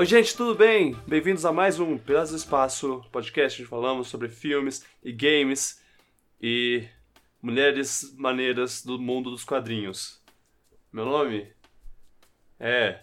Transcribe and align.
Oi, 0.00 0.06
gente, 0.06 0.34
tudo 0.34 0.54
bem? 0.54 0.96
Bem-vindos 1.06 1.44
a 1.44 1.52
mais 1.52 1.78
um 1.78 1.98
Piratas 1.98 2.30
do 2.30 2.36
Espaço, 2.38 3.04
podcast 3.12 3.60
onde 3.60 3.68
falamos 3.68 4.08
sobre 4.08 4.30
filmes 4.30 4.82
e 5.04 5.12
games 5.12 5.78
e 6.40 6.88
mulheres 7.42 8.16
maneiras 8.16 8.82
do 8.82 8.98
mundo 8.98 9.30
dos 9.30 9.44
quadrinhos. 9.44 10.18
Meu 10.90 11.04
nome 11.04 11.52
é. 12.58 13.02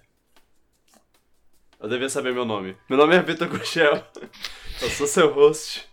Eu 1.80 1.88
devia 1.88 2.10
saber 2.10 2.34
meu 2.34 2.46
nome. 2.46 2.76
Meu 2.90 2.98
nome 2.98 3.16
é 3.16 3.22
Vitor 3.22 3.48
Cuchel. 3.48 4.04
Eu 4.82 4.90
sou 4.90 5.06
seu 5.06 5.32
host. 5.32 5.88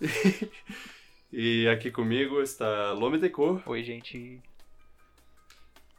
E 1.32 1.66
aqui 1.66 1.90
comigo 1.90 2.40
está 2.40 2.92
Lome 2.92 3.18
Decor. 3.18 3.60
Oi, 3.66 3.82
gente. 3.82 4.40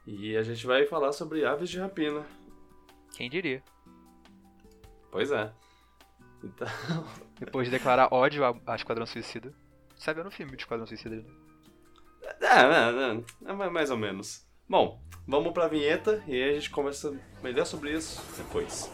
E 0.08 0.38
a 0.38 0.44
gente 0.44 0.66
vai 0.66 0.86
falar 0.86 1.12
sobre 1.12 1.46
aves 1.46 1.70
de 1.70 1.78
rapina. 1.78 2.26
Quem 3.14 3.30
diria? 3.30 3.62
Pois 5.12 5.32
é. 5.32 5.52
Então. 6.43 6.68
Depois 7.39 7.68
de 7.68 7.71
declarar 7.71 8.14
ódio 8.14 8.46
a, 8.46 8.56
a 8.65 8.75
Esquadrão 8.75 9.06
Suicida. 9.06 9.54
Sabe 9.96 10.24
no 10.24 10.32
filme 10.32 10.56
de 10.56 10.64
Esquadrão 10.64 10.87
Suicida? 10.87 11.18
né? 11.18 11.25
É, 12.42 12.46
é, 12.46 13.51
é, 13.51 13.51
é 13.51 13.70
mais 13.70 13.92
ou 13.92 13.97
menos. 13.97 14.47
Bom, 14.68 15.01
vamos 15.28 15.54
pra 15.54 15.68
vinheta 15.68 16.24
e 16.28 16.34
aí 16.34 16.51
a 16.51 16.54
gente 16.54 16.70
conversa 16.70 17.14
melhor 17.43 17.65
sobre 17.65 17.93
isso 17.93 18.24
depois. 18.37 18.89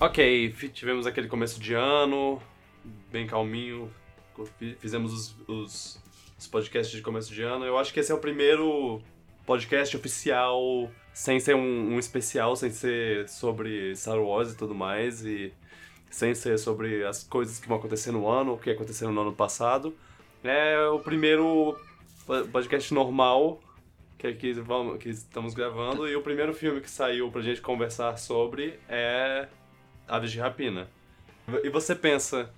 Ok, 0.00 0.54
tivemos 0.72 1.06
aquele 1.06 1.28
começo 1.28 1.60
de 1.60 1.74
ano, 1.74 2.40
bem 3.12 3.26
calminho, 3.26 3.92
fi- 4.58 4.74
fizemos 4.80 5.12
os, 5.12 5.36
os, 5.46 6.02
os 6.38 6.46
podcasts 6.46 6.96
de 6.96 7.02
começo 7.02 7.34
de 7.34 7.42
ano. 7.42 7.66
Eu 7.66 7.76
acho 7.76 7.92
que 7.92 8.00
esse 8.00 8.10
é 8.10 8.14
o 8.14 8.18
primeiro 8.18 9.02
podcast 9.44 9.94
oficial, 9.94 10.90
sem 11.12 11.38
ser 11.38 11.54
um, 11.54 11.94
um 11.94 11.98
especial, 11.98 12.56
sem 12.56 12.70
ser 12.70 13.28
sobre 13.28 13.94
Star 13.94 14.18
Wars 14.18 14.52
e 14.52 14.56
tudo 14.56 14.74
mais, 14.74 15.22
e 15.22 15.52
sem 16.08 16.34
ser 16.34 16.58
sobre 16.58 17.04
as 17.04 17.22
coisas 17.22 17.58
que 17.58 17.68
vão 17.68 17.76
acontecer 17.76 18.10
no 18.10 18.26
ano, 18.26 18.54
o 18.54 18.58
que 18.58 18.70
aconteceram 18.70 19.12
no 19.12 19.20
ano 19.20 19.34
passado. 19.34 19.94
É 20.42 20.82
o 20.88 20.98
primeiro 20.98 21.78
po- 22.26 22.48
podcast 22.48 22.94
normal 22.94 23.60
que, 24.16 24.32
que, 24.32 24.52
vamos, 24.54 24.96
que 24.98 25.10
estamos 25.10 25.52
gravando, 25.52 26.08
e 26.08 26.16
o 26.16 26.22
primeiro 26.22 26.54
filme 26.54 26.80
que 26.80 26.88
saiu 26.90 27.30
pra 27.30 27.42
gente 27.42 27.60
conversar 27.60 28.16
sobre 28.16 28.78
é 28.88 29.46
Aves 30.10 30.30
de 30.32 30.38
Rapina. 30.40 30.88
E 31.64 31.68
você 31.70 31.94
pensa, 31.94 32.50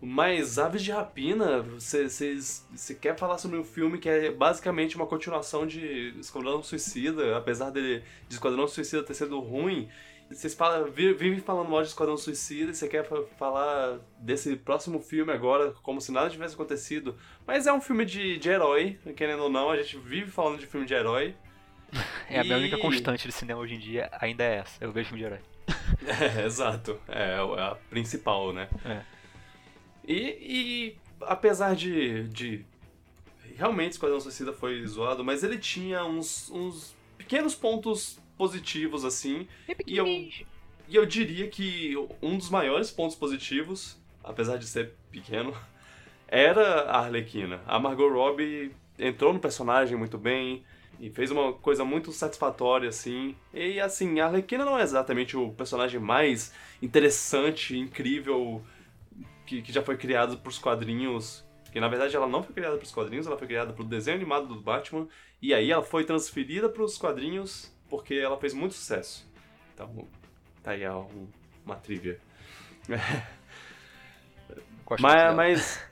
mas 0.00 0.58
Aves 0.58 0.82
de 0.82 0.90
Rapina, 0.92 1.60
você, 1.62 2.08
você, 2.08 2.34
você 2.38 2.94
quer 2.94 3.16
falar 3.16 3.38
sobre 3.38 3.58
um 3.58 3.64
filme 3.64 3.98
que 3.98 4.08
é 4.08 4.30
basicamente 4.30 4.96
uma 4.96 5.06
continuação 5.06 5.66
de 5.66 6.14
Esquadrão 6.20 6.62
Suicida, 6.62 7.36
apesar 7.36 7.70
dele, 7.70 8.02
de 8.28 8.34
Esquadrão 8.34 8.66
Suicida 8.68 9.02
ter 9.02 9.14
sido 9.14 9.38
ruim, 9.40 9.88
vocês 10.28 10.54
falam, 10.54 10.90
vivem 10.90 11.38
falando 11.38 11.68
mal 11.70 11.82
de 11.82 11.88
Esquadrão 11.88 12.16
Suicida 12.16 12.72
e 12.72 12.74
você 12.74 12.88
quer 12.88 13.04
fa- 13.08 13.22
falar 13.38 13.98
desse 14.18 14.56
próximo 14.56 15.00
filme 15.00 15.32
agora 15.32 15.72
como 15.82 16.00
se 16.00 16.10
nada 16.10 16.28
tivesse 16.28 16.54
acontecido. 16.54 17.16
Mas 17.46 17.66
é 17.66 17.72
um 17.72 17.80
filme 17.80 18.04
de, 18.04 18.36
de 18.36 18.48
herói, 18.48 18.98
querendo 19.16 19.44
ou 19.44 19.48
não, 19.50 19.70
a 19.70 19.76
gente 19.80 19.96
vive 19.98 20.30
falando 20.30 20.58
de 20.58 20.66
filme 20.66 20.84
de 20.86 20.94
herói. 20.94 21.34
É 22.28 22.40
a 22.40 22.42
minha 22.44 22.56
E- 22.56 22.60
única 22.62 22.78
constante 22.78 23.24
de 23.28 23.32
cinema 23.32 23.60
hoje 23.60 23.74
em 23.74 23.78
dia, 23.78 24.10
ainda 24.20 24.42
é 24.42 24.56
essa. 24.56 24.84
Eu 24.84 24.90
vejo 24.90 25.10
filme 25.10 25.20
de 25.20 25.26
herói. 25.26 25.38
É, 26.06 26.44
exato. 26.46 27.00
É, 27.08 27.34
é 27.34 27.62
a 27.62 27.76
principal, 27.90 28.52
né? 28.52 28.68
É. 28.84 29.02
E, 30.06 30.14
e 30.14 30.96
apesar 31.20 31.74
de, 31.74 32.28
de. 32.28 32.64
Realmente 33.56 33.92
Esquadrão 33.92 34.20
Suicida 34.20 34.52
foi 34.52 34.86
zoado, 34.86 35.24
mas 35.24 35.42
ele 35.42 35.58
tinha 35.58 36.04
uns, 36.04 36.50
uns 36.50 36.94
pequenos 37.16 37.54
pontos 37.54 38.18
positivos, 38.36 39.04
assim. 39.04 39.48
E 39.86 39.96
eu, 39.96 40.06
e 40.06 40.94
eu 40.94 41.06
diria 41.06 41.48
que 41.48 41.94
um 42.22 42.36
dos 42.36 42.50
maiores 42.50 42.90
pontos 42.90 43.16
positivos, 43.16 43.98
apesar 44.22 44.58
de 44.58 44.66
ser 44.66 44.92
pequeno, 45.10 45.56
era 46.28 46.82
a 46.82 46.98
Arlequina. 47.00 47.62
A 47.66 47.78
Margot 47.78 48.08
Robbie 48.08 48.72
entrou 48.98 49.32
no 49.32 49.40
personagem 49.40 49.96
muito 49.96 50.18
bem 50.18 50.64
e 51.00 51.10
fez 51.10 51.30
uma 51.30 51.52
coisa 51.52 51.84
muito 51.84 52.10
satisfatória, 52.12 52.88
assim. 52.88 53.34
E, 53.52 53.78
assim, 53.80 54.20
a 54.20 54.26
Arlequina 54.26 54.64
não 54.64 54.78
é 54.78 54.82
exatamente 54.82 55.36
o 55.36 55.50
personagem 55.52 56.00
mais 56.00 56.52
interessante, 56.80 57.76
incrível 57.78 58.62
que, 59.44 59.62
que 59.62 59.72
já 59.72 59.82
foi 59.82 59.96
criado 59.96 60.38
pros 60.38 60.58
quadrinhos. 60.58 61.44
Que 61.72 61.80
na 61.80 61.88
verdade 61.88 62.16
ela 62.16 62.26
não 62.26 62.42
foi 62.42 62.54
criada 62.54 62.76
pros 62.78 62.90
quadrinhos, 62.92 63.26
ela 63.26 63.36
foi 63.36 63.46
criada 63.46 63.72
pro 63.72 63.84
desenho 63.84 64.16
animado 64.16 64.46
do 64.46 64.60
Batman. 64.60 65.06
E 65.42 65.52
aí 65.52 65.70
ela 65.70 65.82
foi 65.82 66.04
transferida 66.04 66.68
pros 66.68 66.96
quadrinhos 66.96 67.70
porque 67.90 68.14
ela 68.14 68.38
fez 68.38 68.54
muito 68.54 68.74
sucesso. 68.74 69.28
Então, 69.74 70.08
tá 70.62 70.70
aí 70.72 70.88
um- 70.88 71.28
uma 71.64 71.76
trivia. 71.76 72.18
Mas, 75.00 75.34
mas, 75.34 75.84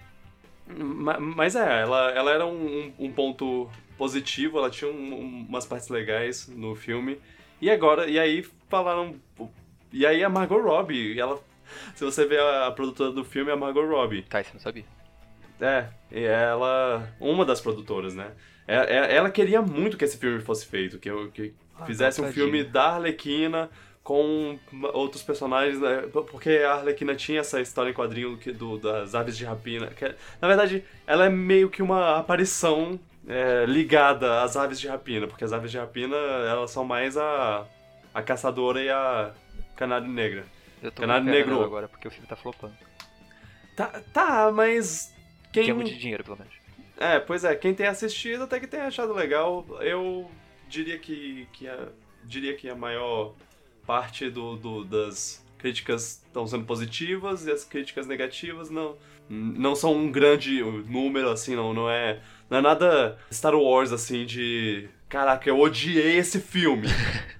ma- 0.68 1.18
mas 1.18 1.56
é, 1.56 1.82
ela, 1.82 2.10
ela 2.12 2.30
era 2.30 2.46
um- 2.46 2.92
um 2.98 3.12
ponto 3.12 3.68
positivo, 3.96 4.58
ela 4.58 4.70
tinha 4.70 4.90
um- 4.90 5.14
um- 5.14 5.46
umas 5.48 5.66
partes 5.66 5.88
legais 5.88 6.48
no 6.48 6.74
filme. 6.74 7.18
E 7.60 7.70
agora, 7.70 8.06
e 8.08 8.18
aí 8.18 8.44
falaram. 8.68 9.14
E 9.92 10.04
aí 10.04 10.22
a 10.24 10.28
Margot 10.28 10.60
Robbie, 10.60 11.18
ela. 11.18 11.40
Se 11.94 12.04
você 12.04 12.26
ver 12.26 12.40
a, 12.40 12.66
a 12.66 12.72
produtora 12.72 13.10
do 13.10 13.24
filme, 13.24 13.50
é 13.50 13.54
a 13.54 13.56
Margot 13.56 13.86
Robbie. 13.86 14.22
Tá, 14.22 14.40
isso 14.40 14.50
eu 14.50 14.54
não 14.54 14.60
sabia. 14.60 14.84
É, 15.60 15.86
e 16.10 16.24
ela. 16.24 17.08
Uma 17.20 17.44
das 17.44 17.60
produtoras, 17.60 18.14
né? 18.14 18.32
É- 18.66 18.96
é- 18.96 19.14
Ela 19.16 19.30
queria 19.30 19.62
muito 19.62 19.96
que 19.96 20.04
esse 20.04 20.16
filme 20.18 20.40
fosse 20.40 20.66
feito, 20.66 20.98
que, 20.98 21.10
que 21.32 21.54
Ah, 21.78 21.86
fizesse 21.86 22.20
um 22.20 22.30
filme 22.32 22.64
da 22.64 22.94
Arlequina 22.94 23.70
com 24.02 24.58
outros 24.92 25.22
personagens, 25.22 25.80
né? 25.80 26.02
porque 26.30 26.50
a 26.64 26.74
Arlequina 26.74 27.14
tinha 27.14 27.40
essa 27.40 27.60
história 27.60 27.90
em 27.90 27.94
quadrinho 27.94 28.36
que, 28.36 28.52
do, 28.52 28.76
das 28.78 29.14
aves 29.14 29.36
de 29.36 29.44
rapina. 29.44 29.86
que 29.88 30.04
é- 30.04 30.14
na 30.42 30.48
verdade, 30.48 30.84
ela 31.06 31.24
é 31.26 31.30
meio 31.30 31.70
que 31.70 31.82
uma 31.82 32.18
aparição 32.18 32.98
é, 33.28 33.64
ligada 33.66 34.42
às 34.42 34.56
aves 34.56 34.78
de 34.80 34.88
rapina, 34.88 35.26
porque 35.26 35.44
as 35.44 35.52
aves 35.52 35.70
de 35.70 35.78
rapina 35.78 36.16
elas 36.16 36.70
são 36.70 36.84
mais 36.84 37.16
a, 37.16 37.66
a 38.12 38.22
caçadora 38.22 38.82
e 38.82 38.90
a 38.90 39.32
canário 39.76 40.08
negra. 40.08 40.44
Eu 40.82 40.90
tô 40.92 41.00
Canário 41.00 41.24
muito 41.24 41.36
Negro. 41.36 41.62
agora, 41.64 41.88
porque 41.88 42.06
o 42.06 42.10
filme 42.10 42.26
tá 42.26 42.36
flopando. 42.36 42.74
Tá, 43.74 44.02
tá 44.12 44.52
mas. 44.52 45.12
Quem... 45.52 45.64
Quem, 45.64 45.74
Termo 45.74 45.84
de 45.84 45.98
dinheiro, 45.98 46.22
pelo 46.22 46.36
menos. 46.36 46.52
É, 46.98 47.18
pois 47.18 47.42
é, 47.44 47.54
quem 47.56 47.74
tem 47.74 47.86
assistido 47.86 48.44
até 48.44 48.60
que 48.60 48.66
tem 48.66 48.80
achado 48.80 49.12
legal. 49.14 49.64
Eu 49.80 50.30
diria 50.68 50.98
que, 50.98 51.48
que 51.52 51.66
a, 51.66 51.88
diria 52.24 52.54
que 52.54 52.68
a 52.68 52.74
maior 52.74 53.34
parte 53.86 54.28
do, 54.30 54.56
do- 54.56 54.84
das 54.84 55.44
críticas 55.58 56.22
estão 56.26 56.46
sendo 56.46 56.64
positivas 56.66 57.46
e 57.46 57.50
as 57.50 57.64
críticas 57.64 58.06
negativas 58.06 58.68
não, 58.70 58.96
não 59.28 59.74
são 59.74 59.94
um 59.94 60.10
grande 60.12 60.62
número, 60.62 61.30
assim, 61.30 61.56
não, 61.56 61.72
não 61.72 61.88
é. 61.90 62.20
Não 62.50 62.58
é 62.58 62.60
nada 62.60 63.18
Star 63.32 63.54
Wars 63.54 63.92
assim 63.92 64.24
de. 64.26 64.88
Caraca, 65.08 65.48
eu 65.48 65.58
odiei 65.58 66.16
esse 66.18 66.40
filme. 66.40 66.88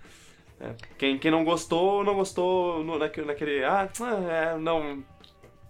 É, 0.61 0.73
quem, 0.97 1.19
quem 1.19 1.31
não 1.33 1.45
gostou, 1.45 2.05
não 2.05 2.15
gostou 2.15 2.83
no, 2.85 2.97
naquele, 2.97 3.27
naquele. 3.27 3.65
Ah, 3.65 3.89
é, 4.31 4.57
não 4.57 5.05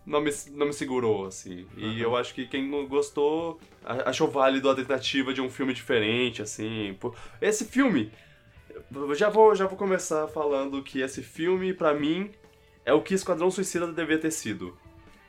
não 0.06 0.20
me, 0.20 0.30
não 0.52 0.66
me 0.66 0.72
segurou, 0.72 1.26
assim. 1.26 1.66
E 1.76 1.84
Uhum. 1.84 1.98
eu 1.98 2.16
acho 2.16 2.34
que 2.34 2.46
quem 2.46 2.68
não 2.68 2.86
gostou 2.86 3.58
achou 4.04 4.28
válido 4.28 4.68
a 4.68 4.74
tentativa 4.74 5.32
de 5.32 5.40
um 5.40 5.48
filme 5.48 5.72
diferente, 5.72 6.42
assim. 6.42 6.96
Esse 7.40 7.64
filme, 7.64 8.12
já 9.16 9.30
vou, 9.30 9.54
já 9.54 9.66
vou 9.66 9.76
começar 9.76 10.28
falando 10.28 10.82
que 10.82 11.00
esse 11.00 11.22
filme, 11.22 11.72
pra 11.72 11.94
mim, 11.94 12.30
é 12.84 12.92
o 12.92 13.00
que 13.02 13.14
Esquadrão 13.14 13.50
Suicida 13.50 13.86
devia 13.90 14.18
ter 14.18 14.30
sido. 14.30 14.76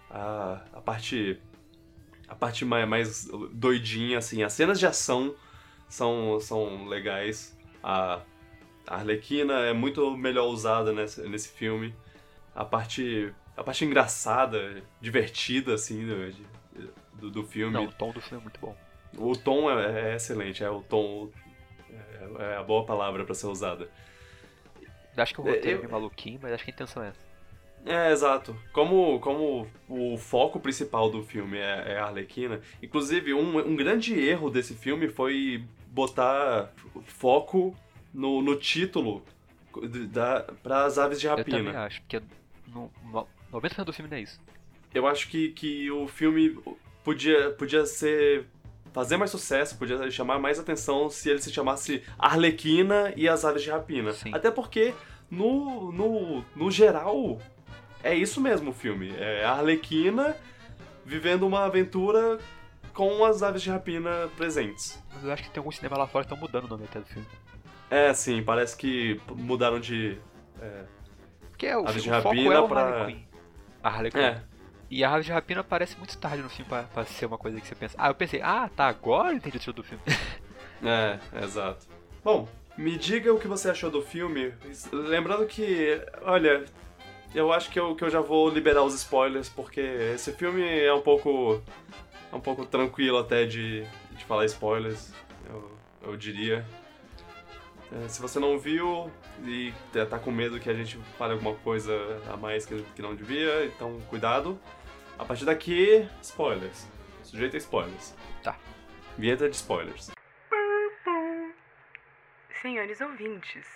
A, 0.10 0.62
a 0.74 0.82
parte. 0.82 1.40
A 2.28 2.36
parte 2.36 2.66
mais, 2.66 2.88
mais 2.88 3.30
doidinha, 3.54 4.18
assim. 4.18 4.42
As 4.44 4.54
cenas 4.54 4.80
de 4.80 4.88
ação 4.88 5.36
são, 5.88 6.40
são 6.40 6.86
legais. 6.88 7.58
A, 7.84 8.22
a 8.88 8.96
Arlequina 8.96 9.54
é 9.62 9.74
muito 9.74 10.16
melhor 10.18 10.46
usada 10.48 10.92
nesse, 10.92 11.22
nesse 11.28 11.50
filme. 11.50 11.96
A 12.54 12.66
parte. 12.66 13.34
A 13.56 13.64
parte 13.64 13.86
engraçada, 13.86 14.84
divertida, 15.00 15.76
assim, 15.76 16.06
do, 17.14 17.32
do, 17.32 17.44
filme. 17.44 17.74
Não, 17.74 17.86
o 17.86 17.92
tom 17.94 18.12
do 18.12 18.20
filme 18.22 18.42
é 18.42 18.44
muito 18.44 18.60
bom. 18.60 18.76
O 19.18 19.34
tom 19.34 19.72
é, 19.72 20.12
é 20.12 20.16
excelente, 20.16 20.62
é 20.64 20.70
o 20.70 20.82
tom. 20.82 21.30
É, 21.90 22.54
é 22.54 22.58
a 22.58 22.64
boa 22.64 22.86
palavra 22.86 23.24
pra 23.24 23.34
ser 23.34 23.48
usada. 23.48 23.90
Eu 25.16 25.24
acho 25.24 25.34
que 25.34 25.40
o 25.40 25.48
É, 25.48 25.52
roteiro 25.52 25.70
é 25.70 25.74
eu- 25.76 25.80
meio 25.80 25.92
maluquinho, 25.92 26.40
mas 26.42 26.52
acho 26.52 26.66
que 26.66 26.72
a 26.72 26.74
intenção 26.74 27.02
é 27.04 27.10
essa. 27.10 27.25
É, 27.86 28.12
exato. 28.12 28.56
Como, 28.74 29.20
como 29.20 29.68
o 29.88 30.18
foco 30.18 30.60
principal 30.60 31.10
do 31.10 31.22
filme 31.22 31.58
é, 31.58 31.94
é 31.94 32.00
a 32.00 32.06
Arlequina, 32.06 32.60
inclusive 32.82 33.34
um, 33.34 33.58
um 33.60 33.76
grande 33.76 34.20
erro 34.20 34.50
desse 34.50 34.74
filme 34.74 35.08
foi 35.08 35.64
botar 35.88 36.72
foco 37.06 37.76
no, 38.14 38.42
no 38.42 38.56
título 38.56 39.24
da, 40.12 40.42
para 40.64 40.86
as 40.86 40.98
aves 40.98 41.20
de 41.20 41.28
Eu 41.28 41.36
rapina. 41.36 41.58
também 41.58 41.76
acho, 41.76 42.02
porque 42.02 42.22
no, 42.68 42.92
no, 43.12 43.28
90% 43.54 43.84
do 43.84 43.94
filme 43.94 44.10
não 44.10 44.18
é 44.18 44.22
isso. 44.22 44.40
Eu 44.94 45.08
acho 45.08 45.28
que, 45.28 45.50
que 45.50 45.92
o 45.92 46.08
filme 46.08 46.58
podia, 47.04 47.52
podia 47.52 47.86
ser. 47.86 48.46
fazer 48.94 49.18
mais 49.18 49.32
sucesso, 49.32 49.78
podia 49.78 50.10
chamar 50.10 50.40
mais 50.40 50.58
atenção 50.58 51.10
se 51.10 51.30
ele 51.30 51.42
se 51.42 51.52
chamasse 51.52 52.02
Arlequina 52.18 53.14
e 53.16 53.28
as 53.28 53.46
Aves 53.46 53.62
de 53.62 53.70
Rapina. 53.70 54.14
Sim. 54.14 54.34
Até 54.34 54.50
porque, 54.50 54.94
no, 55.30 55.92
no, 55.92 56.46
no 56.56 56.72
geral, 56.72 57.40
é 58.06 58.16
isso 58.16 58.40
mesmo 58.40 58.70
o 58.70 58.74
filme. 58.74 59.14
É 59.18 59.44
a 59.44 59.52
Arlequina 59.52 60.36
vivendo 61.06 61.46
uma 61.46 61.66
aventura 61.66 62.40
com 62.94 63.26
as 63.26 63.44
aves 63.44 63.62
de 63.62 63.70
rapina 63.70 64.30
presentes. 64.38 65.02
Mas 65.14 65.24
eu 65.24 65.32
acho 65.32 65.44
que 65.44 65.50
tem 65.50 65.60
alguns 65.60 65.76
cinemas 65.76 66.00
lá 66.00 66.08
fora 66.08 66.26
que 66.26 66.34
estão 66.34 66.42
mudando 66.42 66.66
o 66.66 66.68
nome 66.70 66.86
até 66.86 67.00
do 67.00 67.06
filme. 67.06 67.28
É, 67.90 68.14
sim, 68.14 68.42
parece 68.42 68.76
que 68.78 69.20
mudaram 69.36 69.80
de. 69.80 70.18
Porque 71.50 71.68
é, 71.68 71.78
o, 71.78 71.82
Aves 71.88 72.02
o 72.02 72.04
de 72.04 72.10
foco 72.10 72.30
rapina 72.30 72.54
é 72.56 72.60
o 72.60 72.68
pra- 72.68 72.82
Harley 72.82 73.16
Quinn. 73.16 73.26
A 73.84 73.90
Harley 73.90 74.12
Quinn. 74.12 74.20
É, 74.22 74.42
E 74.90 75.04
a 75.04 75.12
Aves 75.14 75.26
de 75.26 75.32
Rapina 75.32 75.62
aparece 75.62 75.98
muito 75.98 76.18
tarde 76.18 76.42
no 76.42 76.50
filme 76.50 76.68
pra, 76.70 76.84
pra 76.84 77.06
ser 77.06 77.26
uma 77.28 77.38
coisa 77.38 77.60
que 77.62 77.68
você 77.68 77.76
pensa. 77.76 77.96
Ah, 77.98 78.08
eu 78.10 78.16
pensei, 78.16 78.42
ah, 78.42 78.70
tá, 78.76 78.88
agora 78.88 79.30
eu 79.30 79.36
entendi 79.36 79.58
o 79.58 79.60
título 79.60 79.78
do 79.78 79.84
filme. 79.84 80.04
É, 80.84 81.18
exato. 81.44 81.88
Bom, 82.24 82.48
me 82.78 82.98
diga 82.98 83.34
o 83.34 83.40
que 83.40 83.48
você 83.48 83.70
achou 83.70 83.90
do 83.90 84.02
filme. 84.02 84.54
Lembrando 84.92 85.48
que, 85.48 86.00
olha, 86.22 86.66
eu 87.36 87.52
acho 87.52 87.70
que 87.70 87.80
eu, 87.80 87.96
que 87.96 88.04
eu 88.04 88.10
já 88.10 88.22
vou 88.22 88.50
liberar 88.50 88.84
os 88.84 88.94
spoilers, 88.96 89.50
porque 89.50 89.82
esse 89.82 90.32
filme 90.32 90.64
é 90.64 90.94
um 90.94 91.02
pouco. 91.02 91.62
é 92.32 92.36
um 92.36 92.40
pouco 92.40 92.66
tranquilo 92.66 93.18
até 93.18 93.46
de, 93.46 93.86
de 94.12 94.26
falar 94.26 94.46
spoilers, 94.46 95.14
eu, 95.50 95.78
eu 96.04 96.18
diria. 96.18 96.66
É, 97.92 98.08
se 98.08 98.22
você 98.22 98.40
não 98.40 98.58
viu 98.58 99.12
e 99.46 99.74
tá 100.10 100.18
com 100.18 100.32
medo 100.32 100.60
que 100.60 100.70
a 100.70 100.74
gente 100.74 100.98
fale 101.18 101.34
alguma 101.34 101.54
coisa 101.56 101.94
a 102.32 102.38
mais 102.38 102.66
que, 102.66 102.82
que 102.96 103.02
não 103.02 103.14
devia, 103.14 103.66
então 103.66 104.00
cuidado. 104.10 104.60
A 105.20 105.26
partir 105.26 105.46
daqui, 105.46 106.08
spoilers. 106.22 106.88
Sujeito 107.24 107.56
a 107.56 107.58
spoilers. 107.58 108.16
Tá. 108.44 108.58
Vinheta 109.18 109.50
de 109.50 109.56
spoilers. 109.56 110.12
Senhores 112.62 113.00
ouvintes, 113.00 113.68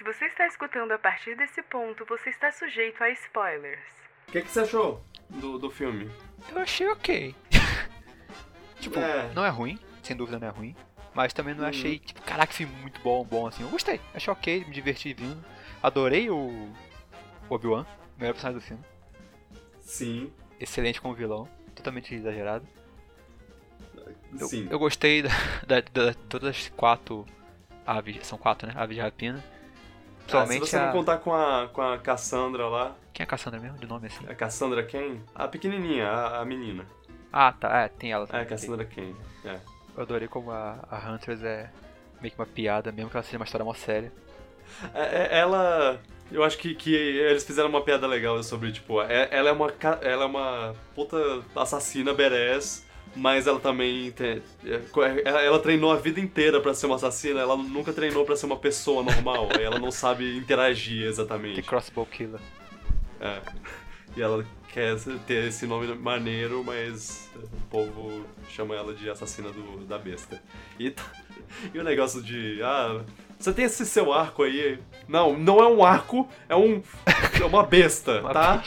se 0.00 0.04
você 0.04 0.24
está 0.24 0.46
escutando 0.46 0.92
a 0.92 0.98
partir 0.98 1.36
desse 1.36 1.60
ponto, 1.62 2.06
você 2.06 2.30
está 2.30 2.50
sujeito 2.50 3.04
a 3.04 3.10
spoilers. 3.10 3.84
O 4.28 4.32
que, 4.32 4.40
que 4.40 4.50
você 4.50 4.60
achou 4.60 5.04
do, 5.28 5.58
do 5.58 5.70
filme? 5.70 6.10
Eu 6.50 6.58
achei 6.58 6.88
ok. 6.88 7.34
tipo, 8.80 8.98
É. 8.98 9.30
não 9.34 9.44
é 9.44 9.50
ruim, 9.50 9.78
sem 10.02 10.16
dúvida 10.16 10.38
não 10.38 10.48
é 10.48 10.50
ruim. 10.50 10.74
Mas 11.12 11.34
também 11.34 11.52
não 11.54 11.64
Uhum. 11.64 11.68
achei, 11.68 11.98
tipo, 11.98 12.22
caraca, 12.22 12.50
filme 12.50 12.72
muito 12.76 12.98
bom, 13.02 13.22
bom 13.24 13.46
assim. 13.46 13.62
Eu 13.62 13.68
gostei, 13.68 14.00
achei 14.14 14.32
ok, 14.32 14.64
me 14.64 14.70
diverti 14.72 15.12
vindo. 15.12 15.44
Adorei 15.82 16.30
o 16.30 16.72
Obi-Wan, 17.50 17.84
o 18.16 18.20
melhor 18.20 18.32
personagem 18.32 18.58
do 18.58 18.64
filme. 18.64 18.84
Sim, 19.80 20.32
Excelente 20.58 20.98
como 21.00 21.12
vilão, 21.14 21.46
totalmente 21.74 22.14
exagerado. 22.14 22.66
Eu, 24.38 24.46
sim. 24.48 24.66
eu 24.70 24.78
gostei 24.78 25.20
da, 25.22 25.30
da, 25.66 25.80
da- 25.80 26.14
todas 26.28 26.48
as 26.56 26.68
quatro 26.70 27.26
aves, 27.86 28.26
são 28.26 28.38
quatro, 28.38 28.66
né? 28.66 28.74
Aves 28.76 28.94
de 28.96 29.02
rapina. 29.02 29.42
Ah, 30.38 30.46
se 30.46 30.58
Principalmente 30.58 30.68
você 30.70 30.76
a... 30.76 30.86
não 30.86 30.92
contar 30.92 31.18
com 31.18 31.34
a, 31.34 31.68
com 31.72 31.82
a 31.82 31.98
Cassandra 31.98 32.66
lá, 32.68 32.94
Quem 33.12 33.22
é 33.22 33.24
a 33.24 33.26
Cassandra 33.26 33.60
mesmo, 33.60 33.78
de 33.78 33.86
nome 33.86 34.06
assim? 34.06 34.24
a 34.28 34.34
Cassandra 34.34 34.82
quem? 34.84 35.22
A 35.34 35.48
pequenininha, 35.48 36.06
a, 36.08 36.40
a 36.40 36.44
menina. 36.44 36.84
Ah, 37.32 37.52
tá, 37.52 37.80
é, 37.82 37.88
tem 37.88 38.12
ela 38.12 38.24
É, 38.24 38.26
também. 38.26 38.42
a 38.42 38.46
Cassandra 38.46 38.84
quem? 38.84 39.14
É. 39.44 39.58
Eu 39.96 40.02
adorei 40.02 40.28
como 40.28 40.50
a, 40.50 40.78
a 40.90 41.10
Huntress 41.10 41.44
é 41.44 41.70
meio 42.20 42.32
que 42.34 42.40
uma 42.40 42.46
piada, 42.46 42.90
mesmo 42.92 43.10
que 43.10 43.16
ela 43.16 43.24
seja 43.24 43.36
uma 43.38 43.44
história 43.44 43.64
mó 43.64 43.74
séria. 43.74 44.12
É, 44.94 45.22
é- 45.36 45.38
Ela. 45.40 46.00
Eu 46.30 46.44
acho 46.44 46.56
que, 46.58 46.76
que 46.76 46.94
eles 46.94 47.42
fizeram 47.44 47.68
uma 47.68 47.82
piada 47.82 48.06
legal 48.06 48.40
sobre, 48.44 48.70
tipo, 48.70 49.02
é- 49.02 49.28
ela 49.32 49.48
é 49.48 49.52
uma, 49.52 49.72
ela 50.00 50.22
é 50.22 50.26
uma 50.26 50.74
puta 50.94 51.16
assassina 51.56 52.14
badass, 52.14 52.86
mas 53.14 53.46
ela 53.46 53.58
também 53.60 54.10
tem, 54.12 54.42
é, 54.64 55.22
ela, 55.24 55.58
treinou 55.58 55.90
a 55.92 55.96
vida 55.96 56.20
inteira 56.20 56.60
pra 56.60 56.74
ser 56.74 56.86
uma 56.86 56.96
assassina, 56.96 57.40
ela 57.40 57.56
nunca 57.56 57.92
treinou 57.92 58.24
pra 58.24 58.36
ser 58.36 58.46
uma 58.46 58.56
pessoa 58.56 59.02
normal, 59.02 59.48
aí 59.56 59.62
ela 59.64 59.78
não 59.78 59.90
sabe 59.90 60.36
interagir 60.36 61.06
exatamente. 61.06 61.62
Crossbow 61.62 62.06
Killer. 62.06 62.40
É. 63.20 63.40
E 64.16 64.22
ela 64.22 64.44
quer 64.72 64.96
ter 65.26 65.48
esse 65.48 65.66
nome 65.66 65.86
maneiro, 65.94 66.64
mas 66.64 67.30
o 67.36 67.60
povo 67.68 68.24
chama 68.48 68.74
ela 68.74 68.94
de 68.94 69.08
assassina 69.08 69.50
do, 69.50 69.84
da 69.84 69.98
besta. 69.98 70.40
E, 70.78 70.90
tá- 70.90 71.12
e 71.72 71.78
o 71.78 71.84
negócio 71.84 72.22
de. 72.22 72.60
Ah, 72.62 73.04
você 73.38 73.52
tem 73.52 73.64
esse 73.64 73.86
seu 73.86 74.12
arco 74.12 74.42
aí. 74.42 74.78
Não, 75.08 75.38
não 75.38 75.60
é 75.60 75.66
um 75.68 75.84
arco, 75.84 76.28
é 76.48 76.56
um. 76.56 76.82
É 77.40 77.44
uma 77.44 77.64
besta, 77.64 78.22
tá? 78.32 78.62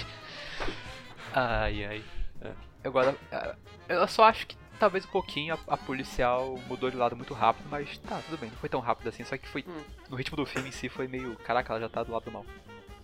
Ai, 1.34 1.84
ai. 1.86 2.04
É. 2.42 2.52
Agora, 2.84 3.16
é, 3.32 3.56
eu 3.94 4.08
só 4.08 4.24
acho 4.26 4.48
que 4.48 4.56
talvez 4.80 5.06
um 5.06 5.10
pouquinho 5.10 5.54
a, 5.54 5.74
a 5.74 5.78
policial 5.78 6.60
mudou 6.68 6.90
de 6.92 6.98
lado 6.98 7.16
muito 7.16 7.34
rápido, 7.34 7.68
mas 7.70 7.98
tá, 8.00 8.22
tudo 8.26 8.38
bem, 8.38 8.50
não 8.50 8.58
foi 8.58 8.70
tão 8.70 8.80
rápido 8.80 9.08
assim, 9.08 9.24
só 9.24 9.38
que 9.38 9.48
foi. 9.48 9.64
Hum. 9.68 9.82
No 10.10 10.16
ritmo 10.16 10.36
do 10.36 10.46
filme 10.46 10.70
em 10.70 10.72
si 10.72 10.90
foi 10.90 11.08
meio. 11.08 11.36
Caraca, 11.38 11.74
ela 11.74 11.82
já 11.82 11.90
tá 11.90 12.04
do 12.04 12.12
lado 12.12 12.26
do 12.26 12.32
mal. 12.32 12.46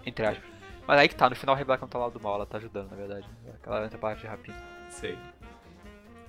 Entre 0.06 0.26
aspas. 0.26 0.46
Mas 0.88 1.00
aí 1.00 1.08
que 1.08 1.16
tá, 1.16 1.30
no 1.30 1.36
final 1.36 1.56
revela 1.56 1.78
que 1.78 1.84
não 1.84 1.90
tá 1.90 2.00
do 2.00 2.04
lado 2.04 2.14
do 2.14 2.24
mal, 2.24 2.36
ela 2.36 2.46
tá 2.46 2.58
ajudando, 2.58 2.90
na 2.90 2.98
verdade. 2.98 3.28
Ela 3.64 3.86
entra 3.86 3.98
pra 3.98 4.10
parte 4.10 4.22
de 4.22 4.28
rapina. 4.28 4.58
Sei. 4.90 5.18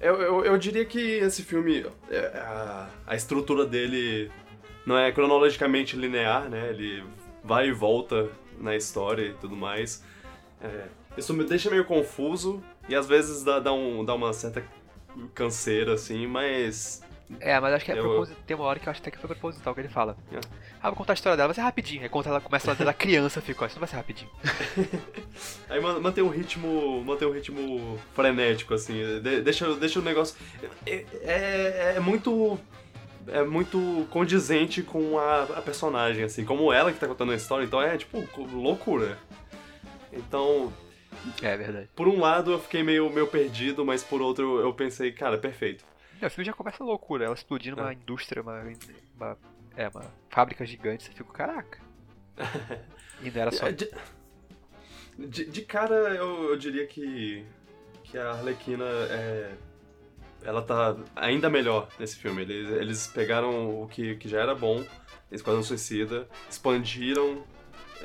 Eu, 0.01 0.21
eu, 0.21 0.45
eu 0.45 0.59
diria 0.59 0.85
que 0.85 0.99
esse 0.99 1.43
filme. 1.43 1.87
é, 2.11 2.27
A, 2.39 2.89
a 3.07 3.15
estrutura 3.15 3.65
dele 3.67 4.31
não 4.87 4.99
é 4.99 5.11
cronologicamente 5.13 5.97
linear, 5.97 6.49
né? 6.49 6.71
Ele 6.71 7.05
vai 7.43 7.69
e 7.69 7.73
volta 7.73 8.31
na 8.59 8.77
história 8.77 9.23
e 9.23 9.35
tudo 9.35 9.57
mais. 9.57 10.05
É, 10.61 10.89
isso 11.17 11.33
me 11.33 11.45
deixa 11.45 11.71
meio 11.71 11.85
confuso 11.85 12.63
e 12.89 12.95
às 12.95 13.07
vezes 13.07 13.43
dá, 13.45 13.59
dá, 13.61 13.73
um, 13.73 14.05
dá 14.05 14.15
uma 14.15 14.33
certa 14.33 14.63
canseira, 15.35 15.95
assim, 15.95 16.27
mas. 16.27 17.03
É, 17.39 17.61
mas 17.61 17.75
acho 17.75 17.85
que 17.85 17.93
é 17.93 17.99
Eu- 17.99 18.27
tem 18.47 18.57
uma 18.57 18.67
hora 18.67 18.81
que 18.81 18.89
eu 18.89 18.91
acho 18.91 19.01
até 19.01 19.11
que 19.11 19.19
foi 19.19 19.29
proposital 19.29 19.73
que 19.73 19.81
ele 19.81 19.89
fala. 19.89 20.17
É. 20.33 20.41
Ah, 20.83 20.89
vou 20.89 20.97
contar 20.97 21.13
a 21.13 21.15
história 21.15 21.37
dela, 21.37 21.49
vai 21.49 21.55
ser 21.55 21.61
rapidinho. 21.61 22.03
Aí 22.03 22.09
quando 22.09 22.27
ela 22.27 22.41
começa 22.41 22.67
lá 22.69 22.75
desde 22.75 22.91
a 22.91 22.93
criança, 22.95 23.41
fica, 23.41 23.63
ó, 23.63 23.67
isso 23.67 23.77
não 23.77 23.81
vai 23.81 23.89
ser 23.89 23.97
rapidinho. 23.97 24.31
Aí 25.69 25.81
man- 25.81 26.01
mantém 26.01 26.25
um 26.25 26.29
ritmo. 26.29 27.05
mantém 27.05 27.29
um 27.29 27.33
ritmo 27.33 27.99
frenético, 28.15 28.75
assim. 28.75 28.95
de- 29.21 29.43
deixa, 29.43 29.73
deixa 29.77 29.99
o 30.01 30.03
negócio. 30.03 30.37
É, 30.87 31.05
é, 31.23 31.93
é 31.97 32.01
muito. 32.01 32.59
É 33.29 33.45
muito 33.45 34.09
condizente 34.11 34.83
com 34.83 35.17
a, 35.19 35.43
a 35.43 35.63
personagem, 35.63 36.25
assim, 36.25 36.45
como 36.45 36.73
ela 36.73 36.91
que 36.91 36.99
tá 36.99 37.07
contando 37.07 37.31
a 37.31 37.37
história, 37.37 37.65
então 37.65 37.81
é 37.81 37.97
tipo 37.97 38.27
loucura. 38.53 39.19
Então, 40.13 40.73
É 41.43 41.57
verdade. 41.57 41.89
por 41.95 42.07
um 42.09 42.21
lado 42.21 42.53
eu 42.53 42.59
fiquei 42.61 42.83
meio, 42.83 43.11
meio 43.11 43.27
perdido, 43.27 43.85
mas 43.85 44.03
por 44.03 44.23
outro 44.23 44.61
eu 44.61 44.73
pensei, 44.73 45.13
cara, 45.13 45.37
perfeito. 45.39 45.85
É, 46.21 46.27
o 46.27 46.31
filme 46.31 46.45
já 46.47 46.53
começa 46.53 46.85
loucura, 46.85 47.25
ela 47.25 47.35
explodindo 47.35 47.81
uma 47.81 47.91
É. 47.91 47.95
indústria, 47.95 48.43
uma, 48.43 48.63
uma. 49.17 49.39
É, 49.77 49.89
uma 49.89 50.05
fábrica 50.29 50.65
gigante, 50.67 51.05
você 51.05 51.13
fica, 51.13 51.33
caraca. 51.33 51.79
E 53.23 53.31
não 53.31 53.41
era 53.43 53.51
só. 53.53 53.69
De, 53.71 53.91
de, 55.19 55.45
de 55.45 55.61
cara, 55.63 55.95
eu, 56.15 56.45
eu 56.51 56.57
diria 56.57 56.87
que, 56.87 57.45
que 58.05 58.17
a 58.17 58.31
Arlequina 58.31 58.85
é. 59.11 59.53
Ela 60.43 60.63
tá 60.63 60.97
ainda 61.15 61.51
melhor 61.51 61.87
nesse 61.99 62.17
filme. 62.17 62.41
Eles, 62.41 62.71
eles 62.71 63.07
pegaram 63.09 63.83
o 63.83 63.87
que, 63.87 64.17
que 64.17 64.27
já 64.27 64.41
era 64.41 64.55
bom, 64.55 64.83
Esquadrão 65.31 65.63
Suicida, 65.63 66.27
expandiram, 66.49 67.45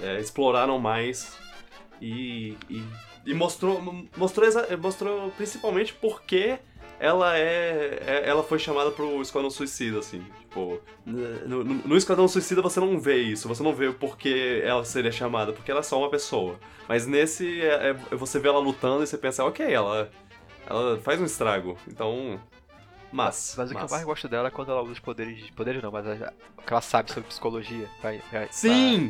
é, 0.02 0.20
exploraram 0.20 0.78
mais 0.80 1.38
e, 2.02 2.58
e, 2.70 2.84
e 3.26 3.34
mostrou, 3.34 3.82
mostrou, 4.18 4.48
mostrou 4.80 5.32
principalmente 5.32 5.94
porque 5.94 6.58
ela 7.00 7.38
é, 7.38 8.00
é- 8.06 8.24
ela 8.30 8.44
foi 8.44 8.58
chamada 8.60 8.92
pro 8.92 9.22
Esquadrão 9.22 9.50
Suicida, 9.50 10.00
assim. 10.00 10.24
Tipo, 10.42 10.80
no, 11.06 11.64
no, 11.64 11.98
Esquadrão 11.98 12.28
Suicida 12.28 12.62
você 12.62 12.80
não 12.80 13.00
vê 13.00 13.18
isso, 13.22 13.48
você 13.48 13.62
não 13.62 13.74
vê 13.74 13.88
o 13.88 13.94
porquê 13.94 14.62
ela 14.64 14.84
seria 14.86 15.12
chamada, 15.12 15.52
porque 15.52 15.70
ela 15.72 15.82
é 15.82 15.84
só 15.84 16.00
uma 16.00 16.10
pessoa. 16.10 16.58
Mas 16.88 17.06
nesse, 17.06 17.62
é, 17.62 17.90
é- 17.90 18.16
você 18.16 18.40
vê 18.40 18.48
ela 18.48 18.60
lutando 18.60 19.04
e 19.04 19.08
você 19.08 19.18
pensa, 19.18 19.44
ok, 19.44 19.66
ela, 19.74 20.10
ela 20.66 20.98
faz 21.00 21.20
um 21.20 21.26
estrago. 21.26 21.78
Então, 21.88 22.40
mas. 23.12 23.56
Mas 23.58 23.72
o 23.72 23.76
que 23.76 23.82
eu 23.84 23.90
mais 23.90 24.04
gosto 24.06 24.28
dela 24.30 24.48
é 24.48 24.52
quando 24.52 24.72
ela 24.72 24.82
usa 24.82 24.94
os 24.94 25.00
poderes. 25.00 25.50
Poderes 25.52 25.84
não, 25.84 25.92
mas 25.92 26.08
a- 26.08 26.32
o 26.58 26.62
que 26.62 26.72
ela 26.72 26.82
sabe 26.82 27.12
sobre 27.12 27.28
psicologia. 27.28 27.90
Pra, 28.02 28.14
pra, 28.30 28.48
Sim! 28.52 29.10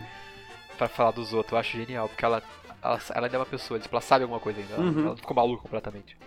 Pra, 0.69 0.77
pra 0.77 0.87
falar 0.87 1.11
dos 1.11 1.33
outros, 1.33 1.51
eu 1.53 1.57
acho 1.59 1.77
genial, 1.77 2.09
porque 2.09 2.25
ela. 2.25 2.41
Ela, 2.85 2.99
ela 3.13 3.25
ainda 3.27 3.37
é 3.37 3.39
uma 3.39 3.45
pessoa, 3.45 3.79
tipo, 3.79 3.95
ela 3.95 4.01
sabe 4.01 4.23
alguma 4.23 4.39
coisa 4.39 4.59
ainda. 4.59 4.73
Ela, 4.75 4.83
Uhum. 4.83 4.91
ela 4.99 5.09
não 5.09 5.17
ficou 5.17 5.35
maluca 5.35 5.61
completamente. 5.63 6.17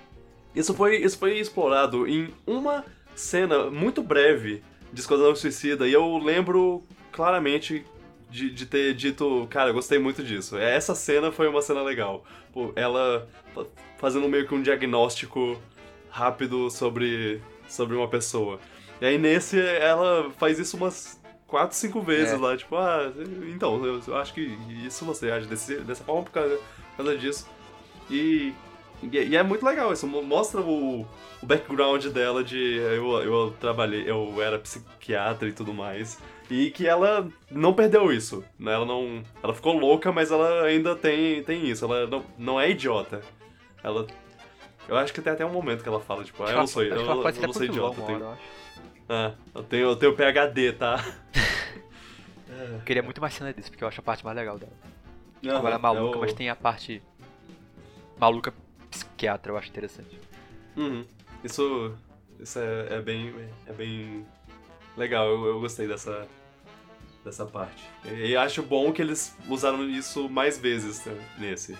Isso 0.54 0.74
foi, 0.74 0.96
isso 0.96 1.18
foi 1.18 1.38
explorado 1.38 2.06
em 2.08 2.32
uma 2.46 2.84
cena 3.14 3.70
muito 3.70 4.02
breve 4.02 4.62
de 4.92 5.00
Esquadrão 5.00 5.34
Suicida 5.36 5.86
e 5.86 5.92
eu 5.92 6.16
lembro 6.18 6.82
claramente 7.12 7.84
de, 8.30 8.50
de 8.50 8.66
ter 8.66 8.94
dito, 8.94 9.46
cara, 9.50 9.70
eu 9.70 9.74
gostei 9.74 9.98
muito 9.98 10.22
disso. 10.22 10.56
Essa 10.56 10.94
cena 10.94 11.30
foi 11.32 11.48
uma 11.48 11.62
cena 11.62 11.82
legal. 11.82 12.24
Pô, 12.52 12.72
ela 12.76 13.28
fa- 13.54 13.66
fazendo 13.98 14.28
meio 14.28 14.46
que 14.46 14.54
um 14.54 14.62
diagnóstico 14.62 15.60
rápido 16.10 16.70
sobre, 16.70 17.40
sobre 17.68 17.96
uma 17.96 18.08
pessoa. 18.08 18.58
E 19.00 19.06
aí 19.06 19.18
nesse 19.18 19.60
ela 19.60 20.30
faz 20.38 20.58
isso 20.58 20.76
umas 20.76 21.17
quatro, 21.48 21.76
cinco 21.76 22.00
vezes 22.00 22.34
É. 22.34 22.36
lá, 22.36 22.56
tipo, 22.56 22.76
ah, 22.76 23.12
então, 23.52 23.84
eu, 23.84 24.00
eu 24.06 24.16
acho 24.16 24.32
que 24.32 24.56
isso 24.86 25.04
você 25.04 25.30
age 25.32 25.46
desse, 25.48 25.78
dessa 25.80 26.04
forma 26.04 26.22
por 26.22 26.30
causa, 26.30 26.56
por 26.56 26.96
causa 26.98 27.18
disso. 27.18 27.48
E, 28.08 28.52
e, 29.02 29.08
e 29.18 29.36
é 29.36 29.42
muito 29.42 29.64
legal 29.66 29.92
isso, 29.92 30.06
mo- 30.06 30.22
mostra 30.22 30.60
o, 30.60 31.00
o 31.42 31.46
background 31.46 32.04
dela 32.06 32.44
de 32.44 32.76
eu, 32.76 33.10
eu 33.22 33.54
trabalhei, 33.58 34.08
eu 34.08 34.40
era 34.40 34.58
psiquiatra 34.60 35.48
e 35.48 35.52
tudo 35.52 35.74
mais. 35.74 36.18
E 36.50 36.70
que 36.70 36.86
ela 36.86 37.28
não 37.50 37.74
perdeu 37.74 38.10
isso, 38.10 38.42
né? 38.58 38.72
Ela 38.72 38.86
não. 38.86 39.22
Ela 39.42 39.52
ficou 39.52 39.78
louca, 39.78 40.10
mas 40.10 40.30
ela 40.30 40.62
ainda 40.62 40.96
tem, 40.96 41.42
tem 41.42 41.66
isso. 41.68 41.84
Ela 41.84 42.06
não, 42.06 42.24
não 42.38 42.58
é 42.58 42.70
idiota. 42.70 43.20
Ela. 43.84 44.06
Eu 44.88 44.96
acho 44.96 45.12
que 45.12 45.20
tem 45.20 45.34
até 45.34 45.44
um 45.44 45.52
momento 45.52 45.82
que 45.82 45.88
ela 45.90 46.00
fala, 46.00 46.24
tipo, 46.24 46.42
ah, 46.42 46.50
eu 46.50 46.56
não 46.56 46.66
sou, 46.66 46.82
eu, 46.82 46.96
eu 46.96 47.32
ser 47.34 47.46
não 47.46 47.52
sou 47.52 47.64
idiota. 47.64 48.00
Eu 48.00 48.02
uma 48.02 48.06
tenho, 48.06 48.38
eu 49.08 49.14
ah, 49.14 49.34
eu 49.54 49.62
tenho, 49.62 49.82
eu 49.88 49.96
tenho 49.96 50.14
PHD, 50.16 50.72
tá? 50.74 51.04
Eu 52.48 52.80
queria 52.84 53.02
muito 53.02 53.20
mais 53.20 53.34
cena 53.34 53.52
disso, 53.52 53.70
porque 53.70 53.84
eu 53.84 53.88
acho 53.88 54.00
a 54.00 54.02
parte 54.02 54.24
mais 54.24 54.36
legal 54.36 54.58
dela. 54.58 54.72
Aham, 55.44 55.58
Ela 55.58 55.74
é 55.74 55.78
maluca, 55.78 56.16
eu- 56.16 56.20
mas 56.20 56.32
tem 56.32 56.48
a 56.50 56.56
parte 56.56 57.02
maluca 58.18 58.52
psiquiatra, 58.90 59.52
eu 59.52 59.56
acho 59.56 59.68
interessante. 59.68 60.18
Uhum. 60.76 61.04
Isso, 61.44 61.94
isso 62.40 62.58
é, 62.58 62.94
é 62.96 63.00
bem, 63.00 63.34
é 63.66 63.72
bem 63.72 64.26
legal. 64.96 65.26
Eu, 65.28 65.46
eu 65.46 65.60
gostei 65.60 65.86
dessa, 65.86 66.26
dessa 67.24 67.46
parte. 67.46 67.84
E, 68.04 68.30
e 68.30 68.36
acho 68.36 68.62
bom 68.62 68.92
que 68.92 69.00
eles 69.02 69.36
usaram 69.48 69.84
isso 69.88 70.28
mais 70.28 70.58
vezes 70.58 71.04
né, 71.04 71.16
nesse. 71.38 71.76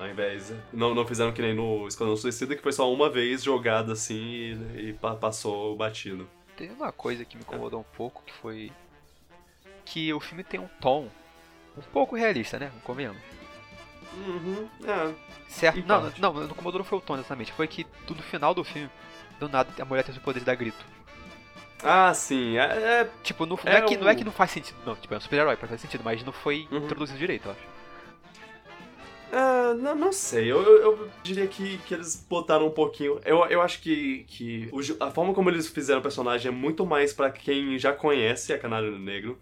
Ao 0.00 0.08
invés. 0.08 0.52
Não, 0.72 0.94
não 0.94 1.06
fizeram 1.06 1.30
que 1.32 1.42
nem 1.42 1.54
no 1.54 1.86
Esquadrão 1.86 2.16
Suicida, 2.16 2.56
que 2.56 2.62
foi 2.62 2.72
só 2.72 2.90
uma 2.90 3.10
vez 3.10 3.42
jogado 3.42 3.92
assim 3.92 4.18
e, 4.18 4.88
e 4.88 4.92
pa- 4.94 5.14
passou 5.14 5.76
batido. 5.76 6.26
Tem 6.56 6.70
uma 6.70 6.90
coisa 6.90 7.24
que 7.24 7.36
me 7.36 7.42
incomodou 7.42 7.80
um 7.80 7.96
pouco, 7.96 8.22
que 8.24 8.32
foi 8.32 8.72
que 9.84 10.12
o 10.14 10.18
filme 10.20 10.42
tem 10.42 10.58
um 10.58 10.68
tom 10.80 11.08
um 11.76 11.82
pouco 11.92 12.16
realista, 12.16 12.58
né? 12.58 12.72
Convenhamos. 12.82 13.20
Uhum. 14.16 14.68
É. 14.84 15.14
Certo? 15.48 15.84
Não, 15.86 16.00
não, 16.02 16.12
não, 16.18 16.32
não 16.32 16.44
incomodou 16.46 16.78
não 16.78 16.84
foi 16.84 16.98
o 16.98 17.00
tom 17.02 17.14
exatamente. 17.16 17.52
Foi 17.52 17.66
que 17.68 17.86
no 18.08 18.22
final 18.22 18.54
do 18.54 18.64
filme, 18.64 18.88
do 19.38 19.48
nada, 19.48 19.70
a 19.80 19.84
mulher 19.84 20.02
tem 20.02 20.14
os 20.14 20.20
poderes 20.22 20.44
da 20.46 20.54
grito. 20.54 20.84
Ah, 21.82 22.12
sim. 22.14 22.56
É, 22.58 22.62
é- 22.62 23.10
Tipo, 23.22 23.46
não, 23.46 23.56
não 23.56 23.72
É 23.72 23.76
é, 23.78 23.82
que, 23.82 23.96
não 23.96 24.08
é 24.08 24.14
que 24.14 24.24
não 24.24 24.32
faz 24.32 24.50
sentido. 24.50 24.76
Não, 24.84 24.94
tipo, 24.96 25.12
é 25.14 25.16
um 25.16 25.20
super-herói, 25.20 25.56
faz 25.56 25.80
sentido, 25.80 26.02
mas 26.04 26.22
não 26.24 26.32
foi 26.32 26.68
Uhum. 26.70 26.78
introduzido 26.84 27.18
direito, 27.18 27.46
eu 27.46 27.52
acho. 27.52 27.60
Ah, 29.32 29.74
não, 29.78 29.94
não 29.94 30.12
sei, 30.12 30.50
eu, 30.50 30.60
eu, 30.60 30.82
eu 30.82 31.10
diria 31.22 31.46
que, 31.46 31.78
que 31.78 31.94
eles 31.94 32.16
botaram 32.28 32.66
um 32.66 32.70
pouquinho. 32.70 33.20
Eu, 33.24 33.44
eu 33.46 33.62
acho 33.62 33.80
que, 33.80 34.24
que 34.26 34.68
o 34.72 34.80
a 35.04 35.10
forma 35.10 35.32
como 35.32 35.48
eles 35.50 35.68
fizeram 35.68 36.00
o 36.00 36.02
personagem 36.02 36.48
é 36.48 36.54
muito 36.54 36.84
mais 36.84 37.12
pra 37.12 37.30
quem 37.30 37.78
já 37.78 37.92
conhece 37.92 38.52
a 38.52 38.58
Canário 38.58 38.98
Negro, 38.98 39.38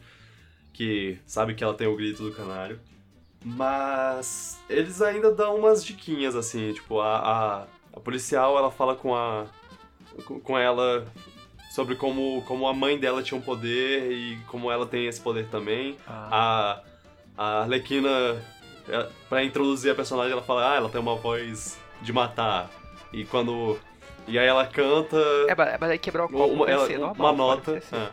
que 0.75 1.19
sabe 1.27 1.55
que 1.55 1.65
ela 1.65 1.75
tem 1.75 1.87
o 1.87 1.97
grito 1.97 2.23
do 2.23 2.33
canário. 2.33 2.79
Mas 3.45 4.61
eles 4.69 5.01
ainda 5.01 5.33
dão 5.33 5.57
umas 5.57 5.85
diquinhas 5.85 6.35
assim, 6.37 6.73
tipo, 6.73 7.01
a, 7.01 7.17
a, 7.19 7.67
a 7.97 8.01
policial 8.01 8.59
ela 8.59 8.71
fala 8.71 8.95
com 8.95 9.15
a. 9.15 9.47
com- 10.45 10.59
ela 10.59 11.07
sobre 11.71 11.95
como, 11.95 12.43
como 12.43 12.67
a 12.67 12.75
mãe 12.75 12.99
dela 12.99 13.23
tinha 13.23 13.39
um 13.39 13.43
poder 13.43 14.11
e 14.11 14.37
como 14.49 14.71
ela 14.71 14.87
tem 14.87 15.07
esse 15.07 15.21
poder 15.21 15.47
também. 15.49 15.97
A, 16.07 16.83
a 17.37 17.61
Arlequina, 17.63 18.09
é, 18.89 19.09
pra 19.29 19.45
introduzir 19.45 19.91
a 19.93 19.95
personagem, 19.95 20.33
ela 20.33 20.43
fala, 20.43 20.73
ah, 20.73 20.77
ela 20.77 20.89
tem 20.89 21.01
uma 21.01 21.17
voz 21.17 21.79
de 22.03 22.13
matar. 22.13 22.71
E 23.13 23.25
quando. 23.25 23.79
E 24.27 24.39
aí 24.39 24.47
ela 24.47 24.67
canta 24.67 25.17
É, 25.49 25.55
mas 25.81 25.91
aí 25.91 25.99
quebrar 25.99 26.27
o 26.27 26.29
copo 26.29 26.53
uma, 26.53 26.67
vai 26.67 26.75
ela- 26.75 26.87
ser 26.87 26.99
normal, 26.99 27.15
uma 27.17 27.33
nota. 27.33 27.71
acontecer. 27.73 27.97
é. 27.97 28.11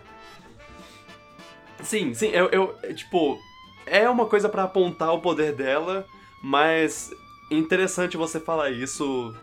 Sim, 1.84 2.14
sim, 2.14 2.28
eu, 2.28 2.48
eu. 2.52 2.78
é, 2.84 2.94
Tipo, 2.94 3.38
é 3.86 4.10
uma 4.10 4.26
coisa 4.26 4.48
pra 4.50 4.64
apontar 4.64 5.14
o 5.14 5.20
poder 5.22 5.54
dela, 5.54 6.06
mas 6.42 7.12
interessante 7.52 8.18
você 8.18 8.40
falar 8.40 8.70
isso 8.72 9.36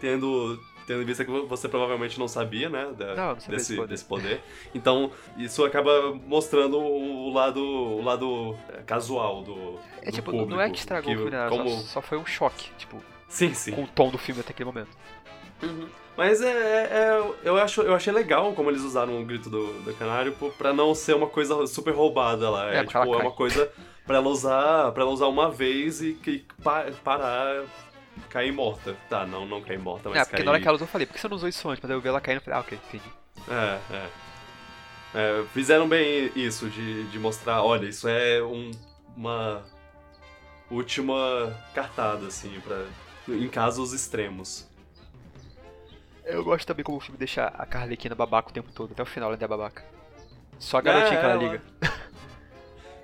tendo. 0.00 0.58
Tendo 0.90 1.02
em 1.02 1.04
vista 1.04 1.24
que 1.24 1.30
você 1.30 1.68
provavelmente 1.68 2.18
não 2.18 2.26
sabia, 2.26 2.68
né? 2.68 2.92
da- 2.98 3.14
Não, 3.14 3.28
não 3.34 3.40
sabia 3.40 3.56
desse, 3.58 3.76
poder. 3.76 3.88
desse 3.88 4.04
poder. 4.04 4.40
Então, 4.74 5.12
isso 5.36 5.64
acaba 5.64 6.12
mostrando 6.26 6.78
o 6.80 7.32
lado, 7.32 7.62
o 7.64 8.02
lado 8.02 8.56
é, 8.70 8.82
casual 8.82 9.40
do. 9.44 9.78
É 10.02 10.06
do 10.06 10.12
tipo, 10.12 10.32
público, 10.32 10.50
não 10.50 10.60
é 10.60 10.68
que 10.68 10.78
estragou 10.80 11.12
o 11.12 11.16
filme, 11.16 11.30
né? 11.30 11.46
como... 11.48 11.70
só, 11.70 11.76
só 11.86 12.02
foi 12.02 12.18
um 12.18 12.26
choque, 12.26 12.70
tipo, 12.76 13.00
Sim, 13.28 13.54
sim. 13.54 13.70
com 13.70 13.84
o 13.84 13.86
tom 13.86 14.10
do 14.10 14.18
filme 14.18 14.40
até 14.40 14.50
aquele 14.50 14.64
momento. 14.66 14.90
Mas 16.16 16.40
é, 16.42 16.48
é- 16.50 16.88
é- 16.92 17.34
eu, 17.44 17.56
acho, 17.56 17.82
eu 17.82 17.94
achei 17.94 18.12
legal 18.12 18.52
como 18.54 18.68
eles 18.68 18.82
usaram 18.82 19.20
o 19.20 19.24
grito 19.24 19.48
do, 19.48 19.72
do 19.84 19.94
canário 19.94 20.34
pra 20.58 20.72
não 20.72 20.92
ser 20.92 21.14
uma 21.14 21.28
coisa 21.28 21.68
super 21.68 21.94
roubada 21.94 22.50
lá. 22.50 22.74
É, 22.74 22.78
É, 22.78 22.84
tipo, 22.84 22.98
é 22.98 23.16
uma 23.16 23.30
coisa 23.30 23.70
pra 24.04 24.16
ela 24.16 24.28
usar, 24.28 24.90
para 24.90 25.04
ela 25.04 25.12
usar 25.12 25.28
uma 25.28 25.50
vez 25.52 26.02
e 26.02 26.14
que 26.14 26.44
pa- 26.64 26.86
parar, 27.04 27.62
cair 28.28 28.52
morta. 28.52 28.96
Tá, 29.08 29.26
não, 29.26 29.46
não 29.46 29.60
cair 29.62 29.78
morta, 29.78 30.08
mas 30.08 30.18
é, 30.18 30.24
porque 30.24 30.36
cair... 30.36 30.44
na 30.44 30.50
hora 30.52 30.60
que 30.60 30.66
ela 30.68 30.74
usou, 30.76 30.86
eu 30.86 30.90
falei, 30.90 31.06
por 31.06 31.14
que 31.14 31.20
você 31.20 31.28
não 31.28 31.36
usou 31.36 31.48
isso 31.48 31.68
antes? 31.68 31.80
Mas 31.82 31.90
eu 31.90 32.00
vi 32.00 32.08
ela 32.08 32.20
caindo 32.20 32.40
e 32.40 32.44
falei, 32.44 32.58
ah, 32.58 32.62
ok, 32.62 32.78
entendi. 32.88 33.10
É, 33.48 33.80
é. 33.94 34.08
É, 35.12 35.44
fizeram 35.52 35.88
bem 35.88 36.30
isso, 36.36 36.68
de, 36.68 37.04
de 37.08 37.18
mostrar, 37.18 37.62
olha, 37.62 37.86
isso 37.86 38.06
é 38.08 38.40
um- 38.42 38.70
uma 39.16 39.62
última 40.70 41.14
cartada, 41.74 42.26
assim, 42.28 42.60
pra, 42.60 42.84
em 43.28 43.48
casos 43.48 43.92
extremos. 43.92 44.68
Eu 46.24 46.44
gosto 46.44 46.64
também 46.66 46.84
como 46.84 46.98
o 46.98 47.00
filme 47.00 47.18
deixa 47.18 47.46
a 47.46 47.66
Carlequina 47.66 48.14
babaca 48.14 48.50
o 48.50 48.52
tempo 48.52 48.70
todo, 48.72 48.92
até 48.92 49.02
o 49.02 49.06
final 49.06 49.28
ela 49.28 49.34
ainda 49.34 49.44
é 49.44 49.48
babaca. 49.48 49.84
Só 50.60 50.78
a 50.78 50.80
garotinha 50.80 51.18
É, 51.18 51.20
que 51.20 51.24
ela 51.26 51.32
ela- 51.34 51.42
liga. 51.42 51.62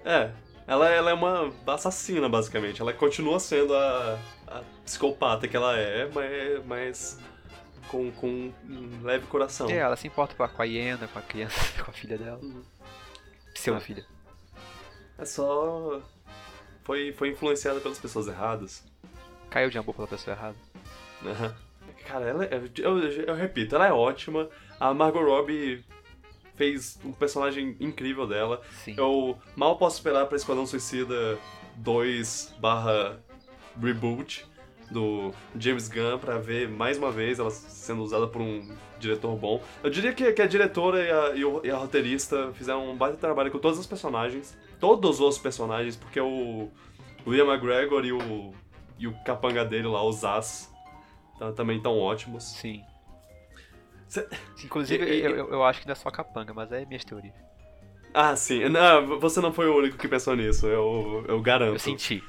É, 0.04 0.30
ela, 0.68 0.88
ela 0.88 1.10
é 1.10 1.14
uma 1.14 1.52
assassina, 1.66 2.28
basicamente. 2.28 2.80
Ela 2.80 2.92
continua 2.92 3.40
sendo 3.40 3.74
a, 3.74 4.16
a 4.58 4.64
psicopata 4.84 5.48
que 5.48 5.56
ela 5.56 5.76
é, 5.76 6.08
mas, 6.12 6.66
mas 6.66 7.18
com, 7.88 8.10
com 8.12 8.52
um 8.68 9.02
leve 9.02 9.26
coração. 9.26 9.68
É, 9.68 9.76
ela 9.76 9.96
se 9.96 10.06
importa 10.06 10.34
com 10.34 10.42
a, 10.42 10.48
com 10.48 10.62
a 10.62 10.64
hiena, 10.64 11.08
com 11.08 11.18
a 11.18 11.22
criança, 11.22 11.60
com 11.82 11.90
a 11.90 11.94
filha 11.94 12.18
dela. 12.18 12.38
Uhum. 12.42 12.62
Pseudo 13.54 13.80
filha. 13.80 14.04
É 15.18 15.24
só. 15.24 16.00
Foi, 16.84 17.12
foi 17.12 17.30
influenciada 17.30 17.80
pelas 17.80 17.98
pessoas 17.98 18.28
erradas. 18.28 18.84
Caiu 19.50 19.70
de 19.70 19.78
amor 19.78 19.94
pela 19.94 20.06
pessoa 20.06 20.36
errada. 20.36 20.56
Cara, 22.06 22.26
ela 22.26 22.44
é, 22.44 22.60
eu, 22.78 22.98
eu 22.98 23.34
repito, 23.34 23.74
ela 23.74 23.86
é 23.86 23.92
ótima. 23.92 24.48
A 24.78 24.92
Margot 24.92 25.24
Robbie 25.24 25.84
fez 26.54 26.98
um 27.04 27.12
personagem 27.12 27.76
incrível 27.80 28.26
dela. 28.26 28.60
Sim. 28.84 28.94
Eu 28.96 29.38
mal 29.56 29.76
posso 29.78 29.96
esperar 29.96 30.26
pra 30.26 30.36
Esquadrão 30.36 30.66
Suicida 30.66 31.38
2 31.76 32.54
barra 32.58 33.20
reboot 33.80 34.46
do 34.90 35.32
James 35.58 35.88
Gunn 35.88 36.18
pra 36.18 36.38
ver 36.38 36.68
mais 36.68 36.96
uma 36.96 37.10
vez 37.10 37.38
ela 37.40 37.50
sendo 37.50 38.02
usada 38.02 38.26
por 38.28 38.40
um 38.40 38.68
diretor 39.00 39.34
bom. 39.36 39.60
Eu 39.82 39.90
diria 39.90 40.12
que, 40.12 40.32
que 40.32 40.40
a 40.42 40.46
diretora 40.46 41.02
e 41.04 41.10
a, 41.10 41.36
e, 41.36 41.44
o- 41.44 41.60
e 41.64 41.70
a 41.70 41.76
roteirista 41.76 42.52
fizeram 42.54 42.88
um 42.90 42.96
baita 42.96 43.16
trabalho 43.16 43.50
com 43.50 43.58
todos 43.58 43.78
os 43.78 43.86
personagens. 43.86 44.56
Todos 44.78 45.20
os 45.20 45.38
personagens, 45.38 45.96
porque 45.96 46.20
o, 46.20 46.70
o 47.24 47.34
Ian 47.34 47.46
McGregor 47.46 48.04
e 48.04 48.12
o, 48.12 48.54
e 48.98 49.08
o 49.08 49.12
capanga 49.24 49.64
dele 49.64 49.88
lá, 49.88 50.02
o 50.02 50.12
Zaz, 50.12 50.72
tá- 51.38 51.52
também 51.52 51.78
estão 51.78 51.98
ótimos. 51.98 52.44
Sim. 52.44 52.82
Cê- 54.08 54.28
Inclusive, 54.64 55.04
E- 55.04 55.24
eu, 55.24 55.36
eu- 55.36 55.48
eu 55.50 55.64
acho 55.64 55.80
que 55.80 55.86
não 55.86 55.92
é 55.92 55.96
só 55.96 56.10
capanga, 56.10 56.54
mas 56.54 56.70
é 56.70 56.84
minhas 56.86 57.04
teorias. 57.04 57.34
Ah, 58.14 58.34
sim. 58.36 58.68
Não, 58.68 59.18
você 59.18 59.40
não 59.40 59.52
foi 59.52 59.66
o 59.68 59.76
único 59.76 59.98
que 59.98 60.06
pensou 60.08 60.34
nisso, 60.36 60.66
eu, 60.66 61.24
eu 61.28 61.40
garanto. 61.42 61.74
Eu 61.74 61.78
senti. 61.78 62.22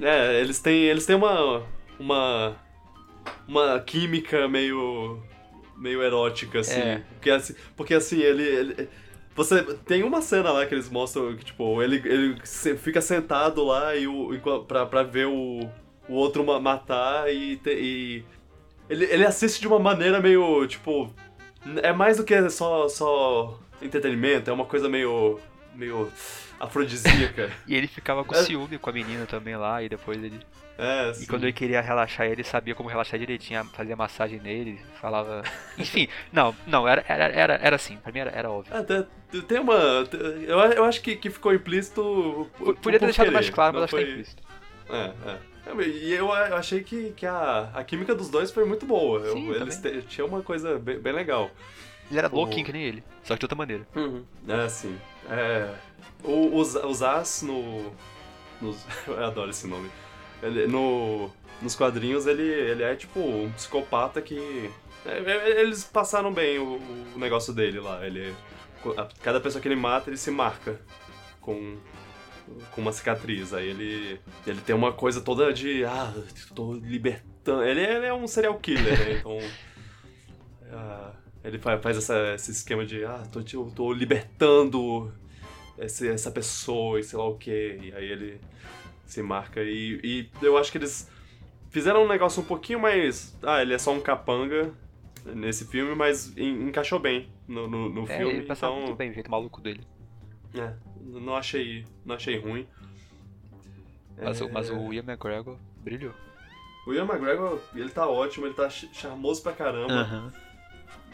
É, 0.00 0.40
eles 0.40 0.60
têm, 0.60 0.84
eles 0.84 1.06
têm 1.06 1.16
uma, 1.16 1.62
uma, 1.98 2.56
uma 3.48 3.80
química 3.80 4.46
meio, 4.48 5.22
meio 5.76 6.02
erótica, 6.02 6.60
assim. 6.60 6.80
É. 6.80 7.02
Porque 7.14 7.30
assim, 7.30 7.54
porque, 7.76 7.94
assim 7.94 8.20
ele, 8.20 8.42
ele- 8.42 8.88
Você 9.34 9.62
tem 9.84 10.02
uma 10.02 10.20
cena 10.22 10.50
lá 10.52 10.66
que 10.66 10.74
eles 10.74 10.88
mostram 10.90 11.34
que, 11.36 11.44
tipo, 11.44 11.82
ele, 11.82 11.96
ele 12.04 12.36
fica 12.78 13.00
sentado 13.00 13.64
lá 13.64 13.94
e 13.96 14.06
o, 14.06 14.34
enqua- 14.34 14.64
pra, 14.64 14.84
pra 14.86 15.02
ver 15.02 15.26
o, 15.26 15.60
o 16.08 16.14
outro 16.14 16.44
ma- 16.44 16.60
matar 16.60 17.32
e, 17.32 17.56
te- 17.56 17.70
e 17.74 18.24
ele, 18.88 19.04
ele 19.06 19.26
assiste 19.26 19.60
de 19.60 19.66
uma 19.68 19.78
maneira 19.78 20.20
meio, 20.20 20.66
tipo, 20.66 21.12
é 21.82 21.92
mais 21.92 22.16
do 22.18 22.24
que 22.24 22.48
só, 22.50 22.88
só 22.88 23.58
entretenimento, 23.82 24.48
é 24.48 24.52
uma 24.52 24.64
coisa 24.64 24.88
meio, 24.88 25.38
meio 25.76 26.10
afrodisíaca. 26.58 27.50
E 27.66 27.74
ele 27.74 27.86
ficava 27.86 28.24
com 28.24 28.34
É. 28.34 28.42
ciúme 28.42 28.78
com 28.78 28.90
a 28.90 28.92
menina 28.92 29.26
também 29.26 29.56
lá, 29.56 29.82
e 29.82 29.88
depois 29.88 30.22
ele. 30.22 30.40
É, 30.78 31.10
E 31.10 31.14
sim. 31.14 31.26
quando 31.26 31.44
ele 31.44 31.52
queria 31.54 31.80
relaxar, 31.80 32.26
ele 32.26 32.44
sabia 32.44 32.74
como 32.74 32.88
relaxar 32.88 33.18
direitinho, 33.18 33.64
fazia 33.72 33.96
massagem 33.96 34.38
nele, 34.40 34.78
falava. 35.00 35.42
Enfim, 35.78 36.06
não, 36.32 36.54
não, 36.66 36.86
era, 36.86 37.02
era, 37.08 37.24
era, 37.28 37.54
era 37.62 37.76
assim, 37.76 37.96
pra 37.96 38.12
mim 38.12 38.18
era, 38.18 38.30
era 38.30 38.50
óbvio. 38.50 38.74
Ah, 38.76 38.82
tem- 38.82 39.58
uma. 39.60 39.74
Eu, 40.46 40.58
eu 40.72 40.84
acho 40.84 41.00
que, 41.00 41.16
que 41.16 41.30
ficou 41.30 41.52
implícito. 41.54 42.48
Podia 42.82 42.98
ter 42.98 43.06
deixado 43.06 43.24
querer, 43.26 43.34
mais 43.34 43.50
claro, 43.50 43.72
mas 43.78 43.80
não 43.80 43.84
acho 43.84 43.96
que 43.96 44.00
tá 44.00 44.06
foi- 44.06 44.12
implícito. 44.12 44.42
É, 44.88 45.30
é. 45.30 45.56
E 45.84 46.12
eu 46.12 46.26
eu 46.28 46.56
achei 46.56 46.80
que, 46.84 47.10
que 47.16 47.26
a, 47.26 47.70
a 47.74 47.82
química 47.82 48.14
dos 48.14 48.28
dois 48.30 48.50
foi 48.52 48.64
muito 48.64 48.86
boa. 48.86 49.18
Eu- 49.20 49.32
Sim, 49.32 49.50
eles 49.52 49.78
te- 49.78 50.02
tinham 50.02 50.28
uma 50.28 50.40
coisa 50.42 50.78
bem, 50.78 50.98
bem 50.98 51.12
legal. 51.12 51.50
Ele 52.10 52.18
era 52.18 52.28
O- 52.28 52.36
louquinho 52.36 52.64
que 52.64 52.72
nem 52.72 52.82
ele, 52.84 53.02
só 53.24 53.34
que 53.34 53.40
de 53.40 53.44
outra 53.46 53.56
maneira. 53.56 53.86
É, 54.48 54.68
sim. 54.68 54.96
É, 55.28 55.74
o, 56.22 56.56
os, 56.56 56.74
os 56.76 57.02
As 57.02 57.42
no. 57.42 57.92
nos- 58.60 58.84
eu 59.06 59.24
adoro 59.24 59.50
esse 59.50 59.66
nome. 59.66 59.90
Ele, 60.42 60.66
no, 60.66 61.30
nos 61.62 61.74
quadrinhos 61.74 62.26
ele, 62.26 62.42
ele 62.42 62.82
é 62.82 62.94
tipo 62.94 63.18
um 63.20 63.50
psicopata 63.52 64.20
que. 64.22 64.70
é, 65.04 65.18
é, 65.18 65.60
eles 65.62 65.82
passaram 65.84 66.32
bem 66.32 66.58
o, 66.58 66.76
o 67.14 67.18
negócio 67.18 67.52
dele 67.52 67.80
lá. 67.80 68.06
Ele, 68.06 68.34
a- 68.96 69.08
cada 69.22 69.40
pessoa 69.40 69.60
que 69.60 69.66
ele 69.66 69.74
mata, 69.76 70.08
ele 70.10 70.16
se 70.16 70.30
marca 70.30 70.78
com, 71.40 71.76
com 72.70 72.80
uma 72.80 72.92
cicatriz. 72.92 73.52
Aí 73.52 73.68
ele, 73.68 74.20
ele 74.46 74.60
tem 74.60 74.76
uma 74.76 74.92
coisa 74.92 75.20
toda 75.20 75.52
de. 75.52 75.84
Ah, 75.84 76.12
tô 76.54 76.74
libertando. 76.74 77.64
Ele, 77.64 77.80
ele 77.80 78.06
é 78.06 78.14
um 78.14 78.26
serial 78.28 78.54
killer, 78.60 78.96
né? 78.98 79.12
Então. 79.18 79.38
ah, 80.72 81.12
ele 81.46 81.58
fa- 81.58 81.78
faz 81.78 81.96
essa- 81.96 82.34
esse 82.34 82.50
esquema 82.50 82.84
de. 82.84 83.04
Ah, 83.04 83.22
tô, 83.30 83.40
eu 83.40 83.70
tô 83.74 83.92
libertando 83.92 85.12
esse- 85.78 86.08
essa 86.08 86.30
pessoa 86.30 86.98
e 87.00 87.04
sei 87.04 87.18
lá 87.18 87.26
o 87.28 87.36
que. 87.36 87.78
E 87.82 87.92
aí 87.94 88.10
ele 88.10 88.40
se 89.06 89.22
marca. 89.22 89.62
E, 89.62 90.00
e 90.02 90.28
eu 90.42 90.56
acho 90.58 90.70
que 90.72 90.78
eles 90.78 91.10
fizeram 91.70 92.04
um 92.04 92.08
negócio 92.08 92.42
um 92.42 92.46
pouquinho 92.46 92.80
mais. 92.80 93.36
Ah, 93.42 93.62
ele 93.62 93.74
é 93.74 93.78
só 93.78 93.92
um 93.92 94.00
capanga 94.00 94.72
nesse 95.24 95.64
filme, 95.66 95.94
mas 95.94 96.36
en- 96.36 96.68
encaixou 96.68 96.98
bem 96.98 97.28
no, 97.48 97.68
no, 97.68 97.88
no 97.88 98.02
É, 98.04 98.18
filme. 98.18 98.32
ele 98.34 98.46
passava 98.46 98.72
então, 98.74 98.86
muito 98.86 98.96
bem 98.96 99.10
o 99.10 99.14
jeito 99.14 99.30
maluco 99.30 99.60
dele. 99.60 99.86
é, 100.54 100.72
não 101.04 101.36
achei, 101.36 101.84
não 102.04 102.14
achei 102.14 102.38
ruim. 102.38 102.66
Mas, 104.20 104.40
o- 104.40 104.48
mas 104.50 104.70
É, 104.70 104.72
o 104.72 104.92
Ian 104.92 105.02
McGregor 105.02 105.58
brilhou. 105.82 106.14
o 106.86 106.94
Ian 106.94 107.04
McGregor, 107.04 107.60
ele 107.74 107.90
tá 107.90 108.08
ótimo, 108.08 108.46
ele 108.46 108.54
tá 108.54 108.70
ch- 108.70 108.88
charmoso 108.92 109.42
pra 109.42 109.52
caramba. 109.52 110.32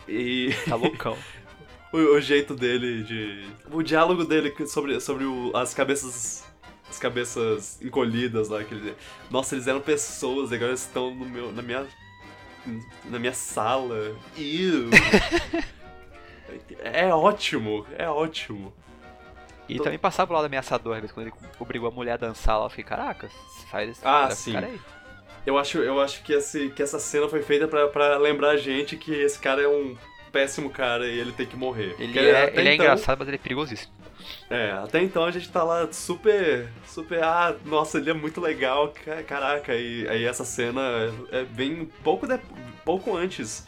E 0.09 0.51
Tá 0.69 0.75
loucão. 0.77 1.17
o, 1.93 1.97
o 1.97 2.21
jeito 2.21 2.55
dele 2.55 3.03
de. 3.05 3.47
O 3.71 3.83
diálogo 3.83 4.25
dele 4.25 4.53
sobre, 4.67 5.01
sobre 5.01 5.25
o- 5.25 5.53
as 5.57 5.73
cabeças. 5.75 6.45
As 6.91 6.99
cabeças 6.99 7.81
encolhidas 7.81 8.49
lá. 8.49 8.63
Que 8.65 8.75
ele, 8.75 8.95
nossa, 9.31 9.55
eles 9.55 9.67
eram 9.67 9.81
pessoas, 9.81 10.51
e 10.51 10.55
agora 10.55 10.71
eles 10.73 10.83
estão 10.83 11.15
no 11.15 11.25
meu, 11.25 11.51
na 11.53 11.63
minha. 11.63 11.87
Na 13.07 13.19
minha 13.19 13.33
sala. 13.33 14.15
Ew. 14.37 14.91
é 16.81 17.13
ótimo, 17.13 17.87
é 17.99 18.09
ótimo. 18.09 18.73
E 19.69 19.77
Tô- 19.79 19.85
também 19.85 19.99
passava 19.99 20.33
o 20.33 20.35
lado 20.37 20.47
ameaçador, 20.47 21.01
quando 21.13 21.27
ele 21.29 21.37
obrigou 21.59 21.89
a 21.89 21.93
mulher 21.93 22.13
a 22.13 22.17
dançar 22.17 22.59
lá, 22.59 22.67
eu 22.67 22.71
fiquei, 22.71 22.85
caraca, 22.85 23.29
faz 23.71 23.91
esse 23.91 24.01
Ah, 24.05 24.29
esse 24.31 24.43
sim. 24.43 24.53
cara 24.53 24.67
aí. 24.67 24.81
Eu 25.45 25.59
acho, 25.59 25.79
eu 25.79 26.01
acho 26.01 26.23
que, 26.23 26.33
esse, 26.33 26.69
que 26.71 26.83
essa 26.83 26.99
cena 26.99 27.29
foi 27.29 27.43
feita 27.43 27.67
pra, 27.67 27.89
pra 27.89 28.17
lembrar 28.19 28.51
a 28.51 28.57
gente 28.57 28.97
que 28.97 29.13
esse 29.13 29.39
cara 29.39 29.61
é 29.63 29.69
um 29.69 29.97
péssimo 30.31 30.71
cara 30.71 31.07
e 31.07 31.19
ele 31.19 31.33
tem 31.33 31.47
que 31.47 31.57
morrer. 31.57 31.95
Ele, 31.99 32.19
é, 32.19 32.53
ele 32.55 32.69
é 32.69 32.75
então- 32.75 32.87
engraçado, 32.87 33.19
mas 33.19 33.29
ele 33.29 33.37
é 33.37 33.41
perigosíssimo. 33.41 33.93
É, 34.49 34.71
até 34.73 35.03
então 35.03 35.25
a 35.25 35.31
gente 35.33 35.51
tá 35.51 35.65
lá 35.65 35.89
super, 35.93 36.69
super, 36.87 37.23
ah, 37.25 37.57
nossa, 37.65 37.99
ele 37.99 38.11
é 38.11 38.15
muito 38.15 38.41
legal, 38.41 38.95
ca- 39.05 39.23
caraca, 39.25 39.75
e 39.75 40.07
aí 40.09 40.25
essa 40.25 40.45
cena 40.45 40.81
é 41.33 41.43
bem 41.43 41.91
pouco, 42.05 42.27
de- 42.27 42.39
pouco 42.85 43.17
antes 43.17 43.67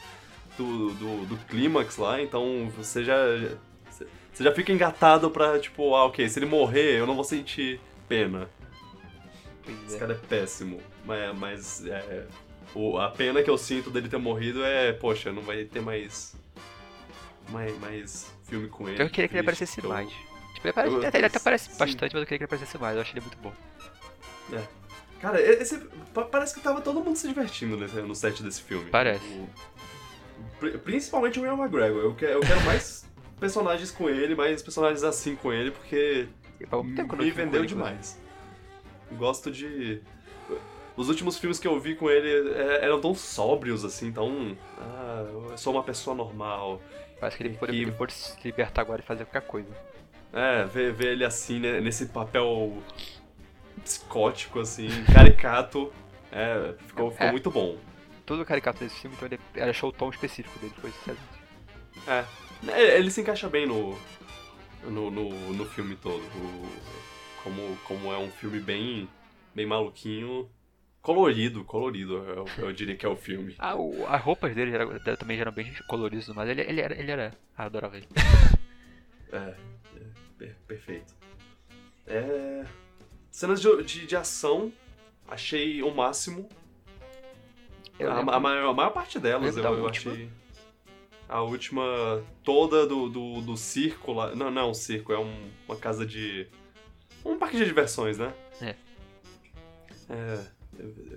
do, 0.56 0.90
do, 0.94 1.26
do 1.26 1.36
clímax 1.48 1.96
lá, 1.96 2.22
então 2.22 2.70
você 2.76 3.02
já, 3.02 3.16
você 4.32 4.44
já 4.44 4.52
fica 4.52 4.72
engatado 4.72 5.28
pra, 5.30 5.58
tipo, 5.58 5.94
ah, 5.96 6.04
ok, 6.06 6.28
se 6.28 6.38
ele 6.38 6.46
morrer, 6.46 6.98
eu 7.00 7.06
não 7.06 7.14
vou 7.16 7.24
sentir 7.24 7.80
pena. 8.08 8.48
Pois 9.64 9.76
Esse 9.87 9.97
é. 9.97 9.99
cara 9.99 10.12
é 10.12 10.16
péssimo, 10.28 10.80
mas, 11.04 11.38
mas 11.38 11.87
é, 11.87 12.26
o, 12.75 12.99
a 12.99 13.11
pena 13.11 13.42
que 13.42 13.49
eu 13.50 13.56
sinto 13.59 13.90
dele 13.90 14.09
ter 14.09 14.18
morrido 14.18 14.62
é, 14.64 14.92
poxa, 14.92 15.33
não 15.33 15.42
vai 15.42 15.64
ter 15.64 15.81
mais, 15.81 16.35
mais, 17.48 17.79
mais 17.81 18.31
filme 18.44 18.68
com 18.68 18.88
ele. 18.88 19.03
Eu 19.03 19.09
queria 19.09 19.29
que 19.29 19.35
ele 19.35 19.40
aparecesse 19.40 19.83
eu- 19.83 19.88
mais. 19.88 20.09
Tipo, 20.09 20.66
ele, 20.66 20.70
aparece, 20.70 20.94
eu- 20.96 21.07
até- 21.09 21.18
ele 21.18 21.27
até 21.27 21.38
aparece 21.38 21.70
sim. 21.70 21.79
bastante, 21.79 22.12
mas 22.12 22.20
eu 22.22 22.27
queria 22.27 22.38
que 22.38 22.44
ele 22.44 22.44
aparecesse 22.44 22.79
mais, 22.79 22.94
eu 22.96 23.03
acho 23.03 23.12
ele 23.12 23.20
muito 23.22 23.38
bom. 23.38 23.53
Cara, 25.20 25.40
esse, 25.40 25.79
pa- 26.12 26.24
parece 26.24 26.55
que 26.55 26.61
tava 26.61 26.81
todo 26.83 27.00
mundo 27.03 27.16
se 27.16 27.27
divertindo 27.27 27.77
nesse- 27.79 27.96
no 28.03 28.14
set 28.14 28.42
desse 28.42 28.61
filme. 28.62 28.90
Parece. 28.90 29.24
O- 29.27 29.48
pri- 30.61 30.77
principalmente 30.79 31.40
o 31.40 31.44
Ian 31.46 31.55
McGregor. 31.55 32.03
Eu 32.03 32.14
quero, 32.14 32.33
eu 32.33 32.40
quero 32.40 32.61
mais 32.62 33.07
personagens 33.40 33.90
com 33.90 34.09
ele, 34.11 34.35
mais 34.35 34.62
personagens 34.62 35.03
assim 35.03 35.35
com 35.37 35.50
ele, 35.53 35.70
porque 35.70 36.29
me 36.61 36.66
vendeu 36.66 37.07
Coringa, 37.07 37.66
demais. 37.66 38.18
Gosto 39.12 39.50
de. 39.50 40.00
Os 40.96 41.08
últimos 41.08 41.38
filmes 41.38 41.58
que 41.58 41.66
eu 41.66 41.78
vi 41.80 41.96
com 41.96 42.08
ele 42.08 42.52
é, 42.52 42.84
eram 42.84 43.00
tão 43.00 43.14
sóbrios, 43.14 43.84
assim, 43.84 44.12
tão. 44.12 44.56
Ah, 44.78 45.24
eu 45.50 45.58
sou 45.58 45.72
uma 45.72 45.82
pessoa 45.82 46.14
normal. 46.14 46.80
Parece 47.20 47.36
que 47.36 47.42
ele 47.42 47.56
pode, 47.56 47.90
pode 47.92 48.12
se 48.12 48.36
libertar 48.44 48.82
agora 48.82 49.00
e 49.02 49.04
fazer 49.04 49.24
qualquer 49.24 49.46
coisa. 49.46 49.68
É, 50.32 50.64
ver, 50.64 50.92
ver 50.92 51.12
ele 51.12 51.24
assim, 51.24 51.58
né, 51.60 51.80
nesse 51.80 52.06
papel 52.06 52.76
psicótico, 53.82 54.60
assim, 54.60 54.88
caricato. 55.12 55.92
É, 56.30 56.74
ficou, 56.86 57.10
ficou 57.10 57.26
É. 57.26 57.30
muito 57.30 57.50
bom. 57.50 57.76
Todo 58.26 58.44
caricato 58.44 58.80
desse 58.82 58.96
filme, 59.00 59.14
então 59.16 59.28
ele 59.28 59.38
ele 59.54 59.70
achou 59.70 59.90
o 59.90 59.92
tom 59.92 60.08
específico 60.10 60.58
dele, 60.58 60.72
foi 60.80 60.90
excelente. 60.90 61.22
É. 62.06 62.24
É, 62.68 62.98
Ele 62.98 63.10
se 63.10 63.20
encaixa 63.20 63.48
bem 63.48 63.66
no, 63.66 63.96
no, 64.84 65.10
no, 65.10 65.28
no 65.52 65.66
filme 65.66 65.94
todo. 65.96 66.22
O- 66.22 66.68
como, 67.44 67.76
como 67.85 68.12
é 68.12 68.18
um 68.18 68.30
filme 68.30 68.59
bem, 68.59 69.09
bem 69.54 69.66
maluquinho. 69.66 70.50
Colorido, 71.02 71.62
colorido, 71.64 72.14
eu, 72.16 72.46
eu 72.57 72.72
diria 72.72 72.96
que 72.96 73.04
é 73.04 73.09
o 73.09 73.14
filme. 73.16 73.54
Ah, 73.59 73.76
o, 73.76 74.07
as 74.09 74.22
roupas 74.22 74.54
dele 74.54 74.74
era- 74.74 75.16
também 75.18 75.38
eram 75.38 75.52
bem 75.52 75.70
coloridas, 75.87 76.26
mas 76.28 76.48
ele, 76.48 76.62
ele 76.62 76.80
era. 76.80 76.98
Ele 76.98 77.11
era 77.11 77.35
ah, 77.57 77.64
adorava 77.66 77.96
ele. 77.96 78.09
É, 79.33 79.37
é, 79.37 79.57
per- 80.38 80.57
perfeito. 80.66 81.12
É, 82.07 82.64
cenas 83.33 83.61
de, 83.61 83.83
de, 83.83 84.07
de 84.07 84.14
ação, 84.16 84.72
achei 85.26 85.83
o 85.83 85.92
máximo. 85.92 86.48
Eu 87.98 88.12
a, 88.12 88.18
a 88.20 88.40
maior, 88.40 88.70
a 88.70 88.72
maior 88.72 88.90
parte 88.90 89.18
delas 89.18 89.57
eu, 89.57 89.64
eu 89.64 89.88
achei. 89.88 90.30
A 91.28 91.40
última 91.42 92.22
toda 92.44 92.87
do, 92.87 93.09
do, 93.09 93.40
do 93.40 93.57
circo 93.57 94.12
lá. 94.12 94.35
Não, 94.37 94.50
não 94.52 94.62
é 94.62 94.64
um 94.66 94.74
circo, 94.74 95.12
é 95.12 95.18
um- 95.18 95.50
uma 95.66 95.76
casa 95.76 96.07
de. 96.07 96.46
Um 97.24 97.38
parque 97.38 97.56
de 97.56 97.64
diversões, 97.64 98.18
né? 98.18 98.32
É. 98.60 98.74
É. 100.10 100.38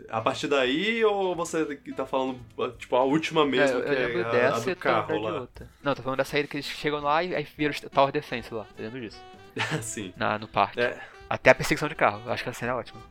A 0.10 0.22
partir 0.22 0.48
daí, 0.48 1.04
ou 1.04 1.36
você 1.36 1.66
tá 1.96 2.06
falando, 2.06 2.40
tipo, 2.78 2.96
a 2.96 3.04
última 3.04 3.44
mesmo, 3.46 3.80
É, 3.80 3.84
que 4.12 4.18
é 4.20 4.24
a, 4.24 4.28
a 4.28 4.32
dessa 4.32 4.62
do 4.66 4.72
e 4.72 4.76
tô 4.76 4.82
carro 4.82 5.18
lá? 5.20 5.48
Não, 5.84 5.96
tô 5.96 6.04
falando 6.04 6.20
da 6.20 6.24
saída 6.26 6.48
que 6.48 6.58
eles 6.58 6.66
chegam 6.68 7.00
lá 7.02 7.24
e 7.24 7.34
aí 7.36 7.46
viram 7.58 7.74
o 7.84 7.90
Tower 7.90 8.12
Defense 8.12 8.54
lá, 8.54 8.68
eu 8.78 8.86
lembro 8.86 9.02
disso. 9.02 9.20
Sim. 9.82 10.14
Na, 10.16 10.38
no 10.38 10.48
parque. 10.48 10.80
É. 10.80 11.02
Até 11.30 11.50
a 11.50 11.56
perseguição 11.56 11.90
de 11.90 11.96
carro, 11.96 12.22
eu 12.26 12.32
acho 12.32 12.44
que 12.44 12.50
a 12.50 12.54
cena 12.54 12.72
é 12.74 12.76
ótima. 12.76 13.02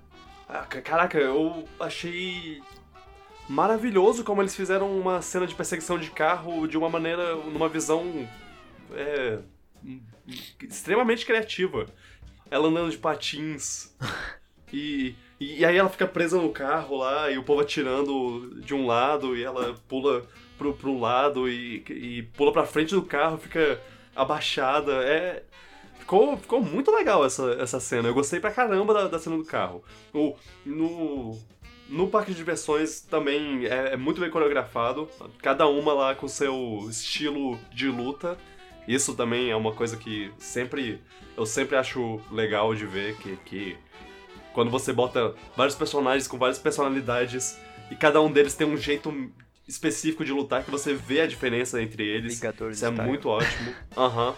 Ah, 0.48 0.60
ca- 0.60 0.80
Caraca, 0.80 1.18
eu 1.18 1.68
achei 1.80 2.62
maravilhoso 3.48 4.22
como 4.24 4.40
eles 4.40 4.54
fizeram 4.54 4.90
uma 4.98 5.20
cena 5.20 5.46
de 5.48 5.54
perseguição 5.54 5.98
de 5.98 6.10
carro 6.10 6.66
de 6.68 6.78
uma 6.78 6.88
maneira, 6.88 7.34
numa 7.34 7.68
visão 7.68 8.26
é, 8.92 9.38
extremamente 10.62 11.26
criativa. 11.26 11.86
Ela 12.50 12.68
andando 12.68 12.90
de 12.90 12.98
patins 12.98 13.94
e, 14.72 15.14
e 15.38 15.64
aí 15.64 15.76
ela 15.76 15.88
fica 15.88 16.06
presa 16.06 16.40
no 16.40 16.50
carro 16.50 16.96
lá 16.96 17.30
e 17.30 17.38
o 17.38 17.42
povo 17.42 17.60
atirando 17.60 18.60
de 18.60 18.74
um 18.74 18.86
lado 18.86 19.36
e 19.36 19.42
ela 19.42 19.74
pula 19.88 20.26
pro, 20.56 20.72
pro 20.74 20.98
lado 20.98 21.48
e, 21.48 21.84
e 21.88 22.22
pula 22.34 22.52
pra 22.52 22.66
frente 22.66 22.94
do 22.94 23.02
carro, 23.02 23.38
fica 23.38 23.80
abaixada. 24.14 24.92
É, 25.04 25.42
ficou, 25.98 26.36
ficou 26.36 26.62
muito 26.62 26.90
legal 26.90 27.24
essa, 27.24 27.56
essa 27.60 27.80
cena. 27.80 28.08
Eu 28.08 28.14
gostei 28.14 28.40
pra 28.40 28.50
caramba 28.50 28.94
da, 28.94 29.08
da 29.08 29.18
cena 29.18 29.36
do 29.36 29.44
carro. 29.44 29.84
O, 30.14 30.34
no, 30.64 31.38
no 31.88 32.08
parque 32.08 32.30
de 32.30 32.36
diversões 32.36 33.00
também 33.00 33.66
é, 33.66 33.92
é 33.92 33.96
muito 33.96 34.20
bem 34.20 34.30
coreografado. 34.30 35.08
Cada 35.42 35.66
uma 35.66 35.92
lá 35.92 36.14
com 36.14 36.26
seu 36.26 36.86
estilo 36.88 37.58
de 37.72 37.88
luta. 37.88 38.38
Isso 38.86 39.14
também 39.14 39.50
é 39.50 39.56
uma 39.56 39.72
coisa 39.72 39.96
que 39.96 40.32
sempre 40.38 41.00
eu 41.36 41.44
sempre 41.44 41.76
acho 41.76 42.20
legal 42.30 42.74
de 42.74 42.86
ver 42.86 43.16
que, 43.16 43.36
que 43.44 43.76
quando 44.54 44.70
você 44.70 44.92
bota 44.92 45.34
vários 45.56 45.74
personagens 45.74 46.26
com 46.28 46.38
várias 46.38 46.58
personalidades 46.58 47.58
e 47.90 47.96
cada 47.96 48.20
um 48.20 48.30
deles 48.30 48.54
tem 48.54 48.66
um 48.66 48.76
jeito 48.76 49.30
específico 49.68 50.24
de 50.24 50.32
lutar 50.32 50.64
que 50.64 50.70
você 50.70 50.94
vê 50.94 51.20
a 51.20 51.26
diferença 51.26 51.82
entre 51.82 52.04
eles. 52.06 52.34
Vingadores 52.40 52.76
Isso 52.78 52.86
é 52.86 52.90
style. 52.90 53.08
muito 53.08 53.28
ótimo. 53.28 53.74
Aham. 53.96 54.34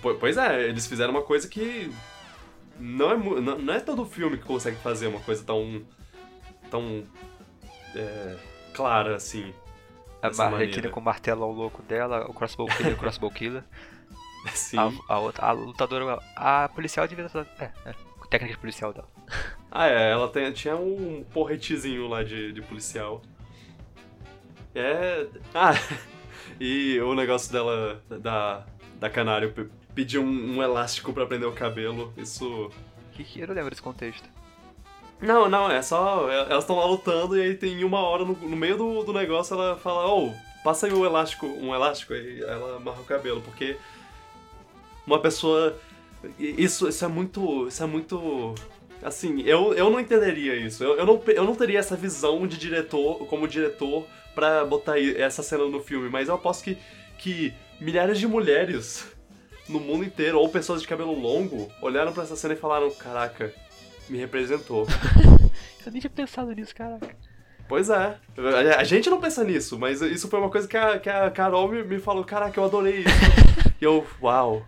Po- 0.00 0.14
Pois 0.14 0.36
é, 0.36 0.68
eles 0.68 0.86
fizeram 0.86 1.10
uma 1.12 1.22
coisa 1.22 1.48
que 1.48 1.90
não 2.78 3.10
é, 3.10 3.16
não, 3.16 3.58
não 3.58 3.74
é 3.74 3.80
todo 3.80 4.04
filme 4.04 4.36
que 4.36 4.44
consegue 4.44 4.76
fazer 4.76 5.06
uma 5.06 5.20
coisa 5.20 5.42
tão 5.44 5.82
tão 6.70 7.04
é, 7.96 8.36
clara 8.74 9.16
assim. 9.16 9.52
A 10.22 10.26
Arlequina 10.28 10.50
maneira. 10.50 10.88
com 10.90 11.00
o 11.00 11.02
martelo 11.02 11.42
ao 11.44 11.52
louco 11.52 11.82
dela, 11.82 12.24
o 12.28 12.32
crossbow 12.32 12.66
killer, 12.68 12.94
o 12.94 12.96
crossbow 12.98 13.30
killer. 13.30 13.64
Sim. 14.54 14.78
A, 15.08 15.14
a 15.14 15.18
outra, 15.18 15.46
a 15.46 15.52
lutadora, 15.52 16.18
a 16.36 16.68
policial 16.68 17.06
devia 17.08 17.26
estar. 17.26 17.46
É, 17.58 17.70
é, 17.90 17.94
técnica 18.30 18.58
policial 18.58 18.92
dela. 18.92 19.08
Ah, 19.74 19.86
é, 19.88 20.10
ela 20.10 20.28
tem- 20.28 20.52
tinha 20.52 20.76
um 20.76 21.24
porretezinho 21.32 22.06
lá 22.06 22.22
de, 22.22 22.52
de 22.52 22.60
policial. 22.60 23.22
É. 24.74 25.26
Ah, 25.54 25.72
e 26.60 27.00
o 27.00 27.14
negócio 27.14 27.50
dela, 27.50 28.02
da, 28.20 28.66
da 29.00 29.08
canário, 29.08 29.50
pe- 29.52 29.70
pedir 29.94 30.18
um, 30.18 30.56
um 30.58 30.62
elástico 30.62 31.10
pra 31.12 31.24
prender 31.26 31.48
o 31.48 31.52
cabelo, 31.52 32.12
isso. 32.18 32.70
Que 33.12 33.24
que 33.24 33.40
eu 33.40 33.46
não 33.48 33.54
lembro 33.54 33.70
desse 33.70 33.80
contexto. 33.80 34.28
Não, 35.22 35.48
não, 35.48 35.70
é 35.70 35.80
só. 35.80 36.28
é- 36.30 36.50
Elas 36.50 36.64
estão 36.64 36.76
lá 36.76 36.84
lutando 36.84 37.38
e 37.38 37.42
aí 37.42 37.54
tem 37.54 37.82
uma 37.84 38.00
hora 38.00 38.24
no, 38.24 38.34
no 38.34 38.56
meio 38.56 38.76
do, 38.76 39.04
do 39.04 39.12
negócio 39.12 39.54
ela 39.54 39.76
fala, 39.76 40.06
ô, 40.12 40.32
passa 40.64 40.86
aí 40.86 40.92
o 40.92 41.04
elástico, 41.04 41.46
um 41.46 41.74
elástico, 41.74 42.12
aí 42.12 42.42
ela 42.42 42.76
amarra 42.76 43.00
o 43.00 43.04
cabelo, 43.04 43.40
porque 43.40 43.76
uma 45.06 45.18
pessoa. 45.20 45.76
Isso, 46.38 46.88
isso 46.88 47.04
é 47.04 47.08
muito. 47.08 47.68
Isso 47.68 47.82
é 47.82 47.86
muito. 47.86 48.54
Assim, 49.02 49.42
eu, 49.42 49.74
eu 49.74 49.90
não 49.90 49.98
entenderia 49.98 50.54
isso. 50.56 50.82
Eu, 50.84 50.96
eu, 50.98 51.06
não, 51.06 51.22
eu 51.26 51.44
não 51.44 51.54
teria 51.54 51.78
essa 51.80 51.96
visão 51.96 52.46
de 52.46 52.56
diretor, 52.56 53.26
como 53.26 53.48
diretor, 53.48 54.06
pra 54.34 54.64
botar 54.64 55.00
essa 55.00 55.42
cena 55.42 55.64
no 55.66 55.80
filme, 55.82 56.08
mas 56.08 56.28
eu 56.28 56.34
aposto 56.36 56.62
que, 56.62 56.78
que 57.18 57.52
milhares 57.80 58.18
de 58.20 58.28
mulheres 58.28 59.04
no 59.68 59.80
mundo 59.80 60.04
inteiro, 60.04 60.38
ou 60.38 60.48
pessoas 60.48 60.82
de 60.82 60.86
cabelo 60.88 61.18
longo, 61.18 61.68
olharam 61.80 62.12
pra 62.12 62.22
essa 62.22 62.36
cena 62.36 62.54
e 62.54 62.56
falaram: 62.56 62.90
Caraca, 62.92 63.52
me 64.08 64.18
representou. 64.18 64.86
Eu 65.84 65.90
nem 65.92 66.00
tinha 66.00 66.10
pensado 66.10 66.52
nisso, 66.52 66.74
caraca. 66.74 67.14
Pois 67.68 67.88
é. 67.90 68.18
A- 68.78 68.84
gente 68.84 69.08
não 69.10 69.20
pensa 69.20 69.42
nisso, 69.44 69.78
mas 69.78 70.00
isso 70.02 70.28
foi 70.28 70.38
uma 70.38 70.50
coisa 70.50 70.68
que 70.68 70.76
a, 70.76 70.98
que 70.98 71.08
a 71.08 71.30
Carol 71.30 71.68
me, 71.68 71.82
me 71.82 71.98
falou, 71.98 72.24
caraca, 72.24 72.58
eu 72.60 72.64
adorei 72.64 72.98
isso. 73.00 73.08
e 73.80 73.84
eu, 73.84 74.06
uau. 74.20 74.66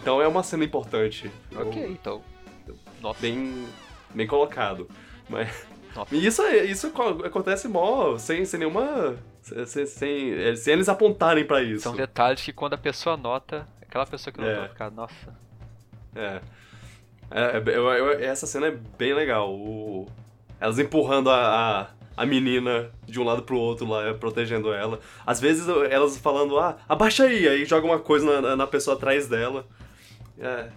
Então 0.00 0.20
é 0.20 0.26
uma 0.28 0.42
cena 0.42 0.64
importante. 0.64 1.30
Ok, 1.54 1.84
então. 1.90 2.22
Nossa. 3.00 3.20
Bem, 3.20 3.66
bem 4.14 4.26
colocado. 4.26 4.88
Mas, 5.28 5.66
Nossa. 5.94 6.14
e 6.14 6.24
isso, 6.26 6.42
é- 6.42 6.64
isso 6.64 6.90
co- 6.90 7.24
acontece 7.24 7.68
mó, 7.68 8.16
sem, 8.18 8.44
sem 8.44 8.60
nenhuma... 8.60 9.16
Sem, 9.42 9.86
sem, 9.86 10.56
sem 10.56 10.72
eles 10.72 10.88
apontarem 10.88 11.44
pra 11.44 11.60
isso. 11.62 11.82
São 11.82 11.96
detalhes 11.96 12.42
que 12.44 12.52
quando 12.52 12.74
a 12.74 12.78
pessoa 12.78 13.16
nota, 13.16 13.66
aquela 13.82 14.06
pessoa 14.06 14.32
que 14.32 14.40
É. 14.40 14.44
notou 14.54 14.68
fica, 14.68 14.90
nossa. 14.90 15.36
É. 16.14 16.40
É, 17.30 17.56
é, 17.58 17.62
eu- 17.76 17.88
eu- 17.90 18.20
essa 18.20 18.46
cena 18.46 18.66
é 18.68 18.70
bem 18.98 19.14
legal. 19.14 19.50
O- 19.52 20.06
elas 20.60 20.78
empurrando 20.78 21.30
a, 21.30 21.80
a, 22.16 22.22
a 22.22 22.26
menina 22.26 22.90
de 23.06 23.18
um 23.20 23.24
lado 23.24 23.42
pro 23.42 23.56
outro 23.56 23.86
lá, 23.86 24.12
protegendo 24.14 24.72
ela. 24.72 25.00
Às 25.26 25.40
vezes 25.40 25.66
elas 25.90 26.16
falando, 26.18 26.58
ah, 26.58 26.76
abaixa 26.88 27.24
aí, 27.24 27.48
aí 27.48 27.64
joga 27.64 27.86
uma 27.86 27.98
coisa 27.98 28.40
na, 28.40 28.56
na 28.56 28.66
pessoa 28.66 28.96
atrás 28.96 29.26
dela. 29.28 29.66
É. 30.38 30.68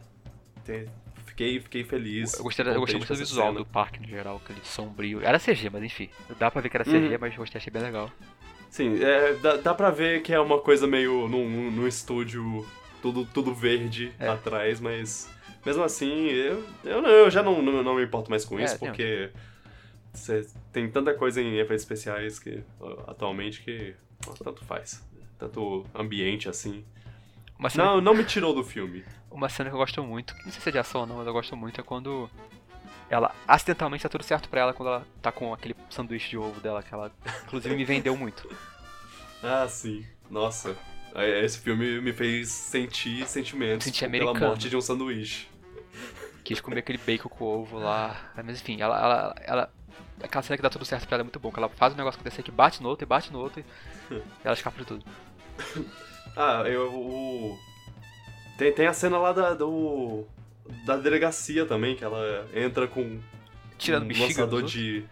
tem- 0.63 0.85
fiquei, 1.25 1.59
fiquei 1.59 1.83
feliz. 1.83 2.33
Eu 2.37 2.43
gostei, 2.43 2.65
eu 2.65 2.79
gostei 2.79 2.97
muito 2.97 3.11
do 3.13 3.19
visual 3.19 3.47
cena. 3.47 3.59
do 3.59 3.65
parque 3.65 3.99
no 3.99 4.07
geral, 4.07 4.41
aquele 4.43 4.61
sombrio. 4.63 5.21
Era 5.21 5.37
CG, 5.37 5.69
mas 5.69 5.83
enfim. 5.83 6.09
Dá 6.39 6.49
pra 6.49 6.61
ver 6.61 6.69
que 6.69 6.77
era 6.77 6.85
CG, 6.85 6.97
Uhum. 7.13 7.17
mas 7.19 7.35
gostei, 7.35 7.59
achei 7.59 7.71
bem 7.71 7.81
legal. 7.83 8.09
Sim, 8.69 9.01
é, 9.03 9.33
dá, 9.33 9.57
dá 9.57 9.73
pra 9.73 9.89
ver 9.89 10.21
que 10.21 10.33
é 10.33 10.39
uma 10.39 10.59
coisa 10.59 10.87
meio 10.87 11.27
num, 11.27 11.71
num 11.71 11.87
estúdio, 11.87 12.65
tudo, 13.01 13.25
tudo 13.25 13.53
verde 13.53 14.11
É. 14.19 14.27
atrás, 14.29 14.79
mas 14.79 15.29
mesmo 15.65 15.83
assim, 15.83 16.27
eu, 16.27 16.63
eu, 16.83 17.03
eu 17.05 17.31
já 17.31 17.41
não, 17.41 17.61
não, 17.61 17.81
não 17.83 17.95
me 17.95 18.03
importo 18.03 18.29
mais 18.29 18.45
com 18.45 18.59
É, 18.59 18.63
isso, 18.63 18.77
porque 18.79 19.31
cê- 20.13 20.47
tem 20.71 20.89
tanta 20.89 21.13
coisa 21.13 21.41
em 21.41 21.55
efeitos 21.57 21.81
especiais 21.83 22.39
que 22.39 22.63
atualmente 23.07 23.61
que 23.61 23.95
ó, 24.27 24.31
tanto 24.33 24.63
faz. 24.65 25.03
Tanto 25.37 25.85
ambiente 25.93 26.47
assim. 26.47 26.85
Cena, 27.69 27.85
Não, 27.85 28.01
não 28.01 28.13
me 28.13 28.23
tirou 28.23 28.53
do 28.53 28.63
filme. 28.63 29.03
uma 29.31 29.49
cena 29.49 29.69
que 29.69 29.75
eu 29.75 29.79
gosto 29.79 30.03
muito, 30.03 30.33
não 30.45 30.51
sei 30.51 30.61
se 30.61 30.69
é 30.69 30.71
de 30.73 30.77
ação 30.79 31.01
ou 31.01 31.07
não, 31.07 31.17
mas 31.17 31.27
eu 31.27 31.33
gosto 31.33 31.55
muito, 31.55 31.79
é 31.79 31.83
quando 31.83 32.29
ela 33.09 33.33
acidentalmente 33.47 34.03
tá 34.03 34.09
tudo 34.09 34.23
certo 34.23 34.49
pra 34.49 34.61
ela 34.61 34.73
quando 34.73 34.89
ela 34.89 35.07
tá 35.21 35.31
com 35.31 35.53
aquele 35.53 35.75
sanduíche 35.89 36.29
de 36.31 36.37
ovo 36.37 36.59
dela, 36.59 36.81
que 36.83 36.93
ela 36.93 37.11
inclusive 37.45 37.75
me 37.75 37.83
vendeu 37.85 38.15
muito. 38.17 38.47
Ah, 39.43 39.67
sim. 39.67 40.03
Nossa. 40.29 40.75
é, 41.13 41.45
Esse 41.45 41.59
filme 41.59 42.01
me 42.01 42.11
fez 42.11 42.49
sentir 42.49 43.27
sentimentos 43.27 43.85
Senti 43.85 44.07
pela 44.09 44.33
morte 44.33 44.69
de 44.69 44.75
um 44.75 44.81
sanduíche. 44.81 45.47
Quis 46.45 46.61
comer 46.61 46.79
aquele 46.79 46.97
bacon 46.99 47.27
com 47.27 47.43
ovo 47.43 47.77
lá. 47.77 48.31
Mas 48.35 48.61
enfim, 48.61 48.79
ela, 48.79 48.97
ela, 48.97 49.35
ela. 49.41 49.73
Aquela 50.23 50.41
cena 50.43 50.55
que 50.55 50.63
dá 50.63 50.69
tudo 50.69 50.85
certo 50.85 51.05
pra 51.05 51.15
ela 51.15 51.23
é 51.23 51.25
muito 51.25 51.39
bom, 51.39 51.51
que 51.51 51.59
ela 51.59 51.67
faz 51.67 51.93
o 51.93 51.97
negócio 51.97 52.17
acontecer 52.17 52.41
que 52.41 52.51
bate 52.51 52.81
no 52.81 52.87
outro 52.87 53.03
e 53.03 53.05
bate 53.05 53.33
no 53.33 53.39
outro 53.39 53.61
e 54.09 54.21
ela 54.43 54.53
escapa 54.53 54.77
de 54.79 54.85
tudo. 54.85 55.05
Ah, 56.37 56.63
eu. 56.67 56.93
O... 56.93 57.57
Tem, 58.57 58.69
tem 58.73 58.87
a 58.87 58.93
cena 58.93 59.17
lá 59.17 59.31
da, 59.31 59.53
do. 59.53 60.25
Da 60.85 60.97
delegacia 60.97 61.65
também, 61.65 61.95
que 61.95 62.03
ela 62.03 62.45
entra 62.53 62.89
com 62.89 63.21
Tirando 63.77 64.13
um 64.13 64.19
lançador 64.19 64.63
de. 64.63 65.05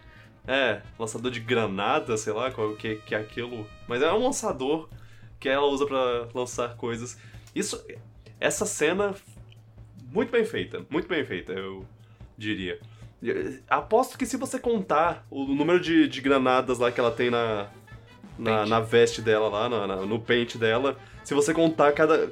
É, 0.46 0.82
lançador 0.98 1.30
de 1.30 1.40
granada, 1.40 2.16
sei 2.18 2.32
lá 2.32 2.50
qual 2.50 2.74
que, 2.74 2.96
que 2.96 3.14
é 3.14 3.18
aquilo. 3.18 3.66
Mas 3.88 4.02
é 4.02 4.12
um 4.12 4.22
lançador 4.22 4.88
que 5.40 5.48
ela 5.48 5.66
usa 5.66 5.86
pra 5.86 6.28
lançar 6.34 6.76
coisas. 6.76 7.18
Isso. 7.54 7.82
Essa 8.38 8.66
cena. 8.66 9.14
Muito 10.14 10.30
bem 10.30 10.44
feita, 10.44 10.86
muito 10.88 11.08
bem 11.08 11.24
feita, 11.24 11.52
eu 11.52 11.84
diria. 12.38 12.78
E, 13.20 13.58
Aposto 13.68 14.16
que 14.16 14.24
se 14.24 14.36
você 14.36 14.60
contar 14.60 15.26
o 15.28 15.44
número 15.44 15.80
de, 15.80 16.06
de 16.06 16.20
granadas 16.20 16.78
lá 16.78 16.92
que 16.92 17.00
ela 17.00 17.10
tem 17.10 17.30
na, 17.30 17.68
na, 18.38 18.64
na 18.64 18.78
veste 18.80 19.20
dela 19.20 19.48
lá, 19.48 19.68
na- 19.68 19.86
na- 19.88 20.06
no 20.06 20.20
pente 20.20 20.56
dela, 20.56 20.96
se 21.24 21.34
você 21.34 21.52
contar 21.52 21.90
cada. 21.92 22.30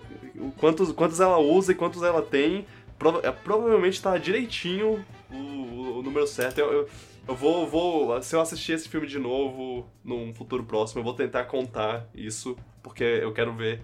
Quantos, 0.58 0.92
quantos 0.92 1.18
ela 1.18 1.38
usa 1.38 1.72
e 1.72 1.74
quantos 1.74 2.02
ela 2.04 2.22
tem, 2.22 2.64
prova- 2.98 3.20
é, 3.26 3.32
provavelmente 3.32 4.00
tá 4.00 4.16
direitinho 4.16 5.04
o, 5.28 5.34
o- 5.34 5.98
o 5.98 6.02
número 6.04 6.26
certo. 6.26 6.58
Eu, 6.58 6.72
eu, 6.72 6.88
eu 7.26 7.34
vou, 7.34 7.66
vou. 7.66 8.22
Se 8.22 8.36
eu 8.36 8.40
assistir 8.40 8.74
esse 8.74 8.88
filme 8.88 9.08
de 9.08 9.18
novo 9.18 9.88
num 10.04 10.32
futuro 10.32 10.62
próximo, 10.62 11.00
eu 11.00 11.04
vou 11.04 11.14
tentar 11.14 11.44
contar 11.46 12.06
isso, 12.14 12.56
porque 12.80 13.02
eu 13.02 13.32
quero 13.32 13.52
ver 13.52 13.80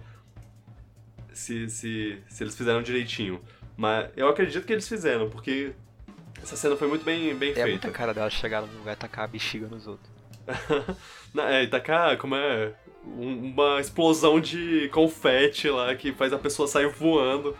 se, 1.33 1.69
se, 1.69 2.17
se 2.29 2.43
eles 2.43 2.55
fizeram 2.55 2.81
direitinho. 2.81 3.39
Mas 3.79 4.09
eu 4.17 4.27
acredito 4.27 4.65
que 4.65 4.73
eles 4.73 4.85
fizeram, 4.89 5.29
porque 5.29 5.71
essa 6.43 6.57
cena 6.57 6.75
foi 6.75 6.89
muito 6.89 7.05
bem, 7.05 7.33
bem 7.33 7.51
É 7.51 7.53
feita. 7.53 7.69
muita 7.69 7.89
cara 7.91 8.13
dela 8.13 8.29
chegar 8.29 8.61
no 8.61 8.67
lugar 8.79 8.91
e 8.91 8.95
tacar 8.97 9.23
a 9.23 9.27
bexiga 9.27 9.67
nos 9.67 9.87
outros. 9.87 10.09
Não, 11.33 11.43
é, 11.47 11.63
e 11.63 11.67
tacar, 11.67 12.17
como 12.17 12.35
é? 12.35 12.73
um- 13.05 13.51
uma 13.53 13.79
explosão 13.79 14.41
de 14.41 14.89
confete 14.89 15.69
lá 15.69 15.95
que 15.95 16.11
faz 16.11 16.33
a 16.33 16.37
pessoa 16.37 16.67
sair 16.67 16.89
voando. 16.89 17.55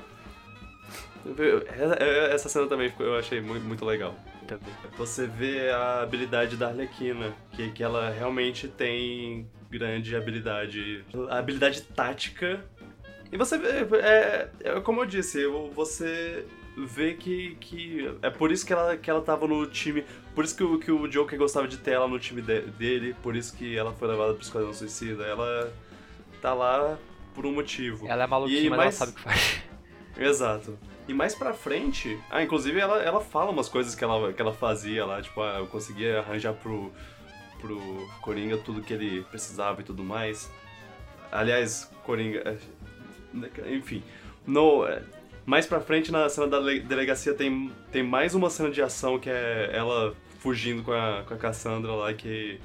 É- 1.38 2.04
é- 2.04 2.34
Essa 2.34 2.50
cena 2.50 2.68
também 2.68 2.92
eu 3.00 3.16
achei 3.18 3.40
muito, 3.40 3.64
muito 3.66 3.86
legal. 3.86 4.14
Também. 4.46 4.74
Você 4.98 5.26
vê 5.26 5.70
a 5.70 6.02
habilidade 6.02 6.58
da 6.58 6.68
Arlequina, 6.68 7.32
que, 7.54 7.72
que 7.72 7.82
ela 7.82 8.10
realmente 8.10 8.68
tem 8.68 9.48
grande 9.70 10.16
habilidade. 10.16 11.06
A 11.30 11.38
habilidade 11.38 11.82
tática. 11.84 12.66
E 13.32 13.38
você 13.38 13.58
vê, 13.58 13.68
é, 13.98 14.50
é 14.64 14.80
como 14.82 15.02
eu 15.02 15.06
disse, 15.06 15.46
você 15.74 16.46
vê 16.78 17.14
que, 17.14 17.56
que 17.60 18.12
é 18.22 18.30
por 18.30 18.52
isso 18.52 18.66
que 18.66 18.74
ela, 18.74 18.96
que 18.98 19.10
ela 19.10 19.22
tava 19.22 19.48
no 19.48 19.66
time, 19.68 20.04
por 20.34 20.44
isso 20.46 20.56
que 20.56 20.64
o, 20.64 20.80
que 20.80 20.92
o 20.92 21.08
Joker 21.08 21.38
gostava 21.38 21.68
de 21.68 21.78
ter 21.78 21.92
ela 21.92 22.08
no 22.08 22.18
time 22.20 22.42
de- 22.42 22.62
dele, 22.62 23.16
por 23.22 23.36
isso 23.36 23.56
que 23.56 23.78
ela 23.78 23.92
foi 23.94 24.08
levada 24.08 24.34
pro 24.34 24.42
Esquadrão 24.42 24.74
Suicida. 24.74 25.24
Ela 25.26 25.72
tá 26.42 26.54
lá 26.54 26.98
por 27.36 27.46
um 27.46 27.52
motivo. 27.52 28.08
Ela 28.08 28.24
é 28.24 28.28
maluquinha, 28.28 28.62
E 28.62 28.70
mas 28.70 28.74
ela 28.78 28.84
mais- 28.86 28.96
sabe 28.96 29.12
o 29.12 29.16
que 29.16 29.22
faz. 29.22 29.62
Exato. 30.18 30.78
E 31.08 31.14
mais 31.14 31.34
pra 31.36 31.54
frente, 31.54 32.20
ah, 32.30 32.42
inclusive 32.44 32.80
ela, 32.80 33.02
ela 33.02 33.20
fala 33.20 33.52
umas 33.52 33.68
coisas 33.70 33.94
que 33.96 34.04
ela, 34.04 34.32
que 34.34 34.42
ela 34.42 34.54
fazia 34.54 35.06
lá, 35.06 35.22
tipo, 35.22 35.42
ah, 35.42 35.58
eu 35.60 35.68
conseguia 35.68 36.20
arranjar 36.20 36.54
pro, 36.54 36.92
pro 37.60 37.80
Coringa 38.22 38.58
tudo 38.58 38.82
que 38.82 38.94
ele 38.94 39.22
precisava 39.24 39.82
e 39.82 39.84
tudo 39.84 40.04
mais. 40.04 40.52
Aliás, 41.32 41.92
Coringa. 42.04 42.58
Enfim. 43.72 44.04
No, 44.46 44.86
é, 44.86 45.02
mais 45.46 45.66
pra 45.66 45.80
frente 45.80 46.12
na 46.12 46.28
cena 46.30 46.48
da 46.48 46.60
le- 46.60 46.80
delegacia 46.82 47.34
tem, 47.34 47.72
tem 47.92 48.04
mais 48.04 48.34
uma 48.36 48.50
cena 48.50 48.70
de 48.72 48.82
ação 48.82 49.20
que 49.20 49.30
é 49.30 49.70
ela 49.74 50.16
fugindo 50.40 50.84
com 50.84 50.92
a, 50.92 51.24
com 51.28 51.34
a 51.34 51.38
Cassandra 51.38 51.92
lá, 51.92 52.14
que, 52.14 52.60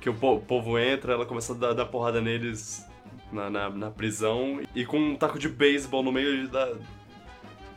que 0.00 0.08
o 0.08 0.14
po- 0.14 0.40
povo 0.40 0.78
entra, 0.78 1.12
ela 1.14 1.26
começa 1.26 1.52
a 1.52 1.56
dar, 1.56 1.72
dar 1.74 1.86
porrada 1.86 2.20
neles 2.20 2.86
na, 3.32 3.50
na, 3.50 3.70
na 3.70 3.90
prisão 3.90 4.60
e 4.74 4.84
com 4.84 4.98
um 4.98 5.16
taco 5.16 5.38
de 5.38 5.48
beisebol 5.48 6.02
no 6.02 6.12
meio 6.12 6.48
da, 6.48 6.74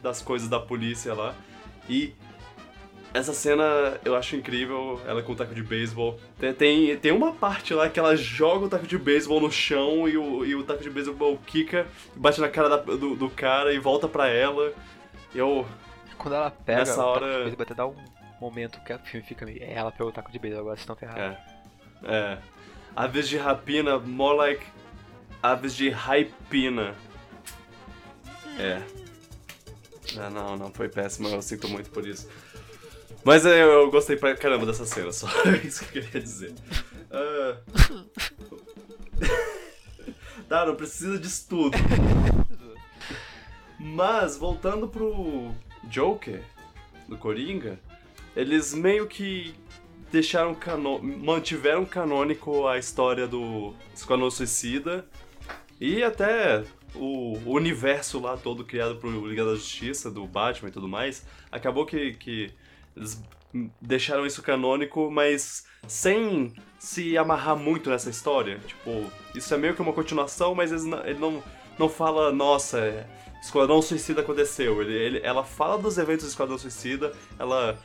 das 0.02 0.22
coisas 0.22 0.48
da 0.48 0.60
polícia 0.60 1.14
lá. 1.14 1.34
E 1.90 2.14
essa 3.18 3.34
cena 3.34 4.00
eu 4.04 4.16
acho 4.16 4.36
incrível, 4.36 5.02
ela 5.08 5.24
com 5.24 5.32
o 5.32 5.36
taco 5.36 5.56
de 5.56 5.64
beisebol. 5.64 6.20
Tem, 6.40 6.54
tem, 6.54 6.98
tem 6.98 7.12
uma 7.12 7.32
parte 7.34 7.74
lá 7.74 7.90
que 7.90 8.00
ela 8.00 8.16
joga 8.16 8.66
o 8.66 8.70
taco 8.70 8.86
de 8.86 8.98
beisebol 8.98 9.40
no 9.40 9.52
chão 9.52 10.08
e 10.08 10.18
o, 10.18 10.46
e 10.46 10.54
o 10.56 10.64
taco 10.64 10.84
de 10.84 10.90
beisebol 10.90 11.38
quica, 11.46 11.88
bate 12.16 12.42
na 12.42 12.50
cara 12.50 12.70
da- 12.70 12.78
do, 12.78 13.16
do 13.16 13.30
cara 13.30 13.74
e 13.74 13.80
volta 13.80 14.08
pra 14.08 14.28
ela. 14.28 14.74
Eu. 15.34 15.66
Quando 16.18 16.36
ela 16.36 16.52
pega, 16.52 16.80
Nessa 16.80 16.94
o 16.94 16.96
taco 16.98 17.10
hora- 17.26 17.34
de 17.38 17.44
beisebol, 17.44 17.64
até 17.64 17.74
dá 17.74 17.88
um 17.88 17.96
momento 18.40 18.80
que 18.82 18.94
o 18.94 19.00
filme 19.00 19.26
fica 19.26 19.46
meio. 19.46 19.62
É, 19.64 19.74
ela 19.74 19.92
pegou 19.92 20.08
o 20.10 20.12
taco 20.12 20.32
de 20.32 20.38
beisebol, 20.40 20.62
agora 20.62 20.76
vocês 20.76 20.84
estão 20.84 20.96
ferrados. 20.96 21.38
É. 22.04 22.14
É. 22.14 22.38
Aves 22.96 23.28
de 23.28 23.38
rapina, 23.38 23.98
more 24.00 24.38
like. 24.38 24.66
Aves 25.42 25.76
de 25.76 25.90
raipina. 25.90 26.96
É. 28.58 28.82
Ah, 30.18 30.30
não, 30.30 30.56
não, 30.56 30.72
foi 30.72 30.88
péssimo, 30.88 31.28
eu 31.28 31.42
sinto 31.42 31.68
muito 31.68 31.90
por 31.90 32.08
isso. 32.08 32.30
Mas 33.26 33.44
é, 33.44 33.64
eu 33.64 33.90
gostei 33.90 34.16
pra 34.16 34.36
caramba 34.36 34.68
dessa 34.68 34.86
cena, 34.86 35.12
só 35.12 35.28
isso 35.66 35.84
que 35.84 35.98
eu 35.98 36.04
queria 36.04 36.22
dizer. 36.22 36.54
Ah. 37.10 37.58
tá, 40.48 40.64
não 40.64 40.76
precisa 40.76 41.18
disso 41.18 41.48
tudo. 41.50 41.76
Mas, 43.80 44.38
voltando 44.38 44.88
pro 44.88 45.52
Joker, 45.86 46.44
do 47.10 47.18
Coringa, 47.18 47.80
eles 48.36 48.76
meio 48.76 49.08
que 49.08 49.56
deixaram 50.12 50.54
cano 50.54 51.02
mantiveram 51.02 51.84
canônico 51.84 52.68
a 52.68 52.78
história 52.78 53.28
do 53.28 53.74
Esquadrão 53.92 54.30
Suicida 54.30 55.04
e 55.82 56.04
até 56.04 56.64
o 56.94 57.26
o 57.44 57.54
universo 57.54 58.20
lá 58.20 58.38
todo 58.38 58.64
criado 58.64 58.98
pro 58.98 59.28
Liga 59.28 59.44
da 59.44 59.56
Justiça, 59.56 60.12
do 60.12 60.28
Batman 60.28 60.70
e 60.70 60.72
tudo 60.72 60.88
mais, 60.88 61.26
acabou 61.52 61.88
que, 61.88 62.14
que 62.14 62.54
eles 62.96 63.22
deixaram 63.82 64.26
isso 64.26 64.42
canônico, 64.42 65.10
mas 65.10 65.66
sem 65.88 66.54
se 66.80 67.18
amarrar 67.18 67.56
muito 67.56 67.90
nessa 67.90 68.10
história. 68.10 68.60
Tipo, 68.66 69.10
isso 69.34 69.54
é 69.54 69.58
meio 69.58 69.74
que 69.76 69.82
uma 69.82 69.94
continuação, 69.94 70.54
mas 70.54 70.72
eles 70.72 70.84
não, 70.86 71.06
ele 71.06 71.20
não, 71.20 71.44
não 71.80 71.88
fala, 71.90 72.32
nossa, 72.32 72.80
é, 72.80 73.08
Esquadrão 73.42 73.82
Suicida 73.82 74.22
aconteceu. 74.22 74.82
Ele, 74.82 74.94
ele- 74.94 75.20
ela 75.24 75.44
fala 75.44 75.78
dos 75.78 75.98
eventos 75.98 76.26
do 76.26 76.30
Esquadrão 76.30 76.58
Suicida, 76.58 77.14
ela 77.40 77.78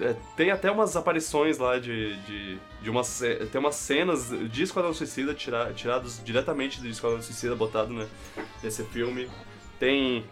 é, 0.00 0.14
tem 0.36 0.50
até 0.50 0.70
umas 0.70 0.94
aparições 0.96 1.58
lá 1.58 1.78
de. 1.78 2.16
de, 2.22 2.58
de 2.82 2.90
umas, 2.90 3.20
tem 3.50 3.60
umas 3.60 3.74
cenas 3.76 4.28
de 4.50 4.62
Esquadrão 4.62 4.92
Suicida 4.94 5.34
tira, 5.34 5.72
tirados 5.74 6.22
diretamente 6.24 6.80
de 6.80 6.88
Esquadrão 6.90 7.20
Suicida, 7.22 7.54
botado 7.56 7.92
né, 7.92 8.06
nesse 8.62 8.82
filme. 8.84 9.28
Tem. 9.78 10.24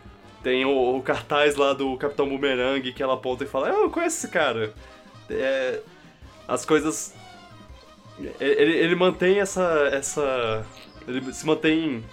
Tem 0.44 0.64
o, 0.64 0.96
o 0.96 1.02
cartaz 1.02 1.56
lá 1.56 1.72
do 1.72 1.96
Capitão 1.96 2.28
Boomerang 2.28 2.92
que 2.92 3.02
ela 3.02 3.14
aponta 3.14 3.42
e 3.42 3.46
fala: 3.48 3.70
Eu 3.70 3.90
conheço 3.90 4.18
esse 4.18 4.28
cara. 4.28 4.72
É, 5.28 5.80
as 6.46 6.64
coisas. 6.64 7.14
Ele, 8.40 8.72
ele 8.76 8.94
mantém 8.94 9.40
essa. 9.40 9.88
essa. 9.92 10.64
Ele 11.08 11.32
se 11.32 11.44
mantém 11.46 12.04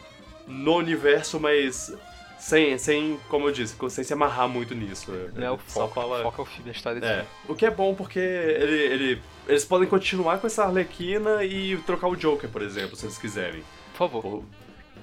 no 0.48 0.76
universo, 0.78 1.40
mas 1.40 1.94
sem, 2.40 2.78
sem, 2.78 3.20
como 3.30 3.48
eu 3.48 3.52
disse, 3.52 3.76
sem 3.90 4.04
se 4.04 4.14
amarrar 4.14 4.48
muito 4.50 4.74
nisso. 4.74 5.12
Não 5.36 5.46
é 5.48 5.52
o 5.52 5.60
Só 5.68 5.82
foco. 5.88 5.94
fala- 5.94 6.20
O 6.22 6.24
foco 6.24 6.42
é 6.42 6.44
o 6.44 6.48
filme, 6.48 6.70
a 6.70 6.74
história 6.74 7.00
desse 7.00 7.12
é, 7.14 7.16
filme. 7.18 7.30
o 7.50 7.56
que 7.56 7.66
é 7.66 7.70
bom 7.72 7.94
porque 7.94 8.18
ele, 8.20 8.76
ele- 8.78 9.22
eles 9.48 9.64
podem 9.64 9.88
continuar 9.88 10.40
com 10.40 10.48
essa 10.48 10.64
Arlequina 10.64 11.44
e 11.44 11.78
trocar 11.86 12.08
o 12.08 12.16
Joker, 12.16 12.50
por 12.50 12.62
exemplo, 12.64 12.96
se 12.96 13.06
eles 13.06 13.18
quiserem. 13.18 13.62
Por 13.92 13.98
favor. 14.10 14.26
Ou- 14.26 14.46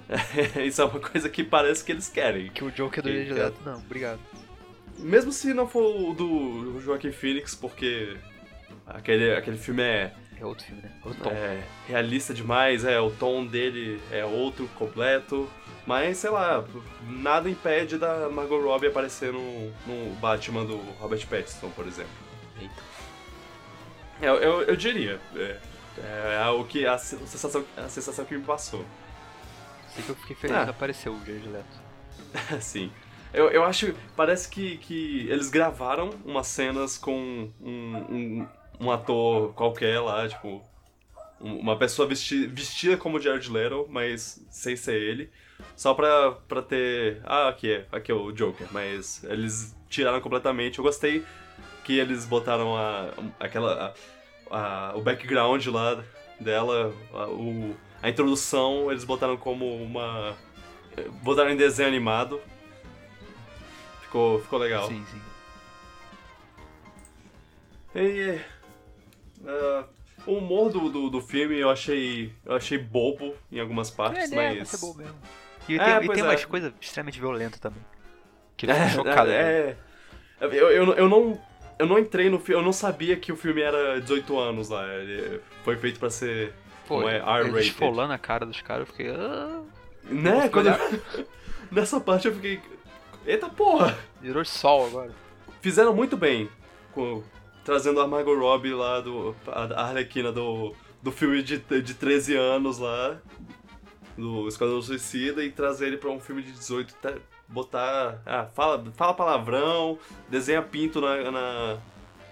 Isso 0.64 0.80
é 0.80 0.84
uma 0.84 1.00
coisa 1.00 1.28
que 1.28 1.44
parece 1.44 1.84
que 1.84 1.92
eles 1.92 2.08
querem. 2.08 2.50
Que 2.50 2.64
o 2.64 2.70
Joker 2.70 3.02
do 3.02 3.08
Leto, 3.08 3.56
não, 3.64 3.78
obrigado. 3.78 4.20
Mesmo 4.98 5.30
se 5.30 5.54
não 5.54 5.68
for 5.68 5.84
o 5.84 6.14
do 6.14 6.80
Joaquim 6.80 7.12
Phoenix, 7.12 7.54
porque 7.54 8.16
aquele, 8.86 9.34
aquele 9.34 9.56
filme 9.56 9.82
é, 9.82 10.12
É 10.40 10.44
outro 10.44 10.64
filme, 10.64 10.82
né? 10.82 10.90
Outro 11.04 11.22
tom. 11.22 11.30
é 11.30 11.62
realista 11.86 12.34
demais, 12.34 12.84
é 12.84 12.98
o 13.00 13.10
tom 13.10 13.46
dele 13.46 14.00
é 14.10 14.24
outro, 14.24 14.68
completo. 14.76 15.48
Mas, 15.86 16.18
sei 16.18 16.30
lá, 16.30 16.64
nada 17.02 17.48
impede 17.48 17.96
da 17.96 18.28
Margot 18.28 18.60
Robbie 18.60 18.88
aparecer 18.88 19.32
no, 19.32 19.70
no 19.86 20.14
Batman 20.16 20.64
do 20.64 20.76
Robert 20.98 21.26
Pattinson, 21.26 21.70
por 21.70 21.86
exemplo. 21.86 22.10
Eita. 22.60 22.74
Eu, 24.20 24.34
eu, 24.36 24.62
eu 24.62 24.76
diria. 24.76 25.20
É, 25.36 25.60
é 26.42 26.48
o 26.50 26.64
que 26.64 26.84
a 26.84 26.98
sensação, 26.98 27.64
a 27.76 27.88
sensação 27.88 28.24
que 28.24 28.36
me 28.36 28.44
passou. 28.44 28.84
Sei 29.98 30.04
que 30.04 30.10
eu 30.10 30.16
fiquei 30.16 30.36
feliz 30.36 30.56
Ah. 30.56 30.62
apareceu 30.70 31.12
o 31.12 31.18
Jared 31.26 31.48
Leto. 31.48 31.80
Sim. 32.62 32.90
Eu, 33.32 33.50
eu 33.50 33.64
acho. 33.64 33.94
Parece 34.16 34.48
que, 34.48 34.78
que 34.78 35.26
eles 35.28 35.50
gravaram 35.50 36.10
umas 36.24 36.46
cenas 36.46 36.96
com 36.96 37.50
um, 37.60 37.96
um, 38.08 38.48
um 38.80 38.90
ator 38.90 39.52
qualquer 39.54 40.00
lá, 40.00 40.26
tipo. 40.28 40.62
um- 41.40 41.58
Uma 41.58 41.76
pessoa 41.76 42.06
vesti, 42.08 42.46
vestida 42.46 42.96
como 42.96 43.20
Jared 43.20 43.50
Leto, 43.50 43.86
mas 43.90 44.44
sem 44.50 44.76
ser 44.76 44.94
ele. 45.00 45.30
Só 45.76 45.92
pra, 45.94 46.32
pra 46.48 46.62
ter. 46.62 47.20
Ah, 47.24 47.48
aqui 47.48 47.70
é, 47.72 47.86
aqui 47.92 48.10
é 48.12 48.14
o 48.14 48.32
Joker. 48.32 48.66
Mas 48.70 49.22
eles 49.24 49.76
tiraram 49.88 50.20
completamente. 50.20 50.78
Eu 50.78 50.84
gostei 50.84 51.24
que 51.84 51.98
eles 51.98 52.24
botaram 52.24 52.76
a, 52.76 53.10
aquela. 53.40 53.94
a- 54.50 54.88
a- 54.90 54.92
o 54.96 55.02
background 55.02 55.66
lá 55.66 56.02
dela, 56.40 56.94
a, 57.12 57.26
o, 57.26 57.76
a 58.02 58.08
introdução, 58.08 58.90
eles 58.90 59.04
botaram 59.04 59.36
como 59.36 59.76
uma. 59.82 60.36
Botaram 61.22 61.50
em 61.50 61.56
desenho 61.56 61.88
animado. 61.88 62.40
Ficou, 64.02 64.40
ficou 64.40 64.58
legal. 64.58 64.88
Sim, 64.88 65.04
sim. 65.10 65.20
E, 67.94 68.38
ah, 69.46 69.84
o 70.26 70.34
humor 70.34 70.70
do, 70.70 70.88
do, 70.88 71.10
do 71.10 71.20
filme 71.20 71.58
eu 71.58 71.70
achei, 71.70 72.32
eu 72.44 72.54
achei 72.54 72.78
bobo 72.78 73.34
em 73.50 73.60
algumas 73.60 73.90
partes, 73.90 74.30
é, 74.32 74.36
mas. 74.36 74.56
Vai 74.56 74.66
ser 74.66 74.78
bom 74.78 74.94
mesmo. 74.94 75.14
E 75.68 75.78
É, 75.78 75.84
tem, 75.84 75.94
e 76.04 76.06
pois 76.06 76.18
tem 76.18 76.26
é. 76.26 76.30
umas 76.30 76.44
coisas 76.44 76.72
extremamente 76.80 77.20
violentas 77.20 77.60
também. 77.60 77.82
Que 78.56 78.66
eu 78.66 78.70
É, 78.70 78.88
fico 78.88 79.04
chocado. 79.04 79.28
né? 79.28 79.34
é, 79.36 79.76
é. 80.40 80.44
Eu, 80.46 80.50
eu, 80.70 80.92
eu 80.94 81.08
não. 81.08 81.40
Eu 81.78 81.86
não 81.86 81.96
entrei 81.96 82.28
no 82.28 82.40
filme, 82.40 82.60
eu 82.60 82.64
não 82.64 82.72
sabia 82.72 83.14
que 83.16 83.30
o 83.30 83.36
filme 83.36 83.60
era 83.62 84.00
18 84.00 84.36
anos 84.36 84.68
lá. 84.68 84.84
Ele 84.94 85.40
foi 85.62 85.76
feito 85.76 86.00
pra 86.00 86.10
ser. 86.10 86.52
Pô, 86.88 86.96
como 86.96 87.08
é 87.08 87.18
R-rated. 87.18 87.58
esfolando 87.68 88.12
a 88.14 88.18
cara 88.18 88.44
dos 88.46 88.60
caras, 88.62 88.88
eu 88.88 88.94
fiquei. 88.94 89.10
Ah, 89.14 89.60
Né? 90.04 90.48
Quando 90.48 90.68
eu- 90.70 91.26
Nessa 91.70 92.00
parte 92.00 92.26
eu 92.26 92.34
fiquei. 92.34 92.60
Eita 93.26 93.48
porra! 93.48 93.96
virou 94.22 94.42
sol 94.44 94.86
agora. 94.86 95.10
Fizeram 95.60 95.94
muito 95.94 96.16
bem 96.16 96.48
com, 96.92 97.22
trazendo 97.64 98.00
a 98.00 98.06
Margot 98.08 98.34
Robbie 98.38 98.72
lá, 98.72 99.00
do, 99.00 99.36
a 99.46 99.82
Arlequina 99.84 100.32
do, 100.32 100.74
do 101.02 101.12
filme 101.12 101.42
de, 101.42 101.58
de 101.58 101.92
13 101.94 102.34
anos 102.36 102.78
lá, 102.78 103.18
do 104.16 104.48
Esquadrão 104.48 104.80
Suicida, 104.80 105.44
e 105.44 105.50
trazer 105.50 105.88
ele 105.88 105.98
pra 105.98 106.08
um 106.10 106.18
filme 106.18 106.42
de 106.42 106.52
18, 106.52 106.94
tá- 106.94 107.14
botar. 107.46 108.22
Ah, 108.24 108.46
fala, 108.54 108.82
fala 108.96 109.12
palavrão, 109.14 109.98
desenha 110.28 110.62
pinto 110.62 111.00
na, 111.00 111.30
na- 111.30 111.76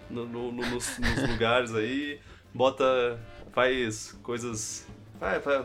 no- 0.08 0.24
no- 0.26 0.52
nos, 0.52 0.98
nos 0.98 0.98
lugares 1.30 1.74
aí, 1.74 2.18
bota. 2.54 3.20
Faz 3.56 4.12
coisas. 4.22 4.86
Vai, 5.18 5.38
vai, 5.40 5.64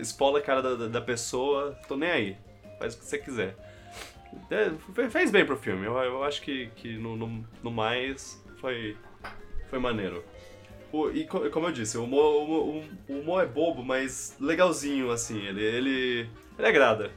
espola 0.00 0.40
a 0.40 0.42
cara 0.42 0.60
da, 0.60 0.74
da- 0.88 1.00
pessoa, 1.00 1.78
tô 1.86 1.96
nem 1.96 2.10
aí, 2.10 2.36
faz 2.80 2.94
o 2.94 2.98
que 2.98 3.04
você 3.04 3.16
quiser. 3.16 3.56
É, 4.50 4.70
fe- 4.92 5.08
fez 5.08 5.30
bem 5.30 5.46
pro 5.46 5.56
filme. 5.56 5.86
Eu, 5.86 5.96
eu 5.98 6.24
acho 6.24 6.42
que, 6.42 6.66
que 6.74 6.98
no, 6.98 7.16
no, 7.16 7.46
no 7.62 7.70
mais 7.70 8.44
foi, 8.60 8.96
foi 9.70 9.78
maneiro. 9.78 10.24
O- 10.92 11.10
e 11.10 11.24
co- 11.28 11.48
como 11.50 11.66
eu 11.68 11.72
disse, 11.72 11.96
o 11.96 12.02
humor, 12.04 12.42
o, 12.42 12.82
o 13.08 13.20
humor 13.20 13.40
é 13.44 13.46
bobo, 13.46 13.84
mas 13.84 14.36
legalzinho, 14.40 15.12
assim. 15.12 15.38
Ele, 15.46 15.62
ele, 15.62 16.30
ele 16.58 16.66
agrada. 16.68 17.12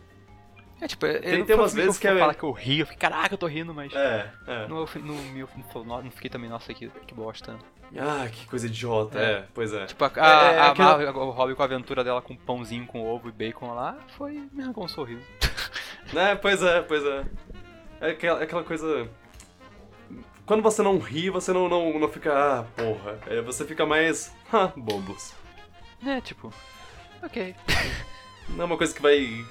É, 0.80 0.88
tipo, 0.88 1.06
Tem- 1.08 1.40
não 1.40 1.46
tem 1.48 1.56
umas 1.56 1.74
um 1.74 1.78
vezes 1.78 1.98
que 1.98 2.08
é- 2.08 2.18
falar 2.20 2.36
que 2.36 2.44
eu 2.44 2.52
ri, 2.52 2.80
eu 2.82 2.86
fiquei, 2.86 3.00
caraca, 3.00 3.34
eu 3.34 3.38
tô 3.40 3.48
rindo, 3.48 3.74
mas. 3.74 3.92
É, 3.92 4.30
é. 4.46 4.68
Não, 4.68 4.86
me- 4.86 5.42
não, 5.42 5.64
falou, 5.72 5.88
"Nossa", 5.88 6.04
não 6.04 6.12
fiquei 6.12 6.30
também, 6.30 6.50
nossa, 6.50 6.72
que, 6.76 6.90
que 6.90 7.14
bosta. 7.16 7.58
Ah, 7.98 8.28
que 8.32 8.46
coisa 8.48 8.68
idiota. 8.68 9.20
É. 9.20 9.32
É, 9.32 9.46
pois 9.54 9.74
é. 9.74 9.86
Tipo, 9.86 10.06
a, 10.06 10.12
a, 10.16 10.44
é 10.54 10.60
a 10.60 10.72
aquela- 10.72 11.12
o 11.12 11.30
Robin 11.32 11.56
com 11.56 11.62
a 11.62 11.66
aventura 11.66 12.04
dela 12.04 12.22
com 12.22 12.36
pãozinho, 12.36 12.86
com 12.88 13.06
ovo 13.06 13.28
e 13.30 13.32
bacon 13.32 13.74
lá, 13.74 13.98
foi. 14.18 14.48
me 14.52 14.64
arrancou 14.64 14.86
um 14.86 14.88
sorriso. 14.88 15.26
É, 16.14 16.36
pois 16.36 16.62
é, 16.62 16.82
pois 16.82 17.06
é. 17.06 17.24
É 18.02 18.10
aquela, 18.10 18.40
é 18.42 18.44
aquela 18.44 18.64
coisa. 18.66 19.08
Quando 20.46 20.62
você 20.62 20.82
não 20.82 20.98
ri, 20.98 21.30
você 21.30 21.54
não, 21.54 21.70
não, 21.70 21.98
não 22.00 22.10
fica, 22.10 22.34
ah, 22.34 22.64
porra. 22.76 23.18
É, 23.28 23.40
você 23.42 23.64
fica 23.64 23.86
mais, 23.86 24.36
ah, 24.52 24.74
bobos. 24.76 25.34
É, 26.06 26.20
tipo. 26.20 26.52
Ok. 27.24 27.56
Não 28.50 28.64
é 28.64 28.66
uma 28.66 28.76
coisa 28.78 28.94
que 28.94 29.02
vai 29.02 29.46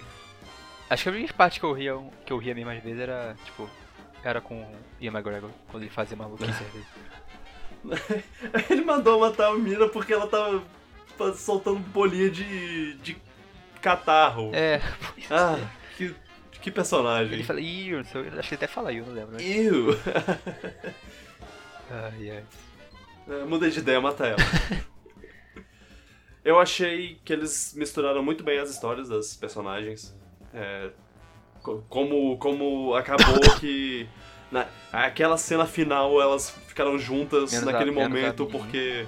Acho 0.90 1.05
que 1.05 1.09
a 1.09 1.12
única 1.12 1.33
parte 1.33 1.61
que 1.61 1.64
eu 1.64 1.72
ria, 1.72 1.96
que 2.26 2.33
eu 2.33 2.37
ria 2.37 2.55
mesmo 2.55 2.70
às 2.72 2.83
vezes 2.83 3.00
era, 3.00 3.37
tipo, 3.44 3.70
era 4.22 4.40
com 4.40 4.61
o 4.61 4.76
Ian 5.00 5.12
McGregor, 5.12 5.48
quando 5.70 5.85
ele 5.85 5.90
fazia 5.92 6.16
maluquice 6.16 6.50
às 6.50 6.59
vezes. 6.72 6.87
Ele 8.71 8.83
mandou 8.85 9.21
matar 9.21 9.49
a 9.49 9.55
mina 9.55 9.88
porque 9.88 10.12
ela 10.12 10.27
tava 10.27 10.62
soltando 11.35 11.79
bolinha 11.79 12.31
de, 12.31 12.95
de 12.95 13.16
catarro. 13.81 14.51
É, 14.55 14.81
Ah, 15.31 15.59
que, 15.97 16.14
que 16.61 16.71
personagem. 16.71 17.35
ele 17.35 17.45
fala, 17.45 17.61
sei, 17.61 18.29
acho 18.38 18.49
que 18.49 18.55
ele 18.55 18.55
até 18.55 18.66
fala, 18.66 18.93
eu 18.93 19.07
não 19.07 19.14
lembro, 19.14 19.37
né? 19.37 19.43
Ew. 19.43 19.90
Ai, 21.90 22.31
ai. 22.31 22.45
É, 23.29 23.45
mudei 23.45 23.71
de 23.71 23.81
ideia, 23.81 24.01
mata 24.01 24.27
ela. 24.27 24.38
Eu 26.45 26.59
achei 26.59 27.21
que 27.25 27.33
eles 27.33 27.75
misturaram 27.77 28.23
muito 28.23 28.43
bem 28.43 28.59
as 28.59 28.71
histórias 28.71 29.09
das 29.09 29.37
personagens. 29.37 30.16
É, 30.55 30.90
co- 31.62 31.85
como, 31.88 32.38
como 32.38 32.95
acabou 32.95 33.40
que. 33.59 34.09
Na, 34.50 34.66
aquela 34.92 35.36
cena 35.36 35.64
final 35.66 36.20
elas 36.20 36.50
ficaram 36.66 36.98
juntas 36.98 37.52
naquele 37.62 37.90
momento 37.90 38.46
porque. 38.46 39.06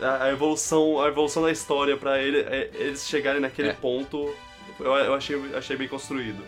A, 0.00 0.24
a 0.24 0.30
evolução, 0.30 1.00
a 1.00 1.06
evolução 1.08 1.42
da 1.42 1.50
história 1.52 1.96
pra 1.96 2.18
ele, 2.18 2.40
é- 2.40 2.70
eles 2.74 3.06
chegarem 3.06 3.40
naquele 3.40 3.68
É. 3.68 3.72
ponto, 3.74 4.34
eu, 4.80 4.92
eu 4.92 5.14
achei, 5.14 5.36
achei 5.56 5.76
bem 5.76 5.86
construído. 5.88 6.44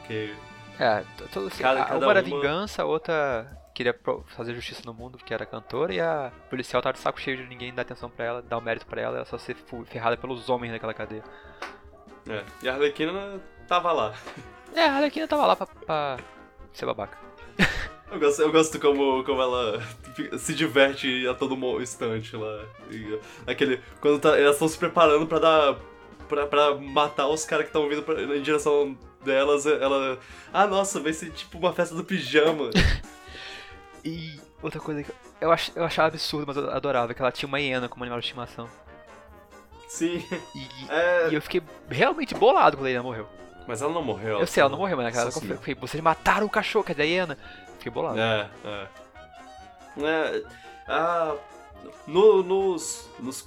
Porque 0.00 0.34
É, 0.78 1.02
todo, 1.32 1.46
assim, 1.46 1.62
Cada- 1.62 1.84
cada 1.86 1.98
uma 2.06 2.10
era 2.12 2.20
vingança, 2.22 2.82
a 2.82 2.84
outra 2.84 3.50
queria 3.74 3.98
fazer 4.26 4.54
justiça 4.54 4.82
no 4.84 4.92
mundo, 4.92 5.16
porque 5.16 5.32
era 5.32 5.46
cantora, 5.46 5.92
e 5.94 6.00
a 6.00 6.30
policial 6.50 6.82
tava 6.82 6.92
de 6.92 6.98
saco 6.98 7.18
cheio 7.20 7.38
de 7.38 7.46
ninguém 7.46 7.72
dar 7.72 7.82
atenção 7.82 8.10
pra 8.10 8.24
ela, 8.26 8.42
dar 8.42 8.58
o 8.58 8.60
mérito 8.60 8.86
pra 8.86 9.00
ela, 9.00 9.16
ela 9.16 9.24
só 9.24 9.38
ser 9.38 9.56
ferrada 9.86 10.16
pelos 10.18 10.48
homens 10.50 10.70
naquela 10.72 10.92
cadeia. 10.94 11.24
É, 12.28 12.42
e 12.62 12.68
a 12.68 12.74
Arlequina 12.74 13.40
tava 13.66 13.90
lá. 13.92 14.14
É, 14.74 14.84
a 14.84 14.94
Arlequina 14.96 15.26
tava 15.26 15.46
lá 15.46 15.56
pra, 15.56 15.66
pra 15.66 16.16
ser 16.78 16.86
babaca. 16.86 17.18
Eu 18.08 18.20
gosto, 18.20 18.40
eu 18.40 18.52
gosto 18.52 18.78
como, 18.80 19.24
como 19.24 19.42
ela 19.42 19.82
se 20.38 20.54
diverte 20.54 21.26
a 21.26 21.34
todo 21.34 21.56
instante 21.82 22.36
lá. 22.36 22.64
E, 22.88 23.18
aquele, 23.44 23.80
quando 24.00 24.20
tá- 24.20 24.38
elas 24.38 24.52
estão 24.54 24.68
se 24.68 24.78
preparando 24.78 25.26
pra 25.26 25.40
dar. 25.40 25.76
Pra, 26.28 26.46
pra 26.46 26.74
matar 26.76 27.26
os 27.26 27.44
caras 27.44 27.64
que 27.64 27.70
estão 27.70 27.88
vindo 27.88 28.02
pra- 28.04 28.22
em 28.22 28.40
direção 28.42 28.96
delas, 29.24 29.66
ela. 29.66 30.18
Ah, 30.52 30.68
nossa, 30.68 31.00
vai 31.00 31.12
ser 31.12 31.30
tipo 31.32 31.58
uma 31.58 31.72
festa 31.72 31.96
do 31.96 32.04
pijama. 32.04 32.70
E 34.04 34.38
outra 34.62 34.78
coisa 34.80 35.02
que 35.02 35.10
eu, 35.40 35.50
ach, 35.50 35.70
eu 35.74 35.84
achava 35.84 36.06
absurdo, 36.08 36.44
mas 36.46 36.56
eu 36.56 36.70
adorava, 36.70 37.12
que 37.12 37.20
ela 37.20 37.32
tinha 37.32 37.48
uma 37.48 37.58
hiena 37.60 37.88
como 37.88 38.04
animal 38.04 38.20
de 38.20 38.26
estimação. 38.26 38.68
Sim. 39.88 40.24
E, 40.54 40.68
É, 40.88 41.28
e 41.30 41.34
eu 41.34 41.42
fiquei 41.42 41.60
realmente 41.90 42.34
bolado 42.34 42.76
quando 42.76 42.86
a 42.86 42.90
hiena 42.90 43.02
morreu. 43.02 43.28
Mas 43.66 43.82
ela 43.82 43.92
não 43.92 44.02
morreu. 44.02 44.40
Eu 44.40 44.46
sei, 44.46 44.60
ela 44.60 44.70
não 44.70 44.78
morreu, 44.78 44.96
mas 44.96 45.06
naquela 45.06 45.28
época 45.30 45.46
eu 45.46 45.58
fiquei, 45.58 45.74
vocês 45.74 46.02
mataram 46.02 46.46
o 46.46 46.50
cachorro, 46.50 46.84
dizer, 46.88 47.02
a 47.02 47.04
hiena. 47.06 47.38
Fiquei 47.78 47.90
bolado. 47.92 48.18
É, 48.18 48.48
é. 48.64 48.86
É, 49.98 50.42
ah, 50.88 51.34
no, 52.06 52.42
nos, 52.42 53.08
nos 53.18 53.44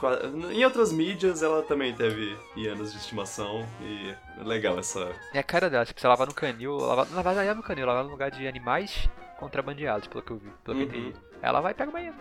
em 0.52 0.64
outras 0.66 0.92
mídias 0.92 1.44
ela 1.44 1.62
também 1.62 1.94
teve 1.94 2.38
hienas 2.58 2.92
de 2.92 2.98
estimação 2.98 3.66
e 3.82 4.16
é 4.40 4.44
legal 4.44 4.78
essa. 4.80 5.12
É 5.34 5.40
a 5.40 5.44
cara 5.44 5.70
dela, 5.70 5.86
tipo, 5.86 6.00
você 6.00 6.08
lavar 6.08 6.28
no 6.28 6.34
canil, 6.34 6.76
lavar, 6.78 7.06
na 7.08 7.22
verdade 7.22 7.50
é 7.50 7.54
no 7.54 7.62
canil, 7.64 7.86
lavar 7.86 8.04
no 8.04 8.10
lugar 8.10 8.32
de 8.32 8.48
animais 8.48 9.08
contrabandeados, 9.38 10.08
pelo 10.08 10.24
que 10.24 10.32
eu 10.32 10.38
vi, 10.38 10.50
pelo 10.64 10.78
que 10.78 10.84
eu 10.84 10.88
Uhum. 11.00 11.08
entendi. 11.10 11.16
Ela 11.42 11.62
vai 11.62 11.72
e 11.72 11.76
pega 11.76 11.90
uma 11.90 12.00
hiena. 12.02 12.18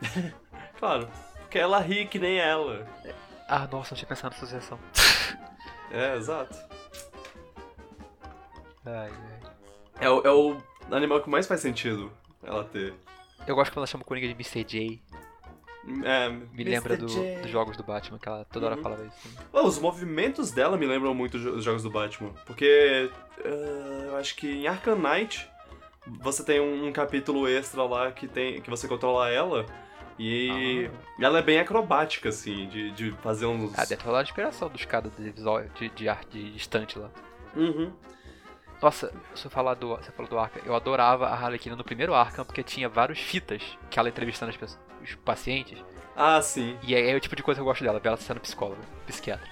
Claro, 0.78 1.08
porque 1.40 1.58
ela 1.58 1.78
ri 1.78 2.06
que 2.06 2.18
nem 2.18 2.38
ela. 2.38 2.86
Ah, 3.48 3.66
nossa, 3.72 3.94
não 3.94 3.96
tinha 3.96 4.06
pensado 4.08 4.34
nessa 4.34 4.44
associação. 4.44 4.78
É, 5.90 6.16
exato. 6.16 6.54
Ai, 8.86 9.10
ai. 9.10 9.50
É 10.00 10.08
o, 10.10 10.20
é 10.22 10.30
o 10.30 10.56
animal 10.90 11.20
que 11.22 11.28
mais 11.30 11.46
faz 11.46 11.60
sentido 11.60 12.12
ela 12.42 12.64
ter. 12.64 12.94
Eu 13.46 13.54
gosto 13.54 13.70
quando 13.72 13.78
ela 13.78 13.86
chama 13.86 14.02
o 14.02 14.06
Coringa 14.06 14.26
de 14.28 14.34
Mr. 14.34 14.64
J. 14.64 15.02
É, 16.04 16.28
Me 16.28 16.64
lembra 16.64 16.96
do- 16.96 17.06
dos 17.06 17.50
jogos 17.50 17.76
do 17.76 17.82
Batman, 17.84 18.18
que 18.18 18.28
ela 18.28 18.44
toda 18.46 18.66
hora 18.66 18.76
Uhum. 18.76 18.82
falava 18.82 19.04
isso. 19.04 19.38
Oh, 19.52 19.62
os 19.66 19.78
movimentos 19.78 20.50
dela 20.50 20.76
me 20.76 20.84
lembram 20.86 21.14
muito 21.14 21.38
jo- 21.38 21.50
os 21.54 21.64
jogos 21.64 21.82
do 21.82 21.90
Batman. 21.90 22.30
Porque 22.44 23.08
eh, 23.44 24.04
eu 24.08 24.16
acho 24.16 24.34
que 24.36 24.48
em 24.50 24.66
Arkham 24.66 24.96
Knight 24.96 25.48
você 26.20 26.42
tem 26.44 26.60
um, 26.60 26.86
um 26.88 26.92
capítulo 26.92 27.48
extra 27.48 27.82
lá 27.84 28.10
que, 28.10 28.26
tem, 28.26 28.60
que 28.60 28.68
você 28.68 28.88
controla 28.88 29.30
ela. 29.30 29.64
E 30.18 30.90
ela 31.20 31.38
é 31.38 31.42
bem 31.42 31.58
acrobática, 31.60 32.30
assim, 32.30 32.66
de, 32.68 32.90
de 32.92 33.10
fazer 33.22 33.44
uns. 33.46 33.78
Ah, 33.78 33.84
deve 33.84 34.02
falar 34.02 34.22
de 34.22 34.30
inspiração 34.30 34.68
dos 34.68 34.84
caras 34.86 35.12
de 35.16 35.30
visual, 35.30 35.62
de, 35.78 35.88
de 35.90 36.08
arte 36.08 36.30
de 36.30 36.56
estante 36.56 36.98
lá. 36.98 37.10
Uhum. 37.54 37.92
Nossa, 38.80 39.12
se 39.34 39.46
eu 39.46 39.50
falar 39.50 39.74
do. 39.74 39.96
Você 39.96 40.12
falou 40.12 40.30
do 40.30 40.38
Arkham, 40.38 40.62
eu 40.64 40.74
adorava 40.74 41.26
a 41.28 41.34
Harlequina 41.34 41.74
no 41.76 41.84
primeiro 41.84 42.14
Arkham, 42.14 42.44
porque 42.44 42.62
tinha 42.62 42.88
vários 42.88 43.18
fitas 43.18 43.62
que 43.90 43.98
ela 43.98 44.08
entrevistando 44.08 44.50
as 44.50 44.56
pessoas, 44.56 44.80
os 45.02 45.14
pacientes. 45.16 45.82
Ah, 46.14 46.40
sim. 46.42 46.78
E 46.82 46.94
é, 46.94 47.10
é 47.10 47.14
o 47.14 47.20
tipo 47.20 47.36
de 47.36 47.42
coisa 47.42 47.58
que 47.58 47.62
eu 47.62 47.66
gosto 47.66 47.82
dela, 47.82 47.98
ver 47.98 48.08
ela 48.08 48.16
sendo 48.16 48.40
psicóloga, 48.40 48.80
psiquiatra. 49.06 49.48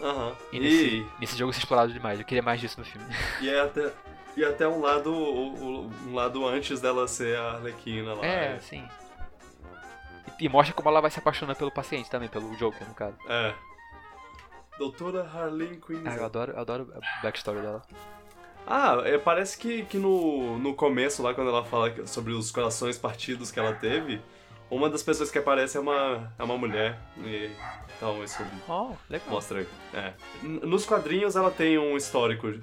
Aham. 0.00 0.34
E, 0.52 0.56
E, 0.56 0.60
nesse, 0.60 1.06
nesse 1.20 1.36
jogo 1.38 1.50
isso 1.50 1.60
é 1.60 1.62
explorado 1.62 1.92
demais, 1.92 2.18
eu 2.18 2.26
queria 2.26 2.42
mais 2.42 2.60
disso 2.60 2.78
no 2.78 2.84
filme. 2.84 3.06
e 3.40 3.48
é 3.48 3.60
até. 3.60 3.92
E 4.34 4.42
até 4.44 4.66
um 4.66 4.80
lado, 4.80 5.12
um 5.14 6.14
lado 6.14 6.46
antes 6.46 6.80
dela 6.80 7.06
ser 7.06 7.36
a 7.36 7.52
Arlequina 7.52 8.14
lá. 8.14 8.24
É, 8.24 8.58
sim. 8.60 8.82
E, 10.40 10.46
e 10.46 10.48
mostra 10.48 10.74
como 10.74 10.88
ela 10.88 11.02
vai 11.02 11.10
se 11.10 11.18
apaixonando 11.18 11.58
pelo 11.58 11.70
paciente 11.70 12.08
também, 12.08 12.30
pelo 12.30 12.56
Joker, 12.56 12.88
no 12.88 12.94
caso. 12.94 13.14
É. 13.28 13.54
Doutora 14.78 15.28
Harleen 15.28 15.78
Quinn. 15.78 16.02
Ah, 16.06 16.16
eu 16.16 16.24
adoro, 16.24 16.52
eu 16.52 16.58
adoro 16.60 16.92
a 16.96 17.22
backstory 17.22 17.60
dela. 17.60 17.82
Ah, 18.66 19.02
é, 19.04 19.18
parece 19.18 19.58
que, 19.58 19.84
que 19.84 19.98
no, 19.98 20.58
no 20.58 20.74
começo, 20.74 21.22
lá 21.22 21.34
quando 21.34 21.48
ela 21.48 21.64
fala 21.64 22.06
sobre 22.06 22.32
os 22.32 22.50
corações 22.50 22.96
partidos 22.96 23.50
que 23.50 23.58
ela 23.58 23.72
teve, 23.74 24.20
uma 24.70 24.88
das 24.88 25.02
pessoas 25.02 25.30
que 25.30 25.38
aparece 25.38 25.76
é 25.76 25.80
uma, 25.80 26.32
é 26.38 26.42
uma 26.42 26.56
mulher. 26.56 26.98
E, 27.18 27.50
então 27.96 28.22
isso 28.24 28.42
Oh, 28.68 28.92
legal. 29.10 29.28
mostra. 29.28 29.66
É. 29.92 30.12
N- 30.42 30.60
Nos 30.60 30.86
quadrinhos 30.86 31.36
ela 31.36 31.50
tem 31.50 31.76
um 31.78 31.96
histórico. 31.96 32.54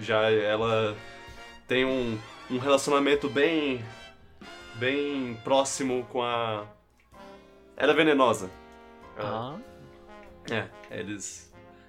Já 0.00 0.30
ela 0.30 0.96
tem 1.66 1.84
um, 1.84 2.18
um 2.50 2.58
relacionamento 2.58 3.28
bem. 3.30 3.82
bem 4.74 5.38
próximo 5.44 6.04
com 6.10 6.22
a. 6.22 6.66
Era 7.76 7.94
venenosa. 7.94 8.50
Ela- 9.16 9.56
Ah. 9.56 9.58
É, 10.50 10.68
eles. 10.98 11.47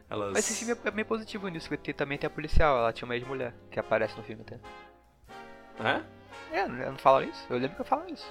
Elas. 0.10 0.34
Mas 0.34 0.50
esse 0.50 0.66
filme 0.66 0.82
é 0.84 0.92
bem 0.92 1.06
positivo 1.06 1.48
nisso, 1.48 1.70
porque 1.70 1.94
também 1.94 2.18
tem 2.18 2.28
a 2.28 2.32
policial, 2.32 2.78
ela 2.78 2.92
tinha 2.92 3.06
uma 3.06 3.16
ex-mulher, 3.16 3.54
que 3.70 3.80
aparece 3.80 4.18
no 4.18 4.24
filme 4.24 4.42
até. 4.42 4.60
É? 5.82 6.02
É, 6.52 6.68
não 6.68 6.92
não 6.92 6.98
falaram 6.98 7.30
isso? 7.30 7.46
Eu 7.50 7.58
lembro 7.58 7.76
que 7.76 7.82
eu 7.82 7.86
falo 7.86 8.10
isso. 8.12 8.30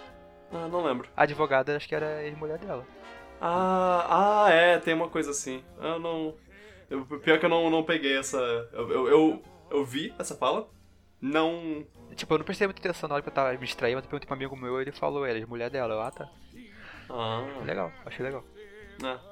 Ah, 0.52 0.66
não 0.68 0.84
lembro. 0.84 1.08
A 1.16 1.22
advogada, 1.22 1.76
acho 1.76 1.88
que 1.88 1.94
era 1.94 2.06
a 2.06 2.24
ex-mulher 2.24 2.58
dela. 2.58 2.84
Ah, 3.40 4.46
ah, 4.46 4.50
é, 4.50 4.78
tem 4.78 4.94
uma 4.94 5.08
coisa 5.08 5.30
assim. 5.30 5.62
Eu 5.80 5.98
não. 5.98 6.34
Eu, 6.90 7.04
pior 7.04 7.38
que 7.38 7.44
eu 7.44 7.50
não, 7.50 7.70
não 7.70 7.84
peguei 7.84 8.18
essa. 8.18 8.38
Eu, 8.72 8.90
eu, 8.90 9.08
eu, 9.08 9.42
eu 9.70 9.84
vi 9.84 10.12
essa 10.18 10.34
fala. 10.34 10.68
Não. 11.20 11.86
Tipo, 12.14 12.34
eu 12.34 12.38
não 12.38 12.44
prestei 12.44 12.66
muita 12.66 12.80
atenção 12.80 13.08
na 13.08 13.14
hora 13.16 13.22
que 13.22 13.28
eu 13.28 13.34
tava 13.34 13.52
me 13.52 13.58
distraindo, 13.58 13.96
mas 13.96 14.04
eu 14.04 14.10
perguntei 14.10 14.26
pra 14.26 14.34
um 14.34 14.38
amigo 14.38 14.56
meu 14.56 14.78
e 14.78 14.82
ele 14.82 14.92
falou, 14.92 15.24
era 15.24 15.34
a 15.34 15.38
ex-mulher 15.38 15.70
dela. 15.70 15.94
Eu, 15.94 16.00
ah, 16.00 16.10
tá. 16.10 16.28
Ah, 17.10 17.44
Legal, 17.64 17.92
achei 18.04 18.24
legal. 18.24 18.44
é. 19.04 19.27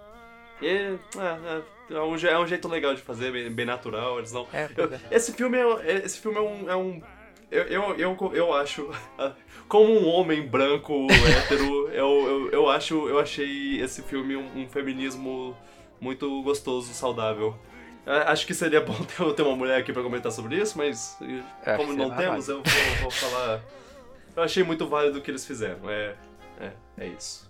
E, 0.61 0.67
é, 0.67 0.99
é, 1.19 1.63
é, 1.95 2.01
um, 2.01 2.17
é 2.17 2.39
um 2.39 2.47
jeito 2.47 2.69
legal 2.69 2.95
de 2.95 3.03
fazer, 3.03 3.31
bem, 3.33 3.51
bem 3.51 3.67
natural. 3.67 4.19
Eles 4.19 4.33
não. 4.33 4.47
É, 4.53 4.69
Eu- 4.77 4.93
é. 4.93 5.01
esse 5.11 5.33
filme 5.33 5.57
é, 5.59 5.93
é- 5.93 6.05
esse 6.05 6.19
filme 6.19 6.39
é 6.39 6.41
um. 6.41 6.71
É 6.71 6.77
um 6.77 7.03
eu, 7.51 7.63
eu, 7.65 7.95
eu, 7.97 8.33
eu 8.35 8.55
acho. 8.55 8.91
Como 9.69 9.93
um 9.93 10.07
homem 10.09 10.47
branco, 10.47 11.07
hétero, 11.11 11.89
eu, 11.91 12.09
eu, 12.27 12.51
eu 12.51 12.69
acho. 12.71 13.09
Eu 13.09 13.19
achei 13.19 13.81
esse 13.81 14.03
filme 14.03 14.37
um, 14.37 14.63
um 14.63 14.69
feminismo 14.69 15.57
muito 16.01 16.43
gostoso, 16.43 16.93
saudável. 16.93 17.57
Acho 18.07 18.47
que 18.47 18.55
seria 18.55 18.81
bom 18.81 18.95
ter, 19.03 19.35
ter 19.35 19.43
uma 19.43 19.57
mulher 19.57 19.79
aqui 19.81 19.93
pra 19.93 20.01
comentar 20.03 20.31
sobre 20.31 20.57
isso, 20.57 20.79
mas 20.79 21.19
como 21.77 21.93
não 21.93 22.15
temos, 22.17 22.49
eu 22.49 22.63
vou, 22.63 22.95
vou 23.03 23.11
falar. 23.11 23.61
Eu 24.37 24.43
achei 24.45 24.63
muito 24.63 24.87
válido 24.87 25.19
o 25.19 25.23
que 25.23 25.31
eles 25.31 25.45
fizeram. 25.45 25.91
É, 25.91 26.15
é, 26.61 26.73
é 26.99 27.07
isso. 27.09 27.46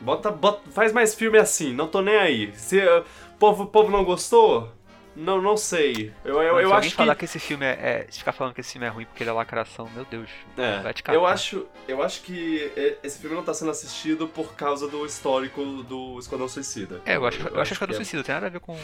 Bota, 0.00 0.30
bota, 0.30 0.70
faz 0.70 0.92
mais 0.92 1.14
filme 1.14 1.38
assim, 1.38 1.72
não 1.72 1.88
tô 1.88 2.00
nem 2.02 2.16
aí. 2.16 2.52
Se 2.54 2.78
o 2.86 3.04
povo, 3.38 3.66
povo 3.66 3.90
não 3.90 4.04
gostou, 4.04 4.70
não, 5.16 5.40
não 5.40 5.56
sei. 5.56 6.12
Eu, 6.24 6.42
eu, 6.42 6.54
Mas 6.54 6.62
eu 6.64 6.68
se 6.70 6.74
acho 6.74 6.90
falar 6.96 7.14
que. 7.14 7.20
que 7.20 7.24
esse 7.26 7.38
filme 7.38 7.64
é, 7.64 8.06
é- 8.08 8.12
ficar 8.12 8.32
falando 8.32 8.52
que 8.52 8.60
esse 8.60 8.72
filme 8.72 8.86
é 8.86 8.90
ruim 8.90 9.04
porque 9.06 9.22
ele 9.22 9.30
é 9.30 9.32
lacração, 9.32 9.88
meu 9.94 10.04
Deus. 10.04 10.28
É, 10.58 10.80
vai 10.80 10.92
te 10.92 11.02
catar. 11.02 11.16
eu 11.16 11.24
acho, 11.24 11.66
eu 11.88 12.02
acho 12.02 12.22
que 12.22 12.70
esse 13.02 13.18
filme 13.18 13.34
não 13.36 13.42
tá 13.44 13.54
sendo 13.54 13.70
assistido 13.70 14.26
por 14.28 14.54
causa 14.54 14.88
do 14.88 15.06
histórico 15.06 15.62
do 15.84 16.18
Esquadrão 16.18 16.48
Suicida. 16.48 17.00
É, 17.06 17.16
eu 17.16 17.24
acho, 17.24 17.38
eu 17.46 17.60
acho 17.60 17.74
que 17.76 17.84
é 17.84 17.86
do 17.86 17.90
que 17.90 17.96
suicídio, 17.96 18.18
não 18.18 18.24
tem 18.24 18.34
nada 18.34 18.46
a 18.48 18.50
ver 18.50 18.60
com. 18.60 18.76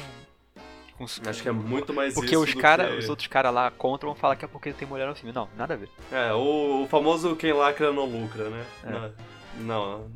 com 0.96 1.04
Acho 1.04 1.42
que 1.42 1.48
é 1.48 1.52
muito 1.52 1.92
mais 1.92 2.14
Porque 2.14 2.34
isso 2.34 2.44
os, 2.44 2.54
do 2.54 2.60
cara, 2.60 2.88
que- 2.88 2.98
os 2.98 3.08
outros 3.08 3.26
caras 3.26 3.52
lá 3.52 3.70
contra 3.70 4.06
vão 4.06 4.14
falar 4.14 4.36
que 4.36 4.44
é 4.44 4.48
porque 4.48 4.72
tem 4.72 4.86
mulher 4.86 5.08
no 5.08 5.14
filme. 5.16 5.32
Não, 5.34 5.48
nada 5.56 5.74
a 5.74 5.76
ver. 5.76 5.88
É, 6.12 6.32
o, 6.32 6.84
o 6.84 6.88
famoso 6.88 7.34
quem 7.36 7.52
lacra 7.52 7.92
não 7.92 8.04
lucra, 8.04 8.48
né? 8.50 8.64
É. 8.84 8.90
Não, 8.90 9.12
não. 9.58 10.10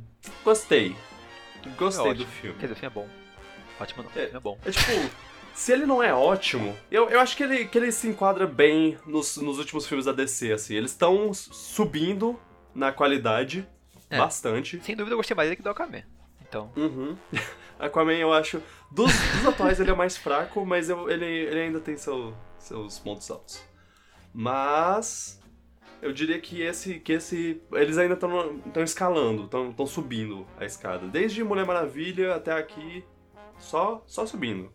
Gostei. 0.44 0.96
Gostei 1.78 2.10
É 2.10 2.14
do 2.14 2.26
filme. 2.26 2.58
Quer 2.58 2.66
dizer, 2.68 2.72
o 2.74 2.76
filme 2.76 2.92
é 2.92 2.94
bom. 3.02 3.08
Ótimo 3.80 4.02
não, 4.02 4.10
o 4.10 4.12
É. 4.12 4.22
filme 4.24 4.36
é 4.36 4.40
bom. 4.40 4.58
É 4.64 4.70
tipo, 4.70 4.90
se 5.54 5.72
ele 5.72 5.86
não 5.86 6.02
é 6.02 6.12
ótimo, 6.12 6.76
eu, 6.90 7.08
eu 7.08 7.20
acho 7.20 7.36
que 7.36 7.42
ele, 7.42 7.64
que 7.66 7.78
ele 7.78 7.90
se 7.92 8.06
enquadra 8.08 8.46
bem 8.46 8.98
nos, 9.06 9.36
nos 9.38 9.58
últimos 9.58 9.86
filmes 9.86 10.06
da 10.06 10.12
DC, 10.12 10.52
assim. 10.52 10.74
Eles 10.74 10.90
estão 10.90 11.32
subindo 11.34 12.38
na 12.74 12.92
qualidade 12.92 13.66
É. 14.10 14.18
bastante. 14.18 14.80
Sem 14.84 14.94
dúvida 14.96 15.14
eu 15.14 15.18
gostei 15.18 15.34
mais 15.36 15.48
dele 15.48 15.56
que 15.56 15.62
do 15.62 15.70
Aquaman. 15.70 16.02
Então, 16.42 16.70
Uhum. 16.76 17.16
Aquaman, 17.78 18.12
eu 18.14 18.32
acho. 18.32 18.62
Dos, 18.90 19.10
dos 19.12 19.46
atuais, 19.46 19.80
ele 19.80 19.90
é 19.90 19.94
mais 19.94 20.16
fraco, 20.16 20.64
mas 20.64 20.88
eu- 20.88 21.10
ele, 21.10 21.24
ele 21.26 21.60
ainda 21.60 21.80
tem 21.80 21.96
seu- 21.96 22.32
seus 22.58 22.98
pontos 22.98 23.28
altos. 23.30 23.60
Mas. 24.32 25.40
Eu 26.04 26.12
diria 26.12 26.38
que 26.38 26.60
esse. 26.60 27.00
que 27.00 27.14
esse. 27.14 27.62
Eles 27.72 27.96
ainda 27.96 28.12
estão 28.14 28.82
escalando, 28.84 29.44
estão 29.44 29.86
subindo 29.86 30.46
a 30.58 30.64
escada. 30.66 31.06
Desde 31.06 31.42
Mulher 31.42 31.64
Maravilha 31.64 32.34
até 32.34 32.52
aqui, 32.52 33.02
só, 33.58 34.04
só 34.06 34.26
subindo. 34.26 34.70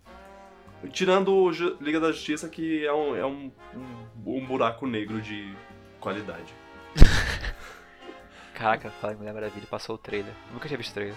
Tirando 0.92 1.32
o 1.32 1.52
Liga 1.80 2.00
da 2.00 2.12
Justiça, 2.12 2.50
que 2.50 2.84
é 2.84 2.92
um, 2.92 3.16
é 3.16 3.26
um, 3.26 3.52
um, 3.76 4.38
um 4.38 4.46
buraco 4.46 4.88
negro 4.88 5.22
de 5.22 5.54
qualidade. 6.00 6.52
Caraca, 8.56 8.90
fala 8.90 9.14
em 9.14 9.18
Mulher 9.18 9.34
Maravilha, 9.34 9.68
passou 9.70 9.96
o 9.96 10.00
trailer. 10.00 10.34
Nunca 10.52 10.68
tinha 10.68 10.78
visto 10.78 10.94
trailer. 10.94 11.16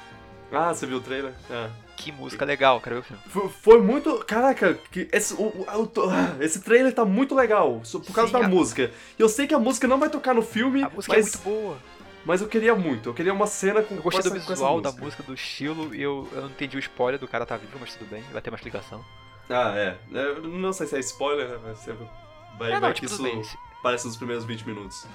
Ah, 0.53 0.73
você 0.75 0.87
viu 0.87 0.99
o 0.99 1.01
trailer? 1.01 1.33
É. 1.51 1.71
Que 1.97 2.11
música 2.13 2.45
legal, 2.45 2.81
quero 2.81 2.97
ver 2.97 3.01
o 3.01 3.05
filme. 3.05 3.23
Foi, 3.29 3.49
foi 3.49 3.81
muito. 3.83 4.19
Caraca, 4.25 4.75
que 4.91 5.09
esse, 5.13 5.35
o, 5.35 5.45
o- 5.47 5.67
ah, 5.69 6.37
esse 6.41 6.61
trailer 6.61 6.93
tá 6.93 7.05
muito 7.05 7.35
legal. 7.35 7.81
Por 7.91 8.15
causa 8.15 8.33
Sim, 8.33 8.39
da 8.41 8.47
a- 8.47 8.49
música. 8.49 8.91
E 9.19 9.23
eu 9.23 9.29
sei 9.29 9.47
que 9.47 9.55
a 9.55 9.59
música 9.59 9.87
não 9.89 9.99
vai 9.99 10.11
tocar 10.11 10.35
no 10.35 10.43
filme, 10.43 10.83
A 10.83 10.89
música 10.91 11.15
mas, 11.15 11.27
é 11.35 11.39
muito 11.39 11.45
boa. 11.63 11.77
mas 12.25 12.41
eu 12.41 12.49
queria 12.49 12.75
muito. 12.75 13.09
Eu 13.11 13.15
queria 13.15 13.33
uma 13.33 13.47
cena 13.47 13.83
com 13.83 13.95
Eu 13.95 14.03
gostei 14.03 14.23
com 14.25 14.31
do 14.31 14.37
essa- 14.43 14.53
visual, 14.53 14.81
da 14.81 14.89
música. 14.91 15.05
música, 15.05 15.23
do 15.23 15.35
estilo, 15.35 15.95
e 15.95 16.03
eu, 16.03 16.29
eu 16.33 16.43
não 16.43 16.49
entendi 16.51 16.77
o 16.77 16.81
spoiler 16.81 17.21
do 17.21 17.29
cara 17.29 17.47
tá 17.47 17.57
vivo, 17.57 17.79
mas 17.81 17.95
tudo 17.95 18.09
bem, 18.11 18.23
vai 18.33 18.43
ter 18.43 18.51
uma 18.51 18.57
explicação. 18.57 19.05
Ah, 19.49 19.73
é. 19.77 19.97
É, 20.13 20.23
eu 20.27 20.43
Não 20.43 20.73
sei 20.73 20.87
se 20.87 20.97
é 20.97 21.01
spoiler, 21.01 21.49
né? 21.49 21.59
Mas 21.63 21.79
você 21.79 21.93
vai, 21.93 22.69
É, 22.69 22.73
vai 22.73 22.81
não, 22.81 22.89
que 22.93 23.01
tipo, 23.01 23.13
isso 23.13 23.23
bem. 23.23 23.43
Se- 23.45 23.57
parece 23.83 24.07
nos 24.07 24.17
primeiros 24.17 24.45
20 24.45 24.67
minutos. 24.67 25.07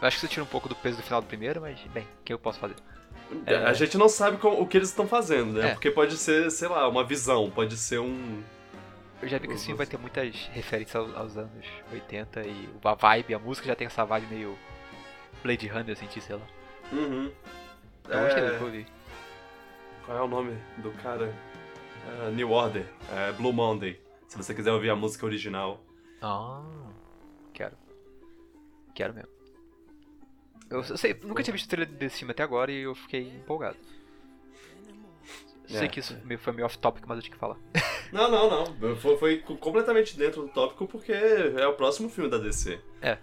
Eu 0.00 0.08
acho 0.08 0.18
que 0.18 0.24
isso 0.24 0.32
tira 0.32 0.42
um 0.44 0.48
pouco 0.48 0.68
do 0.68 0.74
peso 0.74 0.96
do 0.98 1.02
final 1.02 1.20
do 1.20 1.26
primeiro, 1.26 1.60
mas, 1.60 1.78
bem, 1.92 2.02
o 2.04 2.24
que 2.24 2.32
eu 2.32 2.38
posso 2.38 2.58
fazer? 2.58 2.74
É. 3.46 3.56
A 3.56 3.72
gente 3.72 3.96
não 3.96 4.08
sabe 4.08 4.36
com- 4.38 4.60
o 4.60 4.66
que 4.66 4.76
eles 4.76 4.88
estão 4.90 5.06
fazendo, 5.06 5.52
né? 5.54 5.70
É. 5.70 5.72
Porque 5.72 5.90
pode 5.90 6.16
ser, 6.16 6.50
sei 6.50 6.68
lá, 6.68 6.88
uma 6.88 7.04
visão, 7.04 7.50
pode 7.50 7.76
ser 7.76 7.98
um. 7.98 8.42
Eu 9.22 9.28
já 9.28 9.38
vi 9.38 9.46
que 9.46 9.54
esse 9.54 9.62
Uhum. 9.62 9.66
filme 9.66 9.78
vai 9.78 9.86
ter 9.86 9.96
muitas 9.98 10.34
referências 10.52 10.96
aos, 10.96 11.16
aos 11.16 11.36
anos 11.36 11.66
80 11.92 12.42
e 12.46 12.68
a 12.84 12.94
vibe, 12.94 13.34
a 13.34 13.38
música 13.38 13.66
já 13.68 13.74
tem 13.76 13.86
essa 13.86 14.04
vibe 14.04 14.26
meio 14.26 14.58
Blade 15.42 15.66
Runner, 15.68 15.96
senti, 15.96 16.20
sei 16.20 16.36
lá. 16.36 16.42
Uhum. 16.92 17.30
Eu 18.08 18.20
gostei 18.24 18.42
do 18.42 18.48
É, 18.54 18.58
que 18.58 18.64
eu 18.64 18.70
vi. 18.70 18.86
Qual 20.04 20.18
é 20.18 20.22
o 20.22 20.26
nome 20.28 20.56
do 20.78 20.90
cara? 21.02 21.32
É, 22.26 22.30
New 22.32 22.50
Order, 22.50 22.84
é, 23.12 23.30
Blue 23.32 23.52
Monday. 23.52 24.00
Se 24.26 24.36
você 24.36 24.52
quiser 24.52 24.72
ouvir 24.72 24.90
a 24.90 24.96
música 24.96 25.24
original. 25.24 25.80
Ah, 26.20 26.62
quero. 27.52 27.76
Quero 28.94 29.14
mesmo. 29.14 29.30
Eu 30.72 30.96
sei, 30.96 31.14
nunca 31.22 31.42
tinha 31.42 31.52
visto 31.52 31.66
o 31.66 31.68
trailer 31.68 31.92
desse 31.94 32.18
filme 32.18 32.32
até 32.32 32.42
agora 32.42 32.70
e 32.72 32.82
eu 32.82 32.94
fiquei 32.94 33.22
empolgado. 33.28 33.76
Sei 35.66 35.86
É. 35.86 35.88
que 35.88 36.00
isso 36.00 36.16
meio- 36.24 36.38
foi 36.40 36.52
meio 36.52 36.66
off-topic, 36.66 37.04
mas 37.06 37.16
eu 37.18 37.22
tinha 37.22 37.32
que 37.34 37.38
falar. 37.38 37.56
Não, 38.12 38.30
não, 38.30 38.50
não. 38.76 38.96
Foi, 38.96 39.16
foi 39.16 39.38
completamente 39.38 40.18
dentro 40.18 40.42
do 40.42 40.48
tópico 40.48 40.86
porque 40.86 41.12
é 41.12 41.66
o 41.66 41.72
próximo 41.72 42.10
filme 42.10 42.28
da 42.28 42.36
DC. 42.36 42.78
É 43.00 43.16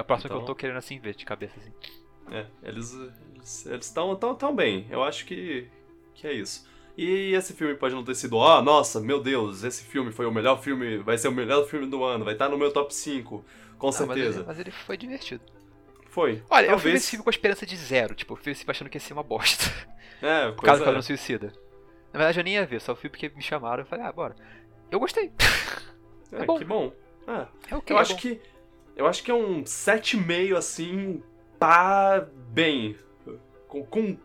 o 0.00 0.04
próximo 0.04 0.28
que 0.28 0.34
Então- 0.34 0.40
eu 0.42 0.46
tô 0.46 0.54
querendo 0.54 0.76
assim 0.76 1.00
ver, 1.00 1.16
de 1.16 1.24
cabeça 1.24 1.58
assim. 1.58 1.72
É, 2.30 2.46
eles 2.62 2.94
eles 3.66 3.86
estão 3.86 4.14
tão, 4.14 4.36
tão 4.36 4.54
bem. 4.54 4.86
Eu 4.88 5.02
acho 5.02 5.26
que, 5.26 5.66
que 6.14 6.28
é 6.28 6.32
isso. 6.32 6.64
E 6.96 7.32
esse 7.34 7.54
filme 7.54 7.74
pode 7.74 7.92
não 7.96 8.04
ter 8.04 8.14
sido, 8.14 8.36
ó, 8.36 8.62
nossa, 8.62 9.00
meu 9.00 9.20
Deus, 9.20 9.64
esse 9.64 9.82
filme 9.84 10.12
foi 10.12 10.26
o 10.26 10.30
melhor 10.32 10.62
filme, 10.62 10.98
vai 10.98 11.18
ser 11.18 11.26
o 11.26 11.32
melhor 11.32 11.66
filme 11.66 11.86
do 11.88 12.04
ano, 12.04 12.24
vai 12.24 12.34
estar 12.34 12.48
no 12.48 12.56
meu 12.56 12.72
top 12.72 12.94
5, 12.94 13.44
com 13.76 13.88
Ah, 13.88 13.90
mas, 13.90 14.00
ele, 14.00 14.08
certeza. 14.22 14.44
mas 14.46 14.60
ele 14.60 14.70
foi 14.70 14.96
divertido. 14.96 15.42
Foi. 16.16 16.42
Olha, 16.48 16.64
eu 16.64 16.68
fui 16.70 16.76
Talvez- 16.76 16.94
esse 17.02 17.10
filme 17.10 17.22
com 17.22 17.28
a 17.28 17.30
esperança 17.30 17.66
de 17.66 17.76
zero, 17.76 18.14
tipo, 18.14 18.32
eu 18.32 18.36
fui 18.38 18.52
esse 18.52 18.62
filme 18.62 18.70
achando 18.70 18.88
que 18.88 18.96
ia 18.96 19.00
ser 19.00 19.12
uma 19.12 19.22
bosta. 19.22 19.66
É, 20.22 20.50
Por 20.50 20.64
causa 20.64 20.82
do 20.82 20.98
é. 20.98 21.02
Suicida. 21.02 21.52
Na 22.10 22.18
verdade 22.18 22.40
eu 22.40 22.44
nem 22.44 22.54
ia 22.54 22.64
ver, 22.64 22.80
só 22.80 22.96
fui 22.96 23.10
porque 23.10 23.28
me 23.28 23.42
chamaram 23.42 23.82
e 23.82 23.86
falei, 23.86 24.06
ah, 24.06 24.12
bora. 24.12 24.34
Eu 24.90 24.98
gostei. 24.98 25.30
É, 26.32 26.40
é 26.40 26.44
bom. 26.46 26.56
que 26.56 26.64
bom. 26.64 26.90
É. 27.28 27.74
É 27.74 27.76
o 27.76 27.82
que 27.82 27.92
Eu 27.92 27.98
acho 27.98 28.16
que. 28.16 28.40
Eu 28.96 29.06
acho 29.06 29.22
que 29.22 29.30
é 29.30 29.34
um 29.34 29.62
7,5 29.62 30.56
assim. 30.56 31.22
Pá, 31.58 32.26
bem. 32.48 32.96
Com, 33.68 33.84
com 33.84 34.16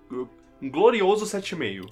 um 0.62 0.70
glorioso 0.70 1.26
7,5. 1.26 1.92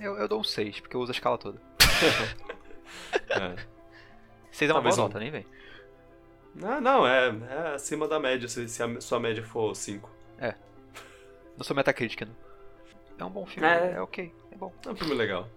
Eu, 0.00 0.16
eu 0.16 0.26
dou 0.26 0.40
um 0.40 0.44
6, 0.44 0.80
porque 0.80 0.96
eu 0.96 1.00
uso 1.00 1.12
a 1.12 1.14
escala 1.14 1.38
toda. 1.38 1.62
É. 3.30 3.54
6 4.50 4.68
é 4.70 4.74
uma 4.74 4.80
boa 4.80 4.90
Talvez 4.90 4.98
um. 4.98 5.02
nota, 5.02 5.18
nem 5.20 5.30
vem. 5.30 5.46
Não, 6.56 6.80
não, 6.80 7.06
é, 7.06 7.28
é 7.50 7.74
acima 7.74 8.08
da 8.08 8.18
média, 8.18 8.48
se, 8.48 8.68
se 8.68 8.82
a 8.82 9.00
sua 9.00 9.20
média 9.20 9.44
for 9.44 9.74
5. 9.74 10.10
Não 11.56 11.64
sou 11.64 11.74
Metacritic, 11.74 12.20
não. 12.22 12.36
É 13.18 13.24
um 13.24 13.30
bom 13.30 13.46
filme, 13.46 13.66
É. 13.66 13.92
é, 13.92 14.00
ok, 14.00 14.30
é 14.52 14.56
bom. 14.56 14.72
É 14.84 14.90
um 14.90 14.96
filme 14.96 15.14
legal. 15.14 15.48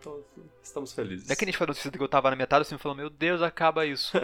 Então, 0.00 0.22
estamos 0.62 0.92
felizes. 0.94 1.26
Não 1.28 1.32
é 1.34 1.36
que 1.36 1.44
nem 1.44 1.50
Esquadrão 1.50 1.74
Suicida 1.74 1.98
que 1.98 2.02
eu 2.02 2.08
tava 2.08 2.30
na 2.30 2.36
metade 2.36 2.64
do 2.64 2.68
filme 2.68 2.80
falando, 2.80 2.98
meu 2.98 3.10
Deus, 3.10 3.42
acaba 3.42 3.84
isso. 3.84 4.16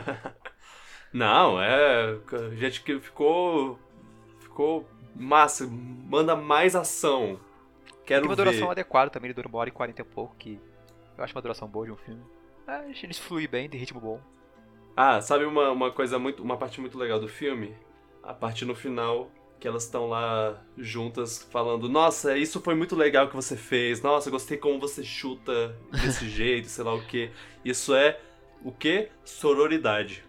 Não, 1.13 1.61
é. 1.61 2.19
A 2.33 2.55
gente 2.55 2.83
que 2.83 2.99
ficou. 3.01 3.79
Ficou 4.41 4.89
massa. 5.15 5.67
Manda 5.67 6.35
mais 6.35 6.75
ação. 6.75 7.39
Quero 8.07 8.23
Tem 8.23 8.31
uma 8.31 8.37
ver. 8.37 8.45
duração 8.45 8.71
adequada 8.71 9.11
também, 9.11 9.27
ele 9.29 9.35
dura 9.35 9.49
uma 9.49 9.59
hora 9.59 9.69
e 9.69 9.73
quarenta 9.73 10.01
e 10.01 10.05
pouco, 10.05 10.35
que 10.37 10.59
eu 11.17 11.25
acho 11.25 11.35
uma 11.35 11.43
duração 11.43 11.69
boa 11.69 11.87
de 11.87 11.93
um 11.93 11.97
filme. 11.97 12.23
Mas 12.67 13.03
eles 13.03 13.19
fluem 13.19 13.47
bem, 13.49 13.69
tem 13.69 13.79
ritmo 13.81 14.01
bom. 14.01 14.21
Ah, 14.97 15.21
sabe 15.21 15.45
uma, 15.45 15.71
uma 15.71 15.91
coisa 15.91 16.19
muito. 16.19 16.43
Uma 16.43 16.57
parte 16.57 16.81
muito 16.81 16.99
legal 16.99 17.19
do 17.21 17.29
filme? 17.29 17.75
A 18.23 18.33
parte 18.33 18.65
no 18.65 18.75
final 18.75 19.31
que 19.61 19.69
elas 19.69 19.85
estão 19.85 20.09
lá 20.09 20.63
juntas 20.77 21.43
falando, 21.51 21.89
nossa, 21.89 22.37
isso 22.37 22.61
foi 22.61 22.75
muito 22.75 22.95
legal 22.95 23.29
que 23.29 23.35
você 23.37 23.57
fez, 23.57 24.03
nossa, 24.03 24.31
gostei 24.31 24.59
como 24.59 24.79
você 24.79 25.03
chuta 25.03 25.75
desse 26.03 26.29
jeito, 26.29 26.69
sei 26.69 26.85
lá 26.85 26.93
o 26.95 27.03
que. 27.07 27.31
Isso 27.65 27.95
é 27.95 28.21
o 28.63 28.73
que? 28.73 29.11
Sororidade. 29.25 30.23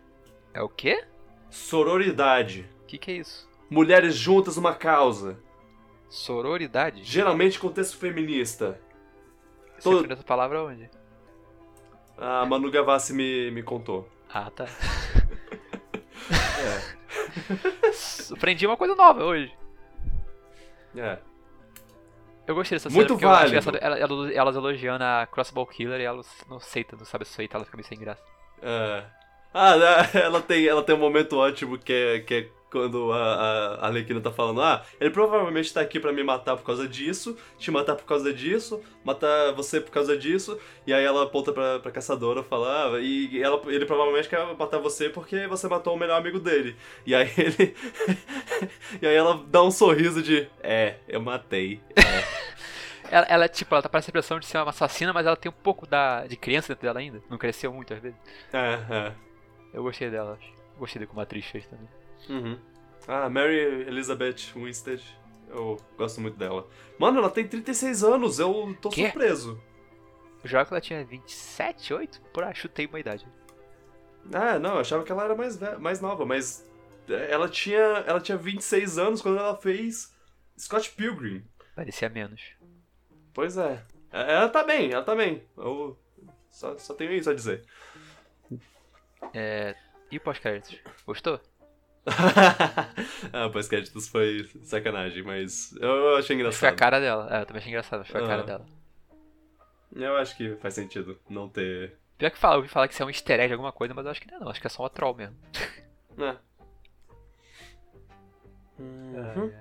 É 0.54 0.62
o 0.62 0.70
quê? 0.70 1.06
Sororidade. 1.50 2.70
O 2.84 2.86
que, 2.86 2.98
que 2.98 3.12
é 3.12 3.16
isso? 3.16 3.50
Mulheres 3.70 4.16
juntas 4.16 4.56
numa 4.58 4.74
causa. 4.76 5.40
Sororidade? 6.10 7.04
Geralmente 7.04 7.60
contexto 7.60 7.98
feminista. 7.98 8.80
Você 9.78 9.90
todo- 9.90 10.12
essa 10.12 10.24
palavra 10.24 10.64
onde? 10.64 10.90
A 12.18 12.46
Manu 12.46 12.72
Gavassi 12.72 13.14
me, 13.14 13.52
me 13.52 13.64
contou. 13.64 14.10
Ah, 14.38 14.52
tá. 14.52 14.66
É. 16.60 16.96
Aprendi 18.36 18.68
uma 18.68 18.76
coisa 18.76 18.94
nova 18.96 19.24
hoje. 19.24 19.50
É. 20.96 21.18
Eu 22.46 22.54
gostei 22.54 22.76
dessa 22.78 22.90
Muito 22.90 23.18
cena 23.18 23.32
válido. 23.32 23.48
engraçado 23.50 23.78
ela- 23.82 23.98
ela- 23.98 24.34
elas 24.34 24.56
elogiando 24.56 25.04
a 25.04 25.26
Crossbow 25.32 25.66
Killer 25.66 26.00
e 26.02 26.04
ela 26.04 26.22
não 26.50 26.58
aceita, 26.58 26.96
não 26.98 27.06
sabe 27.06 27.24
aceitar, 27.24 27.58
ela 27.58 27.66
fica 27.66 27.78
meio 27.78 27.88
sem 27.88 27.98
graça. 27.98 28.22
É. 28.62 29.04
Ah, 29.54 29.76
né, 29.78 29.86
ela 30.22 30.42
tem, 30.42 30.68
ela 30.68 30.84
tem 30.84 30.94
um 30.96 31.00
momento 31.00 31.38
ótimo 31.38 31.78
que 31.78 31.94
é, 31.94 32.20
que 32.20 32.34
é 32.34 32.50
quando 32.76 33.14
a, 33.14 33.18
a 33.18 33.76
a 33.76 33.88
Arlequina 33.88 34.20
tá 34.20 34.32
falando, 34.32 34.62
ah, 34.62 34.84
ele 35.00 35.10
provavelmente 35.10 35.74
tá 35.74 35.80
aqui 35.80 35.98
pra 35.98 36.12
me 36.12 36.22
matar 36.24 36.58
por 36.58 36.66
causa 36.66 36.86
disso, 36.86 37.38
te 37.58 37.72
matar 37.72 37.96
por 37.96 38.04
causa 38.04 38.34
disso, 38.34 38.82
matar 39.02 39.54
você 39.54 39.80
por 39.80 39.92
causa 39.92 40.18
disso, 40.18 40.60
e 40.86 40.94
aí 40.94 41.06
ela 41.06 41.24
aponta 41.24 41.54
pra, 41.54 41.80
pra 41.80 41.90
caçadora 41.90 42.42
e 42.42 42.44
fala, 42.44 42.96
ah, 42.96 43.00
e 43.00 43.42
ela, 43.42 43.62
ele 43.68 43.86
provavelmente 43.86 44.28
quer 44.28 44.46
matar 44.58 44.80
você 44.80 45.08
porque 45.08 45.48
você 45.48 45.70
matou 45.70 45.96
o 45.96 45.98
melhor 45.98 46.20
amigo 46.20 46.38
dele. 46.38 46.76
E 47.06 47.16
aí 47.16 47.32
ele. 47.38 47.76
e 49.02 49.08
aí 49.08 49.16
ela 49.16 49.42
dá 49.48 49.64
um 49.64 49.72
sorriso 49.72 50.22
de, 50.22 50.50
é, 50.62 50.96
eu 51.08 51.22
matei. 51.22 51.80
Ela, 53.12 53.28
ela, 53.30 53.48
tipo, 53.48 53.74
ela 53.76 53.84
tá 53.84 53.88
parece 53.88 54.10
a 54.10 54.12
impressão 54.12 54.40
de 54.40 54.48
ser 54.48 54.58
uma 54.58 54.72
assassina, 54.72 55.14
mas 55.14 55.28
ela 55.28 55.38
tem 55.38 55.48
um 55.48 55.54
pouco 55.54 55.86
da, 55.86 56.26
de 56.26 56.36
criança 56.36 56.70
dentro 56.70 56.88
dela 56.88 57.00
ainda. 57.00 57.22
Não 57.30 57.38
cresceu 57.38 57.72
muito 57.72 57.94
às 57.94 58.00
vezes. 58.00 58.18
É, 58.52 58.80
é. 58.90 59.14
Eu 59.72 59.84
gostei 59.84 60.10
dela, 60.10 60.40
acho. 60.42 60.52
Gostei 60.80 61.00
de 61.00 61.06
como 61.06 61.22
atriz 61.22 61.46
fez 61.46 61.68
também. 61.68 61.88
Uhum. 62.30 62.58
Ah, 63.08 63.30
Mary 63.30 63.58
Elizabeth 63.88 64.54
Winstead. 64.56 65.04
Eu 65.50 65.78
gosto 65.98 66.20
muito 66.20 66.38
dela. 66.38 66.68
Mano, 66.98 67.20
ela 67.20 67.30
tem 67.30 67.48
36 67.48 68.04
anos, 68.04 68.40
eu 68.40 68.76
tô 68.82 68.90
Quê? 68.90 69.06
surpreso. 69.06 69.62
Eu 70.44 70.50
jurava 70.50 70.68
que 70.68 70.74
ela 70.74 70.82
tinha 70.82 71.06
27, 71.06 71.94
8? 71.94 72.22
Por 72.34 72.44
aí, 72.44 72.54
chutei 72.56 72.86
uma 72.88 73.00
idade. 73.00 73.28
Ah, 74.34 74.58
não, 74.58 74.76
eu 74.76 74.80
achava 74.80 75.04
que 75.04 75.12
ela 75.12 75.24
era 75.24 75.36
mais, 75.36 75.60
mais 75.80 76.02
nova, 76.02 76.26
mas 76.26 76.68
é, 77.08 77.32
ela 77.32 77.48
tinha, 77.48 77.78
ela 77.80 78.20
tinha 78.20 78.38
26 78.38 78.98
anos 78.98 79.22
quando 79.22 79.38
ela 79.38 79.56
fez 79.56 80.14
Scott 80.58 80.90
Pilgrim. 80.92 81.44
Parecia 81.76 82.10
menos. 82.10 82.42
Pois 83.34 83.58
é. 83.58 83.84
É, 84.12 84.34
Ela 84.34 84.50
tá 84.50 84.64
bem, 84.64 84.92
ela 84.92 85.04
tá 85.04 85.14
bem. 85.14 85.44
Eu 85.58 86.00
só, 86.50 86.78
só 86.78 86.94
tenho 86.94 87.12
isso 87.12 87.30
a 87.30 87.34
dizer. 87.34 87.64
É. 89.34 89.76
E 90.12 90.18
o 90.18 90.22
pós-créditos? 90.22 90.80
Gostou? 91.06 91.40
ah, 93.34 93.50
pós-créditos 93.50 94.08
foi 94.08 94.48
sacanagem, 94.64 95.24
mas 95.24 95.76
eu 95.80 96.16
achei 96.16 96.28
Foi 96.28 96.36
a 96.36 96.40
engraçado. 96.40 96.76
cara 96.76 97.00
dela. 97.00 97.28
É, 97.36 97.42
eu 97.42 97.46
também 97.46 97.60
achei 97.60 97.72
engraçado, 97.72 98.06
foi 98.06 98.24
a 98.24 98.28
cara 98.28 98.42
Ah. 98.42 98.46
dela. 98.46 98.66
Eu 99.96 100.16
acho 100.18 100.36
que 100.38 100.56
faz 100.58 100.74
sentido 100.74 101.18
não 101.30 101.48
ter. 101.50 101.96
Pior 102.18 102.30
que 102.32 102.38
fala, 102.38 102.56
eu 102.56 102.58
ouvi 102.58 102.70
falar 102.70 102.88
que 102.88 102.94
isso 102.94 103.02
é 103.04 103.06
um 103.06 103.10
easter 103.10 103.40
egg, 103.40 103.54
alguma 103.54 103.72
coisa, 103.72 103.94
mas 103.94 104.06
eu 104.06 104.12
acho 104.12 104.22
que 104.22 104.28
não 104.30 104.38
é 104.38 104.40
não, 104.40 104.50
acho 104.50 104.62
que 104.62 104.68
é 104.68 104.70
só 104.70 104.84
uma 104.84 104.90
troll 104.90 105.16
mesmo. 105.16 105.36
É. 106.18 106.38
Uhum. 108.80 109.52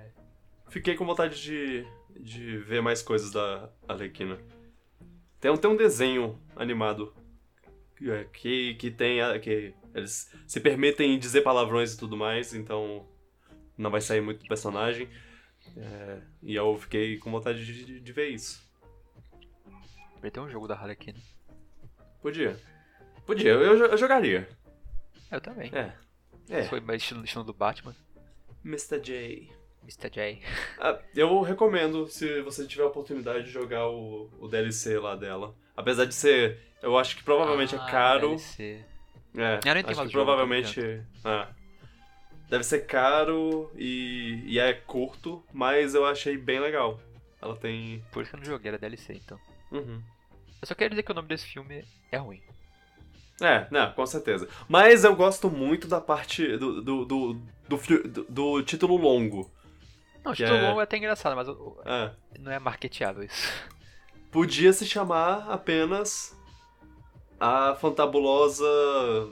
Fiquei 0.69 0.95
com 0.95 1.05
vontade 1.05 1.41
de, 1.41 1.85
de 2.19 2.57
ver 2.59 2.81
mais 2.81 3.01
coisas 3.01 3.31
da 3.31 3.69
Arlequina. 3.87 4.37
Tem 5.39 5.51
um, 5.51 5.57
tem 5.57 5.69
um 5.69 5.75
desenho 5.75 6.39
animado 6.55 7.13
que, 7.97 8.09
é, 8.11 8.23
que, 8.25 8.75
que 8.75 8.91
tem 8.91 9.21
a- 9.21 9.37
que 9.39 9.73
Eles 9.95 10.29
se 10.45 10.59
permitem 10.59 11.17
dizer 11.17 11.41
palavrões 11.41 11.93
e 11.93 11.97
tudo 11.97 12.15
mais, 12.17 12.53
então 12.53 13.07
não 13.77 13.89
vai 13.89 14.01
sair 14.01 14.21
muito 14.21 14.41
do 14.41 14.47
personagem. 14.47 15.09
É, 15.77 16.21
e 16.43 16.53
eu 16.53 16.77
fiquei 16.77 17.17
com 17.17 17.31
vontade 17.31 17.65
de, 17.65 17.85
de, 17.85 17.99
de 18.01 18.11
ver 18.13 18.27
isso. 18.29 18.61
Vai 20.21 20.29
ter 20.29 20.39
um 20.41 20.49
jogo 20.49 20.67
da 20.67 20.75
Harlequin. 20.75 21.15
Podia. 22.21 22.59
Podia, 23.25 23.51
eu, 23.51 23.61
eu, 23.61 23.85
eu 23.85 23.97
jogaria. 23.97 24.47
Eu 25.31 25.39
também. 25.41 25.71
É. 25.73 25.93
É. 26.49 26.63
Foi 26.63 26.79
mais 26.79 27.01
estilo, 27.01 27.23
estilo 27.23 27.43
do 27.43 27.53
Batman. 27.53 27.95
Mr. 28.63 28.99
J. 28.99 29.49
Mr. 29.83 30.09
J. 30.09 30.41
Ah, 30.79 30.99
eu 31.15 31.41
recomendo 31.41 32.07
se 32.07 32.41
você 32.41 32.67
tiver 32.67 32.83
a 32.83 32.87
oportunidade 32.87 33.45
de 33.45 33.49
jogar 33.51 33.87
o, 33.87 34.29
o 34.39 34.47
DLC 34.47 34.99
lá 34.99 35.15
dela. 35.15 35.55
Apesar 35.75 36.05
de 36.05 36.13
ser. 36.13 36.59
Eu 36.81 36.97
acho 36.97 37.15
que 37.15 37.23
provavelmente 37.23 37.75
Ah, 37.75 37.85
é 37.87 37.91
caro. 37.91 38.27
DLC. 38.29 38.85
É, 39.37 39.55
Eu 39.55 39.59
tenho 39.59 39.75
acho 39.77 39.85
que 39.85 39.91
o 39.91 39.95
jogo, 39.95 40.11
provavelmente. 40.11 41.01
Ah, 41.23 41.49
deve 42.49 42.63
ser 42.63 42.85
caro 42.85 43.71
e, 43.75 44.41
e 44.45 44.59
é 44.59 44.73
curto, 44.73 45.43
mas 45.53 45.93
eu 45.95 46.05
achei 46.05 46.37
bem 46.37 46.59
legal. 46.59 46.99
Ela 47.41 47.55
tem. 47.55 48.03
Por 48.11 48.21
isso 48.23 48.31
que 48.31 48.35
eu 48.37 48.39
não 48.39 48.45
joguei, 48.45 48.69
era 48.69 48.77
DLC 48.77 49.13
então. 49.13 49.39
Uhum. 49.71 50.01
Eu 50.61 50.67
só 50.67 50.73
quero 50.73 50.91
dizer 50.91 51.03
que 51.03 51.11
o 51.11 51.15
nome 51.15 51.27
desse 51.27 51.45
filme 51.45 51.83
é 52.11 52.17
ruim. 52.17 52.41
É, 53.41 53.67
não, 53.69 53.91
com 53.91 54.05
certeza. 54.05 54.47
Mas 54.69 55.03
eu 55.03 55.13
gosto 55.15 55.49
muito 55.49 55.87
da 55.87 55.99
parte 55.99 56.55
do, 56.57 56.81
do, 56.81 57.05
do, 57.05 57.33
do, 57.67 57.77
do- 58.07 58.23
do 58.29 58.63
título 58.63 58.95
longo. 58.95 59.51
Não, 60.23 60.31
o 60.31 60.35
título 60.35 60.57
é- 60.57 60.61
longo 60.69 60.79
é 60.79 60.83
até 60.85 60.97
engraçado, 60.97 61.35
mas 61.35 61.47
É. 61.85 62.11
não 62.39 62.51
é 62.51 62.57
marketeável 62.59 63.23
isso. 63.23 63.51
Podia 64.31 64.71
se 64.73 64.85
chamar 64.85 65.49
apenas 65.51 66.35
a 67.39 67.75
fantabulosa 67.75 68.65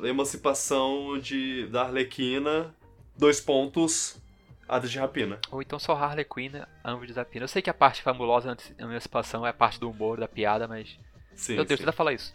emancipação 0.04 1.18
de, 1.20 1.68
da 1.68 1.84
Arlequina, 1.84 2.74
dois 3.18 3.40
pontos, 3.40 4.22
Hada 4.68 4.88
de 4.88 4.98
Rapina. 4.98 5.40
Ou 5.52 5.62
então 5.62 5.78
só 5.80 5.94
Harley 5.94 6.26
Quinn, 6.26 6.52
Anvo 6.84 7.06
de 7.06 7.14
Zapina. 7.14 7.44
Eu 7.44 7.48
sei 7.48 7.62
que 7.62 7.70
a 7.70 7.74
parte 7.74 8.02
fabulosa 8.02 8.52
antes 8.52 8.70
da 8.76 8.84
emancipação 8.86 9.46
é 9.46 9.50
a 9.50 9.54
parte 9.54 9.80
do 9.80 9.90
humor, 9.90 10.20
da 10.20 10.28
piada, 10.28 10.68
mas. 10.68 10.98
Sim, 11.36 11.56
Meu 11.56 11.66
Deus, 11.66 11.78
sim. 11.80 11.84
tenta 11.86 11.92
falar 11.96 12.14
isso. 12.14 12.34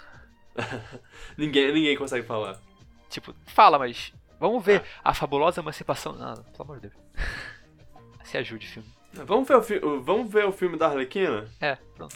Ninguém, 1.36 1.72
ninguém 1.72 1.96
consegue 1.96 2.26
falar. 2.26 2.60
Tipo, 3.08 3.34
fala, 3.46 3.78
mas. 3.78 4.12
Vamos 4.40 4.64
ver 4.64 4.82
Ah. 5.02 5.10
a 5.10 5.14
fabulosa 5.14 5.60
emancipação. 5.60 6.12
Não, 6.14 6.34
pelo 6.34 6.62
amor 6.62 6.80
de 6.80 6.88
Deus. 6.88 6.94
Se 8.24 8.36
ajude, 8.38 8.66
filme. 8.66 8.88
Vamos 9.12 9.48
ver 9.48 9.56
o, 9.56 9.62
fi- 9.62 9.78
vamos 9.80 10.30
ver 10.30 10.44
o 10.44 10.52
filme 10.52 10.76
da 10.76 10.88
Arlequina? 10.88 11.48
É, 11.60 11.76
pronto. 11.96 12.14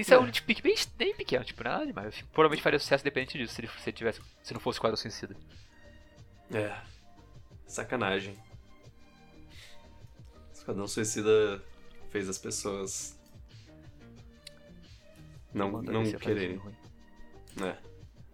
Isso 0.00 0.14
é, 0.14 0.16
É. 0.16 0.20
um 0.20 0.24
nitpick 0.26 0.62
bem, 0.62 0.74
bem 0.96 1.14
pequeno, 1.14 1.44
tipo, 1.44 1.62
nada 1.62 1.86
demais. 1.86 2.08
O 2.08 2.12
filme 2.12 2.30
provavelmente 2.32 2.62
faria 2.62 2.78
sucesso 2.78 3.04
dependente 3.04 3.36
disso, 3.36 3.54
se 3.54 3.60
ele, 3.60 3.68
se 3.68 3.90
ele 3.90 3.96
tivesse. 3.96 4.20
Se 4.42 4.54
não 4.54 4.60
fosse 4.60 4.80
Quadro 4.80 4.96
Suicida. 4.96 5.36
É. 6.52 6.74
Sacanagem. 7.66 8.36
Esquadrão 10.52 10.86
Suicida 10.86 11.62
fez 12.10 12.28
as 12.28 12.38
pessoas 12.38 13.18
não, 15.52 15.70
Manda 15.70 15.92
não 15.92 16.04
quererem. 16.12 16.60
É. 17.62 17.76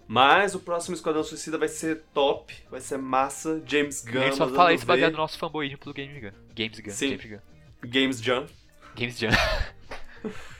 Mas 0.06 0.54
o 0.54 0.60
próximo 0.60 0.94
Esquadrão 0.94 1.24
Suicida 1.24 1.58
vai 1.58 1.68
ser 1.68 2.02
top, 2.14 2.54
vai 2.70 2.80
ser 2.80 2.96
massa. 2.96 3.62
James 3.66 4.04
Gunn. 4.04 4.22
Gente 4.22 4.36
só 4.36 4.48
fala 4.48 4.72
isso 4.72 4.86
baseado 4.86 5.12
no 5.12 5.18
nosso 5.18 5.38
fanboyismo 5.38 5.78
pelo 5.78 5.94
Games 5.94 6.22
Gun. 6.22 6.38
Games 6.54 6.80
Gun. 6.80 6.90
Sim. 6.90 7.08
James 7.18 7.24
Gun. 7.26 7.88
Games 7.88 8.22
Jam. 8.22 8.46
Games 8.94 9.18
Jam. 9.18 9.30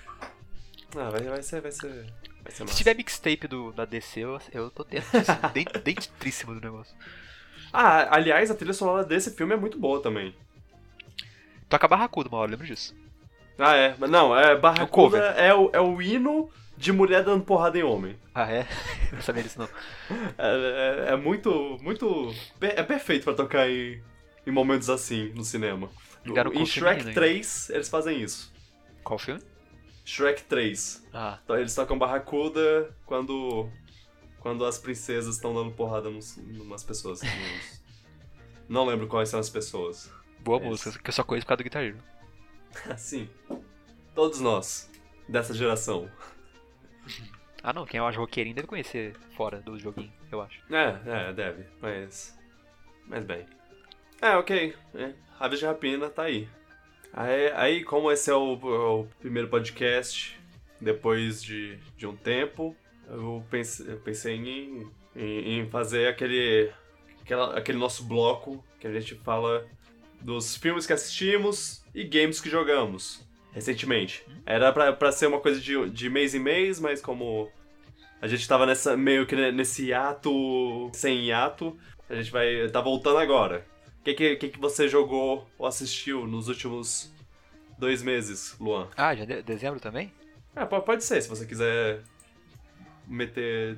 Ah, 0.96 1.10
vai, 1.10 1.20
vai 1.22 1.42
ser, 1.42 1.60
vai 1.60 1.72
ser. 1.72 2.06
Vai 2.42 2.52
ser. 2.52 2.68
Se 2.68 2.76
tiver 2.76 2.94
mixtape 2.94 3.46
do, 3.48 3.72
da 3.72 3.84
DC, 3.84 4.20
eu, 4.20 4.40
eu 4.52 4.70
tô 4.70 4.84
dentríssimo 5.84 6.54
do 6.54 6.60
negócio. 6.60 6.96
Ah, 7.72 8.14
aliás, 8.16 8.50
a 8.50 8.54
trilha 8.54 8.72
sonora 8.72 9.04
desse 9.04 9.30
filme 9.32 9.54
é 9.54 9.56
muito 9.56 9.78
boa 9.78 10.00
também. 10.00 10.34
Toca 11.68 11.88
Barracuda 11.88 12.28
uma 12.28 12.38
hora, 12.38 12.50
lembro 12.50 12.66
disso. 12.66 12.94
Ah, 13.58 13.74
é. 13.74 13.94
Mas 13.98 14.10
Não, 14.10 14.36
é 14.36 14.52
É 14.52 14.56
Barracuda 14.56 14.88
cover. 15.18 15.22
é 15.36 15.52
o, 15.54 15.70
é 15.72 15.80
o 15.80 16.00
hino 16.00 16.50
de 16.76 16.92
mulher 16.92 17.24
dando 17.24 17.44
porrada 17.44 17.78
em 17.78 17.82
homem. 17.82 18.16
Ah, 18.34 18.50
é? 18.50 18.66
Não 19.12 19.20
sabia 19.22 19.42
disso 19.42 19.58
não. 19.58 19.68
É, 20.38 21.06
é- 21.08 21.12
é 21.12 21.16
muito, 21.16 21.78
muito... 21.82 22.32
É 22.60 22.82
perfeito 22.82 23.24
pra 23.24 23.34
tocar 23.34 23.68
em, 23.68 24.00
em 24.46 24.50
momentos 24.50 24.88
assim, 24.90 25.32
no 25.34 25.42
cinema. 25.44 25.88
Em 26.24 26.66
Shrek 26.66 27.00
feminino 27.00 27.14
3, 27.14 27.70
eles 27.70 27.88
fazem 27.88 28.20
isso. 28.20 28.52
Qual 29.02 29.18
filme? 29.18 29.40
Shrek 30.06 30.44
3. 30.44 31.06
Ah, 31.12 31.38
Então, 31.44 31.58
eles 31.58 31.74
tocam 31.74 31.98
Barracuda 31.98 32.94
quando... 33.04 33.68
Quando 34.38 34.64
as 34.64 34.78
princesas 34.78 35.34
estão 35.34 35.52
dando 35.52 35.72
porrada 35.72 36.08
nos, 36.08 36.36
nas 36.68 36.84
pessoas. 36.84 37.20
nos- 37.20 37.82
Não 38.68 38.86
lembro 38.86 39.08
quais 39.08 39.28
são 39.28 39.40
as 39.40 39.50
pessoas. 39.50 40.08
boa 40.40 40.60
É 40.62 40.64
música, 40.64 40.98
que 41.02 41.10
eu 41.10 41.12
só 41.12 41.24
conheço 41.24 41.44
por 41.44 41.48
causa 41.48 41.58
do 41.58 41.64
guitarreiro. 41.64 41.98
Assim, 42.88 43.28
todos 44.14 44.38
nós, 44.40 44.88
dessa 45.28 45.52
geração. 45.52 46.08
Ah 47.62 47.72
não, 47.72 47.84
quem 47.84 47.98
é 47.98 48.02
mais 48.02 48.14
roqueirinho 48.16 48.54
deve 48.54 48.68
conhecer 48.68 49.16
fora 49.36 49.60
do 49.60 49.76
joguinho, 49.78 50.12
eu 50.30 50.40
acho. 50.40 50.60
É, 50.72 51.00
é, 51.28 51.32
deve, 51.32 51.66
mas. 51.82 52.38
Mas 53.06 53.24
bem. 53.24 53.44
É, 54.22 54.36
ok. 54.36 54.76
É. 54.94 55.12
Aves 55.40 55.58
de 55.58 55.66
Rapina 55.66 56.08
tá 56.08 56.22
aí. 56.22 56.48
Aí. 57.12 57.52
Aí, 57.54 57.84
como 57.84 58.10
esse 58.10 58.30
é 58.30 58.34
o, 58.34 58.54
o 58.54 59.08
primeiro 59.20 59.48
podcast, 59.48 60.38
depois 60.80 61.42
de, 61.42 61.78
de 61.96 62.06
um 62.06 62.16
tempo, 62.16 62.74
eu 63.08 63.44
pensei, 63.50 63.92
eu 63.92 63.96
pensei 63.98 64.34
em, 64.36 64.86
em, 65.14 65.60
em 65.60 65.70
fazer 65.70 66.08
aquele, 66.08 66.70
aquela- 67.22 67.56
aquele 67.56 67.78
nosso 67.78 68.04
bloco 68.04 68.64
que 68.80 68.86
a 68.86 68.92
gente 68.92 69.14
fala 69.16 69.66
dos 70.20 70.56
filmes 70.56 70.86
que 70.86 70.92
assistimos 70.92 71.84
e 71.94 72.04
games 72.04 72.40
que 72.40 72.50
jogamos 72.50 73.24
recentemente. 73.52 74.22
Era 74.44 74.72
pra, 74.72 74.92
pra 74.92 75.10
ser 75.12 75.26
uma 75.26 75.40
coisa 75.40 75.60
de, 75.60 75.88
de 75.90 76.10
mês 76.10 76.34
em 76.34 76.38
mês, 76.40 76.78
mas 76.78 77.00
como 77.00 77.50
a 78.20 78.26
gente 78.26 78.46
tava 78.46 78.66
nessa, 78.66 78.96
meio 78.96 79.26
que 79.26 79.34
nesse 79.52 79.86
hiato, 79.86 80.90
sem 80.92 81.26
hiato, 81.26 81.76
a 82.08 82.14
gente 82.16 82.30
vai 82.30 82.68
tá 82.68 82.80
voltando 82.80 83.18
agora. 83.18 83.64
O 84.06 84.08
que, 84.08 84.14
que, 84.14 84.36
que, 84.36 84.48
que 84.50 84.58
você 84.60 84.88
jogou 84.88 85.50
ou 85.58 85.66
assistiu 85.66 86.28
nos 86.28 86.46
últimos 86.46 87.12
dois 87.76 88.04
meses, 88.04 88.56
Luan? 88.60 88.88
Ah, 88.96 89.16
já 89.16 89.24
de 89.24 89.42
dezembro 89.42 89.80
também? 89.80 90.12
É, 90.54 90.64
po- 90.64 90.80
pode 90.80 91.02
ser, 91.02 91.20
se 91.20 91.28
você 91.28 91.44
quiser 91.44 92.04
meter 93.08 93.76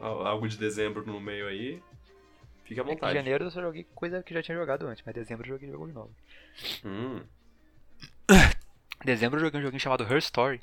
algo 0.00 0.48
de 0.48 0.56
dezembro 0.58 1.06
no 1.06 1.20
meio 1.20 1.46
aí, 1.46 1.80
fique 2.64 2.80
à 2.80 2.82
É 2.82 2.86
que 2.86 2.90
em 2.90 2.94
vontade. 2.96 3.14
janeiro 3.14 3.44
eu 3.44 3.50
só 3.52 3.60
joguei 3.62 3.86
coisa 3.94 4.20
que 4.20 4.34
já 4.34 4.42
tinha 4.42 4.58
jogado 4.58 4.84
antes, 4.88 5.04
mas 5.06 5.14
dezembro 5.14 5.44
eu 5.46 5.50
joguei 5.54 5.70
jogo 5.70 5.86
novo. 5.86 6.10
Hum. 6.84 7.22
Dezembro 9.04 9.38
eu 9.38 9.44
joguei 9.44 9.60
um 9.60 9.62
joguinho 9.62 9.78
chamado 9.80 10.02
Her 10.02 10.18
Story, 10.18 10.60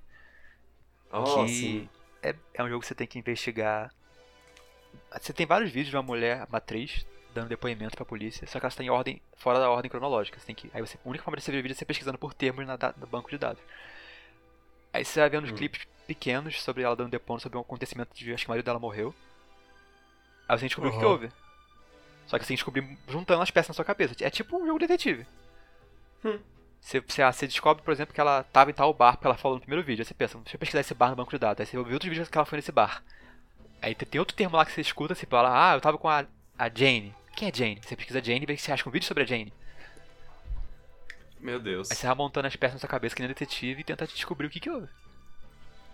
Oh, 1.14 1.48
sim. 1.48 1.88
é, 2.22 2.36
é 2.54 2.62
um 2.66 2.68
jogo 2.68 2.82
que 2.82 2.88
você 2.88 2.96
tem 2.96 3.08
que 3.08 3.18
investigar. 3.18 3.94
Você 5.22 5.32
tem 5.32 5.46
vários 5.46 5.72
vídeos 5.72 5.90
de 5.92 5.96
uma 5.96 6.04
mulher, 6.04 6.46
uma 6.50 6.58
atriz, 6.58 7.06
dando 7.34 7.50
depoimento 7.50 7.96
pra 7.96 8.06
polícia, 8.06 8.48
só 8.48 8.60
que 8.60 8.66
ela 8.66 8.70
está 8.70 8.84
em 8.84 8.90
ordem, 8.90 9.22
fora 9.38 9.60
da 9.60 9.70
ordem 9.70 9.90
cronológica. 9.90 10.40
Você 10.40 10.46
tem 10.48 10.56
que, 10.56 10.70
aí 10.74 10.82
você, 10.82 10.98
a 11.04 11.10
única 11.10 11.24
forma 11.24 11.38
de 11.38 11.44
você 11.44 11.52
ver 11.52 11.60
o 11.60 11.64
vídeo 11.64 11.74
é 11.74 11.78
você 11.78 11.86
pesquisando 11.86 12.18
por 12.18 12.34
termos 12.34 12.66
na, 12.66 12.76
da- 12.78 12.94
no 12.98 13.08
banco 13.08 13.30
de 13.30 13.38
dados. 13.38 13.62
Aí 14.94 15.04
você 15.06 15.20
vai 15.20 15.30
vendo 15.30 15.46
os 15.46 15.52
Hum. 15.52 15.56
clipes 15.56 15.86
pequenos 16.08 16.62
sobre 16.62 16.84
ela 16.84 16.96
dando 16.96 17.12
depoimento 17.12 17.44
sobre 17.44 17.58
um 17.58 17.62
acontecimento 17.62 18.14
de 18.16 18.34
acho 18.34 18.44
que 18.46 18.50
o 18.50 18.52
marido 18.52 18.66
dela 18.66 18.80
morreu. 18.80 19.14
Aí 20.48 20.58
você 20.58 20.62
que 20.64 20.68
descobrir 20.68 20.90
o 20.90 20.92
que 20.92 20.98
que 20.98 21.06
houve. 21.06 21.32
Só 22.28 22.38
que 22.38 22.46
você 22.46 22.50
tem 22.50 22.58
que 22.58 22.64
descobrir 22.64 23.00
juntando 23.08 23.42
as 23.44 23.52
peças 23.52 23.70
na 23.70 23.74
sua 23.76 23.86
cabeça. 23.86 24.16
É 24.22 24.30
tipo 24.30 24.58
um 24.58 24.66
jogo 24.66 24.80
detetive. 24.80 25.28
Hum. 26.24 26.40
Você, 26.82 27.00
você, 27.02 27.22
ah, 27.22 27.32
você 27.32 27.46
descobre, 27.48 27.84
por 27.84 27.92
exemplo, 27.92 28.14
que 28.14 28.22
ela 28.22 28.44
tava 28.44 28.72
em 28.72 28.74
tal 28.74 28.94
bar 28.94 29.14
porque 29.14 29.28
ela 29.28 29.38
falou 29.38 29.58
no 29.58 29.62
primeiro 29.62 29.86
vídeo. 29.86 30.02
Aí 30.02 30.06
você 30.06 30.14
pensa, 30.14 30.38
deixa 30.40 30.56
eu 30.56 30.60
pesquisar 30.60 30.82
esse 30.82 30.94
bar 30.94 31.10
no 31.10 31.16
banco 31.16 31.32
de 31.32 31.38
dados. 31.38 31.60
Aí 31.62 31.66
você 31.66 31.78
ouve 31.78 31.94
outros 31.94 32.10
vídeos 32.10 32.30
que 32.30 32.38
ela 32.38 32.46
foi 32.46 32.58
nesse 32.58 32.72
bar. 32.72 33.04
Aí 33.82 33.96
tem 33.96 34.08
tem 34.08 34.20
outro 34.20 34.36
termo 34.36 34.58
lá 34.58 34.66
que 34.66 34.72
você 34.72 34.82
escuta, 34.82 35.16
você 35.16 35.26
fala, 35.26 35.72
ah, 35.72 35.76
eu 35.76 35.82
tava 35.82 35.98
com 35.98 36.10
a, 36.10 36.26
a 36.60 36.70
Jane. 36.70 37.16
Quem 37.36 37.48
é 37.50 37.54
Jane? 37.54 37.80
Você 37.82 37.96
pesquisa 37.96 38.22
Jane 38.24 38.44
e 38.44 38.46
vê 38.46 38.56
que 38.56 38.62
você 38.62 38.72
acha 38.72 38.88
um 38.88 38.92
vídeo 38.92 39.08
sobre 39.08 39.24
a 39.24 39.26
Jane. 39.26 39.52
Meu 41.40 41.60
Deus. 41.60 41.90
Aí 41.90 41.96
você 41.96 42.06
vai 42.06 42.16
montando 42.16 42.48
as 42.48 42.56
peças 42.56 42.76
na 42.76 42.80
sua 42.82 42.90
cabeça 42.90 43.16
que 43.16 43.22
nem 43.22 43.30
detetive 43.30 43.82
e 43.82 43.84
tenta 43.84 44.06
descobrir 44.06 44.48
o 44.48 44.50
que 44.50 44.60
que 44.60 44.70
houve. 44.70 44.88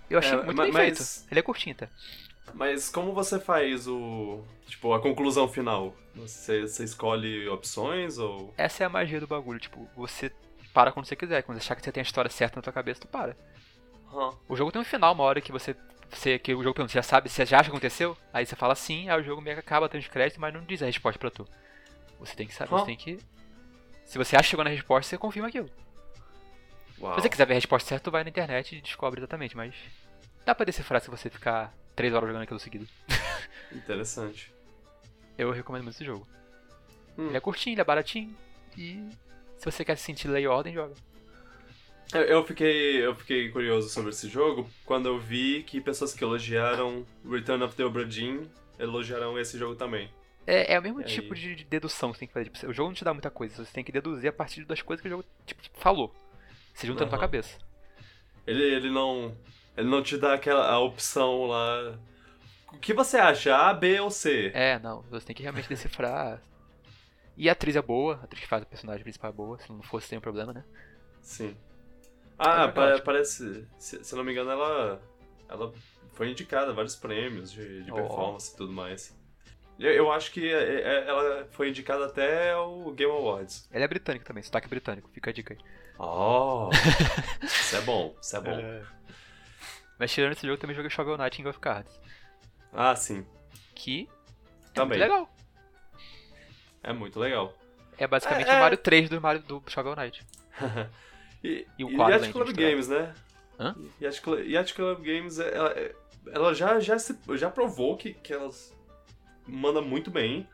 Eu 0.10 0.20
achei 0.20 0.34
É, 0.34 0.44
muito 0.44 0.56
ma- 0.58 0.64
bem 0.64 0.72
mas- 0.72 0.98
feito. 1.20 1.32
Ele 1.32 1.40
é 1.40 1.44
curtinho, 1.44 1.76
tá? 1.76 1.88
Mas 2.54 2.90
como 2.90 3.14
você 3.14 3.40
faz 3.40 3.88
o. 3.88 4.44
Tipo, 4.68 4.94
a 4.94 5.00
conclusão 5.02 5.48
final? 5.48 5.96
Você, 6.16 6.62
você 6.62 6.84
escolhe 6.84 7.48
opções 7.50 8.18
ou. 8.18 8.54
Essa 8.58 8.84
é 8.84 8.86
a 8.86 8.90
magia 8.90 9.20
do 9.20 9.28
bagulho, 9.28 9.60
tipo, 9.60 9.88
você 9.96 10.32
para 10.74 10.92
quando 10.92 11.06
você 11.06 11.16
quiser. 11.16 11.42
Quando 11.44 11.58
você 11.60 11.66
achar 11.66 11.76
que 11.76 11.84
você 11.84 11.92
tem 11.92 12.02
a 12.02 12.04
história 12.04 12.30
certa 12.30 12.58
na 12.58 12.62
tua 12.62 12.74
cabeça, 12.74 13.02
tu 13.02 13.08
para. 13.08 13.36
Hã. 14.14 14.32
O 14.48 14.56
jogo 14.56 14.72
tem 14.72 14.82
um 14.82 14.86
final, 14.86 15.14
uma 15.14 15.24
hora 15.24 15.42
que 15.42 15.52
você. 15.52 15.76
Você 16.16 16.40
que 16.40 16.54
o 16.54 16.64
jogo 16.64 16.74
pergunta, 16.74 16.92
você 16.92 17.00
já 17.00 17.04
sabe, 17.04 17.30
você 17.30 17.46
já 17.46 17.60
acha 17.60 17.70
que 17.70 17.76
aconteceu? 17.76 18.18
Aí 18.34 18.46
você 18.46 18.56
fala 18.56 18.76
sim, 18.76 19.10
aí 19.10 19.20
o 19.20 19.24
jogo 19.24 19.42
meio 19.42 19.56
que 19.56 19.60
acaba 19.60 19.90
tendo 19.90 20.02
os 20.02 20.08
créditos, 20.08 20.40
mas 20.40 20.54
não 20.54 20.64
diz 20.64 20.82
a 20.82 20.86
resposta 20.86 21.20
pra 21.20 21.30
tu. 21.30 21.48
Você 22.20 22.36
tem 22.36 22.48
que 22.48 22.54
saber, 22.54 22.72
você 22.72 22.86
tem 22.86 22.96
que. 22.96 23.20
Se 24.06 24.18
você 24.18 24.36
acha 24.36 24.44
que 24.44 24.50
chegou 24.52 24.64
na 24.64 24.72
resposta, 24.72 25.10
você 25.10 25.18
confirma 25.18 25.50
aquilo. 25.50 25.70
Uau. 27.00 27.16
Se 27.16 27.22
você 27.22 27.30
quiser 27.30 27.46
ver 27.46 27.54
a 27.54 27.56
resposta 27.56 27.90
certa, 27.90 28.06
tu 28.06 28.12
vai 28.12 28.24
na 28.24 28.30
internet 28.30 28.76
e 28.76 28.82
descobre 28.82 29.20
exatamente, 29.20 29.56
mas. 29.56 29.76
Dá 30.46 30.56
pra 30.56 30.66
decifrar 30.66 31.02
se 31.02 31.10
você 31.10 31.30
ficar 31.30 31.74
3 31.96 32.14
horas 32.14 32.28
jogando 32.28 32.44
aquilo 32.44 32.60
seguido. 32.60 32.88
Interessante. 33.72 34.54
Eu 35.38 35.52
recomendo 35.52 35.84
muito 35.84 35.96
esse 35.96 36.06
jogo. 36.06 36.28
Hum. 37.18 37.28
Ele 37.28 37.38
é 37.38 37.40
curtinho, 37.40 37.74
ele 37.74 37.82
é 37.82 37.84
baratinho. 37.84 38.36
E 38.78 39.10
se 39.58 39.66
você 39.66 39.84
quer 39.84 39.98
se 39.98 40.04
sentir 40.04 40.28
lei 40.28 40.44
e 40.44 40.48
ordem, 40.48 40.74
joga. 40.74 40.94
Eu, 42.14 42.46
fiquei, 42.46 43.06
eu 43.06 43.16
fiquei 43.16 43.50
curioso 43.50 43.90
sobre 43.90 44.12
esse 44.12 44.30
jogo 44.30 44.70
quando 44.86 45.08
eu 45.08 45.20
vi 45.20 45.64
que 45.64 45.82
pessoas 45.82 46.14
que 46.14 46.24
elogiaram 46.24 47.06
Return 47.30 47.64
of 47.64 47.76
the 47.76 47.84
Obra 47.84 48.06
Dinn 48.06 48.48
elogiaram 48.80 49.38
esse 49.40 49.58
jogo 49.58 49.76
também. 49.76 50.10
É, 50.48 50.74
é 50.74 50.80
o 50.80 50.82
mesmo 50.82 51.02
E 51.02 51.04
tipo 51.04 51.34
aí? 51.34 51.36
de 51.36 51.56
de 51.56 51.64
dedução 51.64 52.12
que 52.12 52.18
você 52.18 52.20
tem 52.20 52.28
que 52.28 52.34
fazer. 52.34 52.50
Tipo, 52.50 52.68
o 52.70 52.74
jogo 52.74 52.90
não 52.90 52.96
te 52.96 53.04
dá 53.04 53.14
muita 53.14 53.32
coisa, 53.32 53.64
você 53.66 53.72
tem 53.72 53.84
que 53.84 53.92
deduzir 53.92 54.30
a 54.30 54.34
partir 54.34 54.64
das 54.66 54.82
coisas 54.82 55.02
que 55.02 55.08
o 55.08 55.12
jogo 55.12 55.26
tipo, 55.46 55.62
falou. 55.74 56.14
Se 56.74 56.86
junta 56.88 57.04
na 57.04 57.10
tua 57.10 57.18
Aham. 57.18 57.20
cabeça. 57.20 57.58
Ele, 58.46 58.64
ele 58.64 58.90
não. 58.90 59.36
Ele 59.78 59.90
não 59.90 60.02
te 60.04 60.18
dá 60.18 60.34
aquela 60.34 60.68
a 60.70 60.80
opção 60.80 61.46
lá. 61.48 62.00
O 62.74 62.78
que 62.80 62.94
você 62.94 63.18
acha? 63.18 63.56
A, 63.56 63.74
B 63.74 64.00
ou 64.00 64.12
C? 64.12 64.54
É, 64.54 64.80
não, 64.80 65.02
você 65.04 65.26
tem 65.26 65.36
que 65.36 65.44
realmente 65.44 65.70
decifrar. 65.70 66.42
E 67.38 67.50
a 67.50 67.54
atriz 67.54 67.76
é 67.76 67.82
boa, 67.82 68.16
a 68.22 68.24
atriz 68.26 68.42
que 68.42 68.48
faz 68.48 68.64
o 68.64 68.68
personagem 68.68 69.04
principal 69.04 69.30
é 69.32 69.34
boa, 69.34 69.60
se 69.60 69.70
não 69.72 69.82
fosse 69.84 70.08
sem 70.08 70.20
problema, 70.20 70.54
né? 70.54 70.66
Sim. 71.22 71.58
Ah, 72.38 72.66
É 72.66 73.00
parece. 73.02 73.68
Se, 73.80 74.04
se 74.04 74.16
não 74.16 74.24
me 74.24 74.32
engano, 74.32 74.52
ela. 74.52 75.02
Ela 75.48 75.72
foi 76.14 76.32
indicada 76.32 76.72
a 76.72 76.74
vários 76.74 76.96
prêmios 76.96 77.52
de, 77.52 77.84
de 77.84 77.92
Oh. 77.92 77.96
performance 77.96 78.54
e 78.54 78.58
tudo 78.58 78.72
mais. 78.74 79.16
Eu, 79.78 79.92
eu 79.92 80.12
acho 80.12 80.32
que 80.32 80.50
é- 80.52 80.82
é- 80.82 81.08
ela 81.08 81.48
foi 81.52 81.70
indicada 81.70 82.06
até 82.06 82.52
ao 82.54 82.92
Game 82.94 83.12
Awards. 83.12 83.68
Ela 83.72 83.84
é 83.84 83.88
britânica 83.88 84.26
também, 84.26 84.42
sotaque 84.42 84.68
britânico, 84.70 85.10
fica 85.12 85.30
a 85.30 85.34
dica 85.34 85.54
aí. 85.54 85.60
Oh! 86.00 86.70
isso 87.44 87.76
é 87.76 87.82
bom, 87.82 88.16
isso 88.22 88.36
é 88.38 88.40
bom. 88.42 88.84
Mas 90.00 90.12
tirando 90.14 90.32
esse 90.32 90.46
jogo, 90.48 90.58
também 90.60 90.76
joguei 90.76 90.90
Shovel 90.90 91.18
Knight 91.18 91.42
em 91.42 91.48
of 91.48 91.60
Cards. 91.60 92.00
Ah, 92.74 92.96
sim. 92.96 93.26
Que 93.74 94.10
é 94.68 94.74
Também. 94.74 94.98
muito 95.00 95.12
legal. 95.12 95.30
É 96.84 96.94
muito 96.94 97.20
legal. 97.20 97.54
É 97.98 98.08
basicamente 98.08 98.50
É, 98.50 98.54
é. 98.54 98.58
o 98.58 98.60
Mario 98.60 98.78
3 98.78 99.10
do 99.10 99.20
Mario 99.22 99.42
do 99.42 99.62
Shovel 99.68 99.96
Knight. 99.96 100.26
E, 101.46 101.68
E 101.80 101.84
o 101.86 101.96
quadro 101.96 102.16
Yacht 102.16 102.32
Club. 102.32 102.56
Games, 102.56 102.88
né? 102.88 103.14
Hã? 103.60 103.76
Yacht 104.02 104.22
Club, 104.22 104.40
Yacht 104.48 104.74
Club 104.74 105.00
Games, 105.02 105.40
ela, 105.40 105.76
ela 106.32 106.54
já, 106.54 106.80
já, 106.80 106.98
se- 107.00 107.18
já 107.36 107.50
provou 107.50 107.96
que, 107.98 108.14
que 108.14 108.34
elas 108.34 108.74
mandam 109.48 109.84
muito 109.84 110.10
bem. 110.12 110.48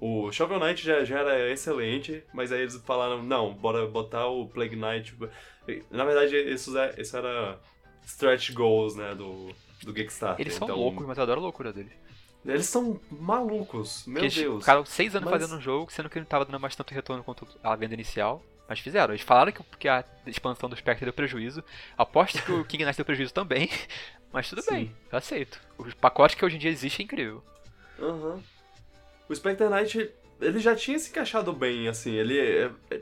O 0.00 0.32
Shovel 0.32 0.58
Knight 0.58 0.82
já, 0.82 1.04
já 1.04 1.18
era 1.18 1.50
excelente, 1.52 2.24
mas 2.32 2.50
aí 2.50 2.62
eles 2.62 2.76
falaram, 2.86 3.22
não, 3.22 3.52
bora 3.52 3.86
botar 3.86 4.26
o 4.28 4.48
Plague 4.48 4.74
Knight. 4.76 5.14
Na 5.90 6.04
verdade, 6.04 6.36
isso, 6.36 6.76
é- 6.78 6.94
isso 6.98 7.16
era 7.16 7.58
stretch 8.06 8.52
goals, 8.52 8.96
né, 8.96 9.14
do, 9.14 9.48
do 9.84 9.92
Kickstarter. 9.92 10.40
Eles 10.44 10.54
são 10.54 10.66
então, 10.66 10.78
loucos, 10.78 11.06
mas 11.06 11.18
eu 11.18 11.22
adoro 11.24 11.40
a 11.40 11.42
loucura 11.44 11.72
deles. 11.72 11.92
Eles 12.46 12.64
são 12.66 12.98
malucos, 13.10 14.06
meu 14.06 14.22
eles 14.22 14.34
Deus. 14.34 14.60
ficaram 14.60 14.84
seis 14.86 15.14
anos 15.14 15.30
Mas- 15.30 15.42
fazendo 15.42 15.58
um 15.58 15.60
jogo, 15.60 15.92
sendo 15.92 16.08
que 16.08 16.18
não 16.18 16.24
tava 16.24 16.46
dando 16.46 16.58
mais 16.58 16.74
tanto 16.74 16.94
retorno 16.94 17.22
quanto 17.22 17.46
a 17.62 17.76
venda 17.76 17.92
inicial. 17.92 18.42
Mas 18.70 18.78
fizeram. 18.78 19.12
Eles 19.12 19.24
falaram 19.24 19.50
que, 19.50 19.64
que 19.80 19.88
a 19.88 20.04
expansão 20.24 20.68
do 20.68 20.76
Spectre 20.76 21.04
deu 21.04 21.12
prejuízo. 21.12 21.64
Aposto 21.98 22.40
que 22.40 22.52
o 22.52 22.62
King 22.64 22.84
Knight 22.84 22.96
deu 22.96 23.04
prejuízo 23.04 23.34
também. 23.34 23.68
Mas 24.32 24.48
tudo 24.48 24.62
Sim. 24.62 24.70
bem, 24.70 24.96
eu 25.10 25.18
aceito. 25.18 25.60
Os 25.76 25.92
pacotes 25.92 26.36
que 26.36 26.44
hoje 26.44 26.54
em 26.54 26.60
dia 26.60 26.70
existem 26.70 27.02
é 27.02 27.04
incrível. 27.04 27.42
Aham. 28.00 28.40
O 29.28 29.34
Spectre 29.34 29.68
Knight, 29.68 30.10
ele 30.40 30.60
já 30.60 30.76
tinha 30.76 30.96
se 31.00 31.10
encaixado 31.10 31.52
bem, 31.52 31.88
assim, 31.88 32.12
ele 32.12 32.38
é- 32.38 32.70
é- 32.92 33.00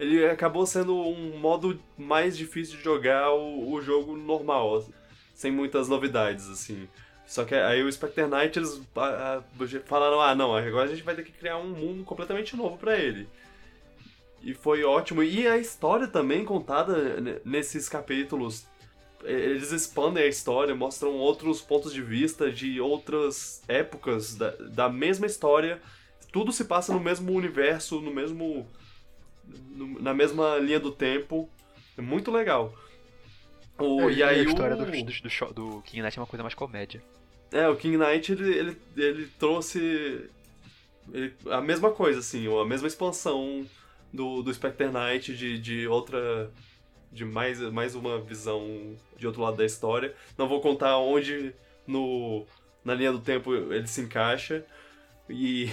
ele 0.00 0.26
acabou 0.26 0.66
sendo 0.66 0.96
um 0.96 1.38
modo 1.38 1.80
mais 1.96 2.36
difícil 2.36 2.76
de 2.76 2.82
jogar 2.82 3.30
o, 3.32 3.72
o 3.74 3.80
jogo 3.80 4.16
normal, 4.16 4.84
sem 5.36 5.52
muitas 5.52 5.88
novidades, 5.88 6.48
assim. 6.50 6.88
Só 7.24 7.44
que 7.44 7.54
aí 7.54 7.80
o 7.80 7.92
Spectre 7.92 8.26
Knight, 8.26 8.58
eles 8.58 8.82
ah, 8.96 9.40
ah, 9.40 9.66
falaram, 9.84 10.20
ah, 10.20 10.34
não, 10.34 10.52
agora 10.54 10.86
a 10.90 10.92
gente 10.92 11.04
vai 11.04 11.14
ter 11.14 11.22
que 11.22 11.32
criar 11.32 11.58
um 11.58 11.68
mundo 11.68 12.02
completamente 12.02 12.56
novo 12.56 12.76
pra 12.76 12.98
ele. 12.98 13.28
E 14.46 14.54
foi 14.54 14.84
ótimo. 14.84 15.22
E 15.24 15.46
a 15.46 15.58
história 15.58 16.06
também 16.06 16.44
contada 16.44 17.20
ne- 17.20 17.40
nesses 17.44 17.88
capítulos 17.88 18.64
eles 19.24 19.72
expandem 19.72 20.22
a 20.22 20.26
história, 20.28 20.72
mostram 20.74 21.14
outros 21.14 21.60
pontos 21.60 21.92
de 21.92 22.00
vista 22.00 22.48
de 22.50 22.80
outras 22.80 23.60
épocas 23.66 24.36
da, 24.36 24.50
da 24.52 24.88
mesma 24.88 25.26
história. 25.26 25.82
Tudo 26.32 26.52
se 26.52 26.64
passa 26.66 26.92
no 26.92 27.00
mesmo 27.00 27.32
universo, 27.32 28.00
no 28.00 28.12
mesmo. 28.14 28.64
no- 29.70 30.00
na 30.00 30.14
mesma 30.14 30.58
linha 30.58 30.78
do 30.78 30.92
tempo. 30.92 31.50
É 31.98 32.00
muito 32.00 32.30
legal. 32.30 32.72
O, 33.78 34.08
e 34.10 34.22
aí 34.22 34.40
a 34.40 34.42
história 34.44 34.76
o, 34.76 34.78
do, 34.78 34.84
do, 34.86 35.54
do 35.74 35.82
King 35.82 36.02
Knight 36.02 36.18
é 36.18 36.20
uma 36.20 36.26
coisa 36.26 36.42
mais 36.44 36.54
comédia. 36.54 37.02
é, 37.50 37.68
o 37.68 37.74
King 37.76 37.96
Knight, 37.98 38.30
ele, 38.32 38.54
ele, 38.56 38.76
ele 38.96 39.26
trouxe 39.38 40.30
ele- 41.12 41.34
a 41.50 41.60
mesma 41.60 41.90
coisa, 41.90 42.20
assim, 42.20 42.46
a 42.60 42.64
mesma 42.64 42.86
expansão 42.86 43.66
do, 44.16 44.42
do 44.42 44.52
Spectre 44.52 44.88
Knight 44.88 45.36
de, 45.36 45.58
de 45.58 45.86
outra... 45.86 46.50
de 47.12 47.24
mais, 47.24 47.60
mais 47.60 47.94
uma 47.94 48.20
visão 48.20 48.96
de 49.16 49.26
outro 49.26 49.42
lado 49.42 49.56
da 49.56 49.64
história. 49.64 50.14
Não 50.36 50.48
vou 50.48 50.60
contar 50.60 50.96
onde 50.98 51.54
no, 51.86 52.44
na 52.84 52.94
linha 52.94 53.12
do 53.12 53.20
tempo 53.20 53.54
ele 53.54 53.86
se 53.86 54.00
encaixa. 54.00 54.64
E, 55.30 55.70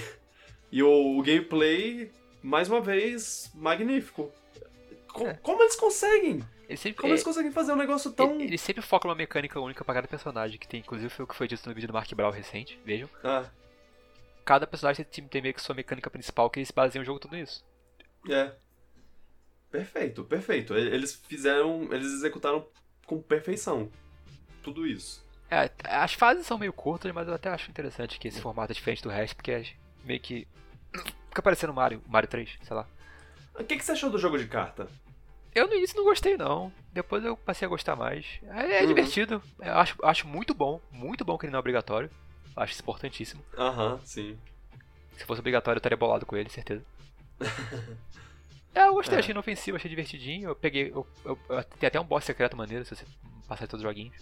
e 0.72 0.82
o, 0.84 1.18
o 1.18 1.24
gameplay, 1.24 2.12
mais 2.42 2.68
uma 2.70 2.82
vez, 2.82 3.52
magnífico. 3.56 4.32
Co- 5.12 5.28
É. 5.28 5.34
Como 5.36 5.62
eles 5.62 5.76
conseguem? 5.76 6.44
Ele 6.68 6.78
sempre, 6.78 7.02
Como 7.02 7.12
é, 7.12 7.16
eles 7.16 7.24
conseguem 7.24 7.52
fazer 7.52 7.74
um 7.74 7.76
negócio 7.76 8.12
tão... 8.12 8.34
ele, 8.36 8.46
ele 8.46 8.58
sempre 8.58 8.82
foca 8.82 9.08
numa 9.08 9.16
mecânica 9.16 9.60
única 9.60 9.84
pra 9.84 9.94
cada 9.94 10.08
personagem, 10.08 10.58
que 10.58 10.68
tem, 10.68 10.80
inclusive 10.80 11.10
foi 11.10 11.26
o 11.26 11.28
que 11.28 11.36
foi 11.36 11.48
dito 11.48 11.68
no 11.68 11.76
vídeo 11.76 11.88
do 11.88 11.94
Mark 11.94 12.12
Brown 12.14 12.32
recente, 12.32 12.80
vejam. 12.86 13.10
Ah, 13.24 13.46
Cada 14.46 14.66
personagem 14.66 15.06
tem, 15.06 15.28
tem 15.28 15.42
meio 15.42 15.54
que 15.54 15.62
sua 15.62 15.76
mecânica 15.76 16.10
principal, 16.10 16.50
que 16.50 16.60
eles 16.60 16.72
baseiam 16.72 17.04
o 17.04 17.06
jogo 17.06 17.20
tudo 17.20 17.36
nisso. 17.36 17.64
É. 18.30 18.54
Perfeito, 19.72 20.24
perfeito. 20.24 20.76
Eles 20.76 21.14
fizeram. 21.28 21.92
Eles 21.92 22.08
executaram 22.14 22.68
com 23.06 23.22
perfeição. 23.22 23.90
Tudo 24.62 24.86
isso. 24.86 25.24
É, 25.50 25.70
as 25.84 26.14
fases 26.14 26.46
são 26.46 26.58
meio 26.58 26.74
curtas, 26.74 27.12
mas 27.12 27.28
eu 27.28 27.34
até 27.34 27.50
acho 27.50 27.70
interessante 27.70 28.20
que 28.20 28.28
esse 28.28 28.40
formato 28.42 28.72
é 28.72 28.76
diferente 28.76 29.04
do 29.04 29.10
resto, 29.10 29.36
porque 29.36 29.52
é 29.52 29.64
meio 30.04 30.20
que. 30.20 30.48
Fica 31.30 31.42
parecendo 31.42 31.74
Mario, 31.74 32.02
Mario 32.08 32.30
3, 32.30 32.56
sei 32.62 32.76
lá. 32.76 32.88
O 33.60 33.64
que, 33.64 33.76
que 33.78 33.84
você 33.84 33.92
achou 33.94 34.10
do 34.10 34.18
jogo 34.20 34.38
de 34.38 34.48
carta? 34.48 34.88
Eu 35.54 35.68
no 35.68 35.74
início 35.76 35.96
não 35.98 36.04
gostei 36.04 36.36
não, 36.38 36.72
depois 36.92 37.24
eu 37.24 37.36
passei 37.38 37.66
a 37.66 37.70
gostar 37.70 37.96
mais. 37.96 38.40
É, 38.44 38.78
é 38.78 38.82
Uhum. 38.82 38.88
divertido, 38.88 39.44
eu 39.60 39.74
acho, 39.74 39.96
acho 40.04 40.28
muito 40.28 40.54
bom, 40.54 40.80
muito 40.92 41.24
bom 41.26 41.38
que 41.38 41.46
ele 41.46 41.52
não 41.52 41.58
é 41.58 41.60
obrigatório. 41.60 42.10
Acho 42.56 42.74
isso 42.74 42.82
importantíssimo. 42.82 43.44
Aham, 43.58 44.00
sim. 44.06 44.38
Se 45.18 45.26
fosse 45.26 45.40
obrigatório 45.42 45.78
eu 45.78 45.80
estaria 45.80 45.98
bolado 45.98 46.26
com 46.26 46.36
ele, 46.36 46.50
certeza. 46.50 46.84
É, 48.76 48.88
eu 48.88 48.94
gostei, 48.96 49.16
É. 49.16 49.20
achei 49.20 49.32
inofensivo, 49.34 49.78
achei 49.78 49.88
divertidinho. 49.88 50.50
Eu 50.50 50.56
peguei. 50.56 50.90
Eu, 50.90 51.06
eu, 51.24 51.38
eu- 51.48 51.64
tem 51.64 51.86
até 51.88 52.00
um 52.00 52.04
boss 52.04 52.24
secreto 52.26 52.58
maneiro 52.58 52.84
se 52.84 52.96
você 52.96 53.06
passar 53.48 53.68
todos 53.68 53.84
os 53.86 53.88
joguinhos. 53.88 54.16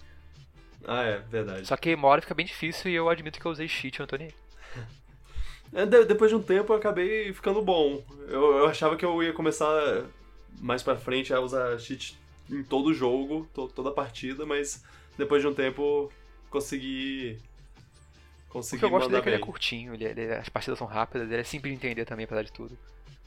Ah, 0.85 1.03
é, 1.03 1.19
verdade. 1.19 1.65
Só 1.65 1.77
que 1.77 1.93
uma 1.95 2.09
hora 2.09 2.21
fica 2.21 2.33
bem 2.35 2.45
difícil 2.45 2.91
e 2.91 2.93
eu 2.95 3.07
admito 3.07 3.39
que 3.39 3.45
eu 3.45 3.51
usei 3.51 3.69
cheat, 3.69 3.97
eu 3.99 4.03
não 4.03 4.07
tô 4.09 4.17
nem. 4.17 4.29
É, 5.73 5.85
de- 5.85 6.03
depois 6.03 6.29
de 6.29 6.35
um 6.35 6.43
tempo 6.43 6.73
eu 6.73 6.77
acabei 6.77 7.31
ficando 7.31 7.61
bom. 7.61 8.03
Eu, 8.27 8.57
eu 8.57 8.65
achava 8.67 8.97
que 8.97 9.05
eu 9.05 9.23
ia 9.23 9.31
começar 9.31 10.03
mais 10.59 10.83
pra 10.83 10.97
frente 10.97 11.33
a 11.33 11.39
usar 11.39 11.79
cheat 11.79 12.19
em 12.49 12.61
todo 12.61 12.87
o 12.87 12.93
jogo, 12.93 13.49
to- 13.53 13.69
toda 13.69 13.87
a 13.87 13.93
partida, 13.93 14.45
mas 14.45 14.83
depois 15.17 15.41
de 15.41 15.47
um 15.47 15.53
tempo 15.53 16.11
consegui. 16.49 17.39
O 18.49 18.51
Consegui 18.51 18.79
que 18.81 18.85
eu 18.85 18.89
gosto 18.89 19.07
dele 19.07 19.19
é 19.19 19.23
que 19.23 19.29
ele 19.29 19.35
é 19.37 19.39
curtinho, 19.39 19.93
ele, 19.93 20.03
ele- 20.03 20.33
as 20.33 20.49
partidas 20.49 20.77
são 20.77 20.85
rápidas, 20.87 21.31
ele 21.31 21.39
é 21.39 21.43
simples 21.45 21.71
de 21.71 21.77
entender 21.77 22.03
também, 22.03 22.25
apesar 22.25 22.43
de 22.43 22.51
tudo. 22.51 22.77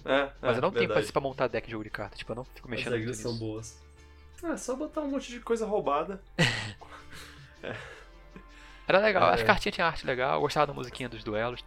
É, 0.05 0.31
Mas 0.43 0.57
é, 0.57 0.59
eu 0.59 0.63
não 0.63 0.71
tenho 0.71 0.73
verdade. 0.73 0.89
paciência 0.89 1.13
pra 1.13 1.23
montar 1.23 1.49
deck 1.49 1.67
de 1.67 1.73
jogo 1.73 1.85
de 1.85 1.91
carta, 1.91 2.17
tipo, 2.17 2.31
eu 2.33 2.37
não 2.37 2.45
fico 2.45 2.67
As 2.69 2.71
mexendo 2.71 2.91
muito 2.93 2.99
regras 3.01 3.17
são 3.19 3.37
boas. 3.39 3.83
É 4.43 4.57
só 4.57 4.77
botar 4.77 5.01
um 5.01 5.09
monte 5.11 5.31
de 5.31 5.41
coisa 5.41 5.65
roubada. 5.67 6.21
Era 8.87 8.99
legal, 8.99 9.31
É. 9.31 9.35
as 9.35 9.43
cartinhas 9.43 9.75
tinham 9.75 9.89
arte 9.89 10.07
legal, 10.07 10.35
eu 10.35 10.41
gostava 10.41 10.67
da 10.67 10.73
musiquinha 10.75 11.09
dos 11.09 11.25
duelos. 11.25 11.65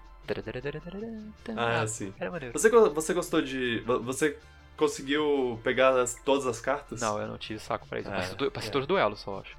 Ah, 1.56 1.88
sim. 1.88 2.14
Era 2.20 2.30
maneiro. 2.30 2.54
Você, 2.58 2.70
você 2.70 3.14
gostou 3.14 3.42
de. 3.42 3.80
vo- 3.86 4.02
Você 4.04 4.38
conseguiu 4.76 5.60
pegar 5.64 5.98
as- 6.00 6.16
todas 6.16 6.46
as 6.46 6.60
cartas? 6.60 7.00
Não, 7.02 7.20
eu 7.20 7.28
não 7.28 7.38
tive 7.38 7.60
saco 7.60 7.88
pra 7.88 8.00
isso. 8.00 8.10
Eu 8.10 8.14
Ah, 8.14 8.18
passei, 8.18 8.36
du- 8.36 8.52
passei 8.52 8.70
é. 8.70 8.72
todos 8.72 8.84
os 8.84 8.88
duelos 8.88 9.20
só, 9.22 9.40
acho. 9.40 9.58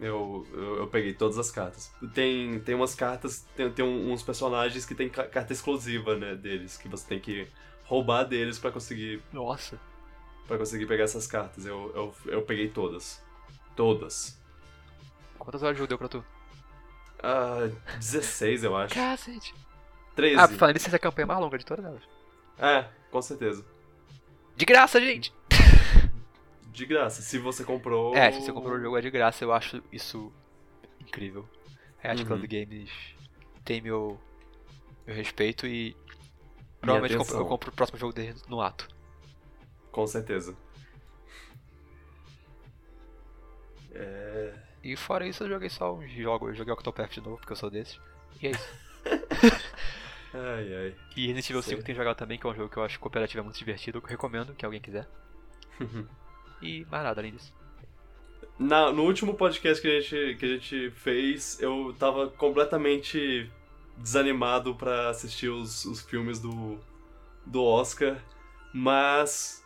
Eu, 0.00 0.46
eu, 0.52 0.76
eu 0.78 0.86
peguei 0.86 1.12
todas 1.12 1.38
as 1.38 1.50
cartas. 1.50 1.90
Tem, 2.14 2.60
tem 2.60 2.74
umas 2.74 2.94
cartas, 2.94 3.44
tem, 3.56 3.70
tem 3.72 3.84
uns 3.84 4.22
personagens 4.22 4.84
que 4.86 4.94
tem 4.94 5.08
ca- 5.08 5.26
carta 5.26 5.52
exclusiva, 5.52 6.16
né, 6.16 6.36
deles, 6.36 6.76
que 6.76 6.88
você 6.88 7.06
tem 7.08 7.18
que 7.18 7.48
roubar 7.84 8.22
deles 8.24 8.58
pra 8.60 8.70
conseguir, 8.70 9.20
Nossa. 9.32 9.78
pra 10.46 10.56
conseguir 10.56 10.86
pegar 10.86 11.04
essas 11.04 11.26
cartas. 11.26 11.66
Eu, 11.66 11.92
eu, 11.94 12.32
eu 12.32 12.42
peguei 12.42 12.68
todas. 12.68 13.20
Todas. 13.74 14.38
Quantas 15.38 15.62
horas 15.62 15.74
de 15.76 15.78
jogo 15.78 15.88
deu 15.88 15.98
pra 15.98 16.08
tu? 16.08 16.24
Ah, 17.20 17.68
16, 17.98 18.62
eu 18.64 18.76
acho. 18.76 18.94
Cacete. 18.94 19.54
13. 20.14 20.36
Ah, 20.36 20.48
falando 20.48 20.76
isso, 20.76 20.86
essa 20.86 20.96
é 20.96 20.98
a 20.98 21.00
campanha 21.00 21.26
mais 21.26 21.40
longa 21.40 21.58
de 21.58 21.64
todas 21.66 21.84
elas. 21.84 22.02
É, 22.58 22.88
com 23.10 23.20
certeza. 23.22 23.64
De 24.56 24.64
graça, 24.64 25.00
gente! 25.00 25.32
De 26.78 26.86
graça, 26.86 27.22
se 27.22 27.38
você 27.40 27.64
comprou. 27.64 28.14
É, 28.14 28.30
se 28.30 28.40
você 28.40 28.52
comprou 28.52 28.76
o 28.76 28.80
jogo 28.80 28.96
é 28.96 29.00
de 29.00 29.10
graça, 29.10 29.42
eu 29.42 29.52
acho 29.52 29.82
isso 29.90 30.32
incrível. 31.00 31.44
A 32.00 32.06
Yacht 32.06 32.22
Uhum. 32.22 32.28
Club 32.28 32.46
Games 32.48 32.88
tem 33.64 33.80
meu, 33.80 34.16
meu 35.04 35.16
respeito 35.16 35.66
e 35.66 35.96
provavelmente 36.80 37.14
eu 37.14 37.18
compro, 37.18 37.36
eu 37.36 37.46
compro 37.46 37.70
o 37.70 37.74
próximo 37.74 37.98
jogo 37.98 38.12
deles 38.12 38.46
no 38.46 38.60
ato. 38.60 38.86
Com 39.90 40.06
certeza. 40.06 40.56
É... 43.92 44.54
E 44.84 44.94
fora 44.94 45.26
isso, 45.26 45.42
eu 45.42 45.48
joguei 45.48 45.68
só 45.68 45.92
uns 45.92 46.12
jogos. 46.12 46.50
Eu 46.50 46.54
joguei 46.54 46.72
Octopath 46.74 47.10
de 47.10 47.20
novo, 47.20 47.38
porque 47.38 47.54
eu 47.54 47.56
sou 47.56 47.70
desses. 47.70 48.00
E 48.40 48.46
é 48.46 48.50
isso. 48.52 48.68
Ai, 50.32 50.74
ai. 50.74 50.96
E 51.16 51.26
Resident 51.26 51.50
Evil 51.50 51.62
Sei. 51.62 51.74
5 51.74 51.86
tem 51.86 51.94
jogado 51.94 52.16
também, 52.16 52.38
que 52.38 52.46
é 52.46 52.50
um 52.50 52.54
jogo 52.54 52.68
que 52.68 52.76
eu 52.76 52.84
acho 52.84 53.00
cooperativo 53.00 53.40
é 53.40 53.42
muito 53.42 53.58
divertido. 53.58 53.98
Eu 53.98 54.02
recomendo 54.06 54.54
que 54.54 54.64
alguém 54.64 54.80
quiser. 54.80 55.08
E 56.62 56.86
mais 56.90 57.04
nada 57.04 57.20
além 57.20 57.32
disso. 57.32 57.52
Na, 58.58 58.90
no 58.90 59.04
último 59.04 59.34
podcast 59.34 59.80
que 59.80 59.88
a, 59.88 60.00
gente, 60.00 60.36
que 60.36 60.44
a 60.44 60.48
gente 60.48 60.90
fez, 60.90 61.60
eu 61.60 61.94
tava 61.98 62.28
completamente 62.28 63.48
desanimado 63.96 64.74
pra 64.74 65.10
assistir 65.10 65.48
os, 65.48 65.84
os 65.84 66.00
filmes 66.00 66.40
do, 66.40 66.78
do 67.46 67.62
Oscar, 67.62 68.16
mas 68.72 69.64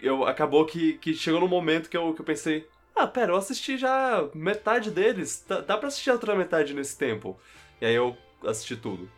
eu, 0.00 0.24
acabou 0.24 0.64
que, 0.66 0.98
que 0.98 1.14
chegou 1.14 1.40
no 1.40 1.48
momento 1.48 1.88
que 1.88 1.96
eu, 1.96 2.12
que 2.14 2.20
eu 2.20 2.24
pensei, 2.24 2.68
ah, 2.94 3.06
pera, 3.06 3.32
eu 3.32 3.36
assisti 3.36 3.76
já 3.78 4.28
metade 4.34 4.90
deles, 4.90 5.44
dá, 5.46 5.60
dá 5.60 5.76
pra 5.76 5.88
assistir 5.88 6.10
a 6.10 6.14
outra 6.14 6.34
metade 6.34 6.74
nesse 6.74 6.98
tempo. 6.98 7.38
E 7.80 7.86
aí 7.86 7.94
eu 7.94 8.16
assisti 8.44 8.76
tudo. 8.76 9.08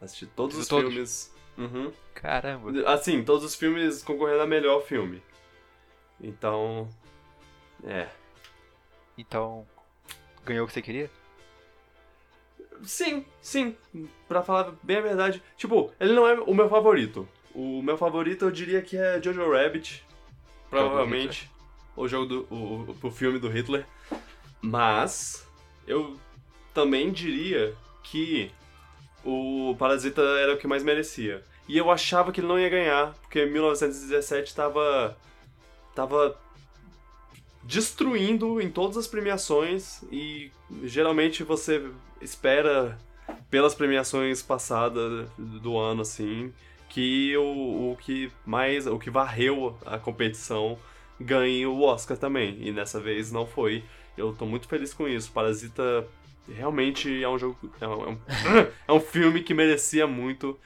Assisti 0.00 0.26
todos 0.26 0.56
Assistiu 0.56 0.78
os 0.78 0.82
todos? 0.82 0.94
filmes. 0.94 1.36
Uhum. 1.56 1.92
Caramba. 2.14 2.90
Assim, 2.90 3.22
todos 3.22 3.44
os 3.44 3.54
filmes 3.54 4.02
concorrendo 4.02 4.42
a 4.42 4.46
melhor 4.46 4.82
filme. 4.82 5.22
Então. 6.20 6.88
É. 7.84 8.08
Então, 9.18 9.66
ganhou 10.44 10.64
o 10.64 10.66
que 10.66 10.74
você 10.74 10.82
queria? 10.82 11.10
Sim, 12.82 13.24
sim. 13.40 13.76
Pra 14.28 14.42
falar 14.42 14.74
bem 14.82 14.98
a 14.98 15.02
verdade. 15.02 15.42
Tipo, 15.56 15.92
ele 15.98 16.12
não 16.12 16.26
é 16.26 16.34
o 16.34 16.54
meu 16.54 16.68
favorito. 16.68 17.28
O 17.54 17.80
meu 17.82 17.96
favorito 17.96 18.44
eu 18.44 18.50
diria 18.50 18.82
que 18.82 18.96
é 18.96 19.20
Jojo 19.22 19.50
Rabbit. 19.50 20.04
Provavelmente. 20.68 21.50
O 21.96 22.06
jogo 22.06 22.26
do. 22.26 22.40
O, 22.50 22.96
o, 23.02 23.10
filme 23.10 23.38
do 23.38 23.48
Hitler. 23.48 23.86
Mas. 24.60 25.46
Eu 25.86 26.18
também 26.74 27.10
diria 27.10 27.74
que 28.02 28.50
o 29.24 29.74
Parasita 29.78 30.20
era 30.20 30.54
o 30.54 30.58
que 30.58 30.66
mais 30.66 30.82
merecia. 30.82 31.42
E 31.68 31.78
eu 31.78 31.90
achava 31.90 32.30
que 32.30 32.40
ele 32.40 32.48
não 32.48 32.58
ia 32.58 32.68
ganhar, 32.68 33.14
porque 33.14 33.46
1917 33.46 34.54
tava. 34.54 35.16
Tava 35.96 36.38
destruindo 37.64 38.60
em 38.60 38.70
todas 38.70 38.96
as 38.96 39.08
premiações 39.08 40.02
e 40.12 40.52
geralmente 40.84 41.42
você 41.42 41.90
espera 42.20 42.96
pelas 43.50 43.74
premiações 43.74 44.40
passadas 44.40 45.28
do 45.36 45.76
ano 45.76 46.02
assim 46.02 46.52
que 46.88 47.36
o, 47.36 47.92
o 47.92 47.96
que 47.96 48.30
mais 48.44 48.86
o 48.86 48.98
que 48.98 49.10
varreu 49.10 49.76
a 49.84 49.98
competição 49.98 50.78
ganhe 51.18 51.66
o 51.66 51.80
Oscar 51.80 52.16
também. 52.16 52.58
E 52.60 52.70
nessa 52.70 53.00
vez 53.00 53.32
não 53.32 53.46
foi. 53.46 53.82
Eu 54.16 54.34
tô 54.34 54.46
muito 54.46 54.68
feliz 54.68 54.94
com 54.94 55.08
isso. 55.08 55.32
Parasita 55.32 56.06
realmente 56.48 57.22
é 57.22 57.28
um 57.28 57.38
jogo 57.38 57.58
é 57.80 57.88
um, 57.88 58.04
é 58.04 58.08
um, 58.08 58.18
é 58.88 58.92
um 58.92 59.00
filme 59.00 59.42
que 59.42 59.54
merecia 59.54 60.06
muito 60.06 60.58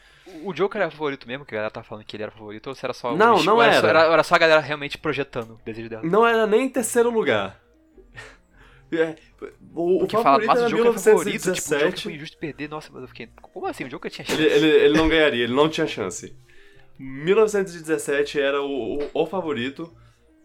O 0.44 0.52
Joker 0.52 0.80
era 0.80 0.90
favorito 0.90 1.26
mesmo, 1.26 1.44
que 1.44 1.54
a 1.54 1.56
galera 1.58 1.70
tá 1.70 1.82
falando 1.82 2.04
que 2.04 2.16
ele 2.16 2.22
era 2.22 2.32
favorito, 2.32 2.66
ou 2.68 2.74
se 2.74 2.84
era 2.84 2.92
só. 2.92 3.12
o 3.12 3.16
Não, 3.16 3.34
estilo- 3.36 3.54
não 3.56 3.62
era. 3.62 3.80
Só, 3.80 3.86
era. 3.88 4.00
Era 4.04 4.22
só 4.22 4.34
a 4.34 4.38
galera 4.38 4.60
realmente 4.60 4.96
projetando 4.98 5.52
o 5.54 5.60
desejo 5.64 5.88
dela. 5.88 6.02
não 6.04 6.26
era 6.26 6.46
nem 6.46 6.62
em 6.62 6.68
terceiro 6.68 7.10
lugar 7.10 7.60
É, 8.92 9.14
o, 9.72 9.96
o 9.96 9.98
Porque 10.00 10.16
fala, 10.16 10.24
favorito 10.40 10.48
mas 10.48 10.60
o 10.62 10.68
Joker 10.68 10.94
é 10.94 10.98
favorito, 10.98 11.52
tipo, 11.52 11.52
o 11.52 11.54
Joker 11.54 11.78
1917 11.78 12.02
foi 12.02 12.12
injusto 12.14 12.38
perder. 12.38 12.68
Nossa, 12.68 12.90
mas 12.92 13.02
eu 13.02 13.08
fiquei. 13.08 13.28
Como 13.40 13.66
assim? 13.66 13.84
O 13.84 13.88
Joker 13.88 14.10
tinha 14.10 14.24
chance? 14.26 14.42
Ele, 14.42 14.52
ele, 14.52 14.66
ele 14.86 14.98
não 14.98 15.08
ganharia, 15.08 15.44
ele 15.44 15.54
não 15.54 15.68
tinha 15.68 15.86
chance. 15.86 16.34
1917 16.98 18.40
era 18.40 18.60
o, 18.60 18.98
o, 18.98 19.10
o 19.14 19.26
favorito. 19.26 19.92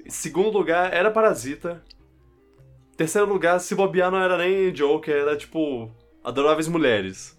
Segundo 0.08 0.50
lugar 0.52 0.94
era 0.94 1.10
Parasita. 1.10 1.84
Terceiro 2.96 3.28
lugar, 3.28 3.60
se 3.60 3.74
bobear, 3.76 4.12
não 4.12 4.22
era 4.22 4.38
nem 4.38 4.72
Joker, 4.72 5.16
era 5.16 5.36
tipo. 5.36 5.92
Adoráveis 6.24 6.68
Mulheres. 6.68 7.36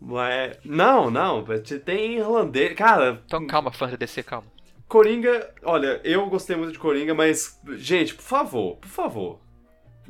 Mas. 0.00 0.58
Não, 0.64 1.10
não, 1.10 1.44
tem 1.84 2.18
irlandês. 2.18 2.74
Cara, 2.74 3.22
Então 3.24 3.46
calma, 3.46 3.72
fãs 3.72 3.90
da 3.90 3.96
DC, 3.96 4.22
calma. 4.22 4.46
Coringa, 4.86 5.50
olha, 5.62 6.00
eu 6.04 6.26
gostei 6.26 6.56
muito 6.56 6.72
de 6.72 6.78
Coringa, 6.78 7.14
mas, 7.14 7.58
gente, 7.76 8.14
por 8.14 8.22
favor, 8.22 8.76
por 8.76 8.88
favor. 8.88 9.40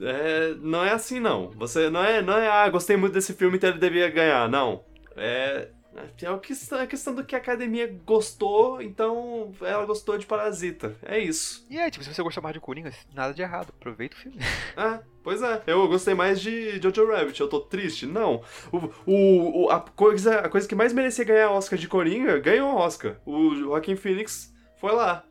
É, 0.01 0.55
não 0.61 0.85
é 0.85 0.93
assim, 0.93 1.21
não. 1.21 1.51
Você 1.53 1.89
não 1.89 2.03
é, 2.05 2.21
não 2.21 2.37
é, 2.37 2.49
ah, 2.49 2.69
gostei 2.69 2.97
muito 2.97 3.13
desse 3.13 3.33
filme, 3.35 3.57
então 3.57 3.71
ele 3.71 3.79
devia 3.79 4.11
ganhar. 4.11 4.49
Não. 4.49 4.85
É. 5.17 5.69
É 5.97 6.27
a 6.27 6.39
questão, 6.39 6.79
a 6.81 6.87
questão 6.87 7.15
do 7.15 7.25
que 7.25 7.35
a 7.37 7.39
academia 7.39 7.87
gostou, 8.05 8.83
então 8.83 9.53
ela 9.61 9.87
gostou 9.87 10.19
de 10.19 10.27
Parasita. 10.27 10.97
É 11.03 11.19
isso. 11.19 11.65
E 11.71 11.79
é, 11.79 11.89
tipo, 11.91 12.05
se 12.05 12.13
você 12.13 12.23
gostar 12.23 12.41
mais 12.41 12.53
de 12.55 12.61
Coringa, 12.61 12.93
nada 13.15 13.33
de 13.33 13.43
errado. 13.43 13.73
Aproveita 13.79 14.17
o 14.17 14.19
filme. 14.19 14.39
Ah, 14.77 15.01
pois 15.23 15.41
é. 15.41 15.63
Eu 15.67 15.87
gostei 15.87 16.13
mais 16.15 16.41
de 16.41 16.81
Jojo 16.83 17.07
Rabbit. 17.07 17.41
Eu 17.41 17.49
tô 17.49 17.61
triste? 17.61 18.07
Não. 18.07 18.43
O, 18.73 18.79
o, 19.07 19.65
o- 19.67 19.71
a, 19.71 19.79
coisa, 19.81 20.41
a 20.41 20.49
coisa 20.49 20.67
que 20.67 20.75
mais 20.75 20.93
merecia 20.93 21.25
ganhar 21.25 21.51
Oscar 21.51 21.79
de 21.79 21.87
Coringa 21.87 22.41
ganhou 22.41 22.73
o 22.73 22.77
Oscar. 22.77 23.17
O 23.25 23.55
Joaquim 23.55 23.95
Phoenix 23.95 24.53
foi 24.81 24.93
lá. 24.93 25.25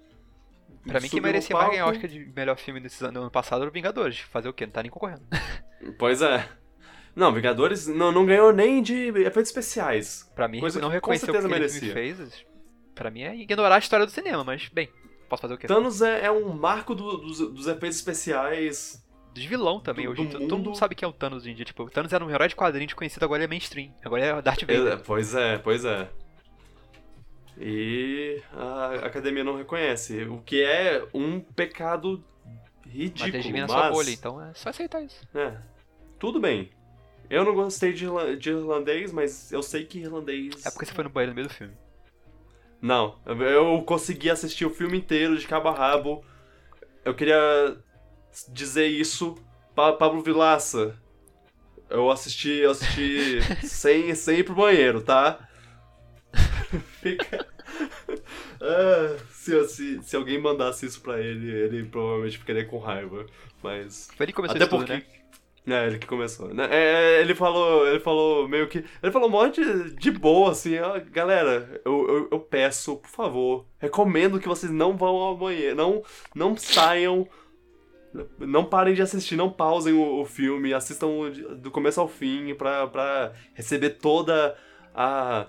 Pra 0.88 1.00
mim, 1.00 1.10
quem 1.10 1.22
merecia 1.22 1.56
mais 1.56 1.70
ganhar. 1.72 1.88
Oscar 1.88 2.10
de 2.10 2.20
melhor 2.36 2.58
filme 2.58 2.80
desse 2.80 3.04
ano, 3.06 3.22
ano 3.22 3.32
passado 3.32 3.62
era 3.62 3.70
o 3.70 3.74
Vingadores. 3.74 4.20
Fazer 4.20 4.48
o 4.50 4.54
quê? 4.54 4.66
Não 4.66 4.74
tá 4.74 4.82
nem 4.82 4.92
concorrendo. 4.92 5.24
Pois 6.00 6.22
é. 6.22 6.48
Não, 7.16 7.32
Vingadores 7.32 7.88
não, 7.88 8.12
não 8.12 8.26
ganhou 8.26 8.52
nem 8.52 8.82
de 8.82 9.10
efeitos 9.10 9.50
especiais. 9.50 10.30
Pra 10.36 10.48
mim, 10.48 10.60
Coisa 10.60 10.80
não 10.80 10.88
que 10.90 10.94
com 11.00 11.12
reconhecer 11.12 11.26
o 11.26 11.28
que 11.28 11.32
certeza 11.42 11.56
aquele 11.56 11.70
filme 11.70 11.94
fez, 11.94 12.46
pra 12.96 13.12
mim 13.12 13.22
é 13.22 13.36
ignorar 13.36 13.76
a 13.76 13.80
história 13.80 14.06
do 14.06 14.12
cinema, 14.12 14.44
mas, 14.44 14.68
bem, 14.70 14.90
posso 15.30 15.42
fazer 15.44 15.54
o 15.54 15.58
quê? 15.58 15.68
Thanos 15.68 16.02
é, 16.02 16.26
é 16.26 16.32
um 16.32 16.50
marco 16.54 16.96
do- 16.96 17.18
dos, 17.18 17.38
dos 17.40 17.68
efeitos 17.68 17.98
especiais. 17.98 19.04
Dos 19.34 19.46
vilão 19.46 19.80
também, 19.80 20.06
do- 20.06 20.12
hoje 20.12 20.26
do 20.26 20.48
todo 20.48 20.64
mundo. 20.66 20.76
sabe 20.76 20.96
quem 20.96 21.06
é 21.06 21.10
o 21.10 21.14
Thanos 21.14 21.44
hoje 21.44 21.52
em 21.52 21.56
dia. 21.56 21.66
Tipo, 21.66 21.84
o 21.84 21.90
Thanos 21.90 22.12
era 22.14 22.24
um 22.26 22.30
herói 22.32 22.48
de 22.48 22.56
quadrinhos 22.56 22.94
conhecido, 22.94 23.24
agora 23.24 23.40
ele 23.40 23.46
é 23.46 23.48
mainstream. 23.50 23.92
Agora 24.04 24.24
é 24.26 24.42
Darth 24.42 24.64
É, 24.64 24.66
Vader. 24.78 25.00
pois 25.04 25.36
é, 25.36 25.58
pois 25.60 25.86
é. 25.86 26.10
E 27.58 28.42
a 28.52 29.06
academia 29.06 29.44
não 29.44 29.56
reconhece. 29.58 30.24
O 30.24 30.40
que 30.42 30.64
é 30.64 31.06
um 31.14 31.40
pecado 31.40 32.24
Mas 32.86 32.94
ridículo. 32.94 33.54
na 33.54 33.68
mas, 33.68 33.72
sua 33.72 33.90
bolha, 33.92 34.10
então 34.12 34.42
é 34.42 34.54
só 34.56 34.70
aceitar 34.70 35.02
isso. 35.04 35.28
é, 35.36 35.56
tudo 36.20 36.40
bem. 36.40 36.72
Eu 37.30 37.44
não 37.44 37.54
gostei 37.54 37.94
de, 37.94 38.06
de 38.38 38.50
irlandês, 38.50 39.12
mas 39.12 39.52
eu 39.52 39.64
sei 39.64 39.86
que 39.86 40.00
irlandês. 40.00 40.66
É 40.66 40.70
porque 40.70 40.86
você 40.86 40.94
foi 40.94 41.04
no 41.04 41.10
banheiro 41.10 41.32
no 41.32 41.36
meio 41.36 41.48
do 41.48 41.54
filme. 41.54 41.74
Não, 42.82 43.18
eu 43.26 43.82
consegui 43.84 44.30
assistir 44.30 44.66
o 44.66 44.70
filme 44.70 44.98
inteiro 44.98 45.38
de 45.38 45.48
cabo 45.48 45.70
a 45.70 45.74
rabo. 45.74 46.24
Eu 47.06 47.16
queria 47.16 47.78
dizer 48.50 48.88
isso 48.88 49.36
para 49.74 49.94
Pablo 49.94 50.22
Vilaça. 50.22 51.00
Eu 51.90 52.10
assisti, 52.12 52.50
eu 52.50 52.72
assisti 52.72 53.40
sem, 53.66 54.14
sem 54.16 54.40
ir 54.40 54.44
pro 54.44 54.56
banheiro, 54.56 55.02
tá? 55.02 55.48
Fica. 57.02 57.48
Ah, 58.62 59.18
se, 59.32 59.68
se, 59.68 60.04
se 60.04 60.16
alguém 60.16 60.40
mandasse 60.40 60.86
isso 60.86 61.02
pra 61.02 61.20
ele, 61.20 61.52
ele 61.52 61.84
provavelmente 61.86 62.38
ficaria 62.38 62.66
com 62.66 62.80
raiva. 62.80 63.26
Mas. 63.62 64.10
Foi 64.16 64.26
ele 64.26 64.34
começou 64.34 64.56
Até 64.56 64.66
isso 64.66 64.70
tudo, 64.70 64.86
porque. 64.86 64.94
né? 64.94 65.23
É, 65.66 65.88
ele 65.88 65.98
que 65.98 66.06
começou. 66.08 66.54
né? 66.54 66.68
É, 66.70 67.22
ele 67.22 67.34
falou, 67.34 67.88
ele 67.88 68.00
falou 68.00 68.48
meio 68.50 68.68
que. 68.68 68.84
Ele 69.02 69.12
falou 69.12 69.30
um 69.30 69.32
monte 69.32 69.64
de, 69.64 69.96
de 69.96 70.12
boa, 70.12 70.52
assim, 70.52 70.78
ó, 70.80 71.00
galera, 71.12 71.82
eu, 71.86 72.08
eu, 72.10 72.28
eu 72.32 72.40
peço, 72.40 72.98
por 72.98 73.10
favor, 73.10 73.66
recomendo 73.80 74.40
que 74.40 74.48
vocês 74.48 74.72
não 74.72 74.98
vão 74.98 75.16
ao 75.16 75.38
banheiro, 75.38 75.76
não, 75.76 76.04
não 76.36 76.58
saiam, 76.58 77.26
não 78.40 78.66
parem 78.66 78.94
de 78.94 79.02
assistir, 79.02 79.38
não 79.38 79.50
pausem 79.50 79.94
o, 79.94 80.22
o 80.22 80.26
filme, 80.26 80.74
assistam 80.74 81.08
do 81.58 81.72
começo 81.72 82.02
ao 82.02 82.10
fim 82.10 82.54
pra, 82.56 82.86
pra 82.88 83.32
receber 83.54 83.92
toda 83.92 84.58
a. 84.94 85.48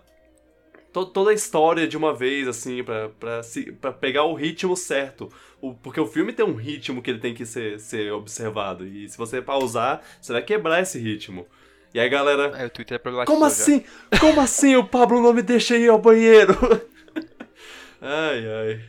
to- 0.95 1.07
Toda 1.07 1.30
a 1.30 1.34
história 1.34 1.86
de 1.86 1.97
uma 1.97 2.14
vez, 2.14 2.49
assim, 2.49 2.82
pra, 2.82 3.11
pra, 3.11 3.42
se, 3.42 3.70
pra 3.72 3.92
pegar 3.92 4.24
o 4.24 4.32
ritmo 4.34 4.74
certo. 4.76 5.28
O- 5.61 5.74
porque 5.74 6.01
o 6.01 6.07
filme 6.07 6.32
tem 6.32 6.45
um 6.47 6.55
ritmo 6.55 7.03
que 7.03 7.11
ele 7.11 7.18
tem 7.20 7.34
que 7.34 7.45
ser, 7.45 7.78
ser 7.80 8.11
observado. 8.12 8.86
E 8.86 9.07
se 9.09 9.18
você 9.18 9.42
pausar, 9.42 10.01
você 10.22 10.32
vai 10.32 10.42
quebrar 10.42 10.80
esse 10.80 10.99
ritmo. 10.99 11.47
E 11.92 12.01
aí, 12.01 12.09
galera. 12.09 12.57
Aí 12.57 12.66
o 12.66 12.70
Twitter 12.70 12.97
é 12.97 12.99
problematizou 12.99 13.36
Como 13.36 13.49
já. 13.49 13.55
assim? 13.55 13.84
Como 14.20 14.40
assim 14.40 14.76
o 14.76 14.84
Pablo 14.84 15.20
não 15.22 15.32
me 15.34 15.42
deixa 15.42 15.76
ir 15.76 15.88
ao 15.90 15.99
banheiro? 15.99 16.53
ai, 18.01 18.45
ai. 18.47 18.80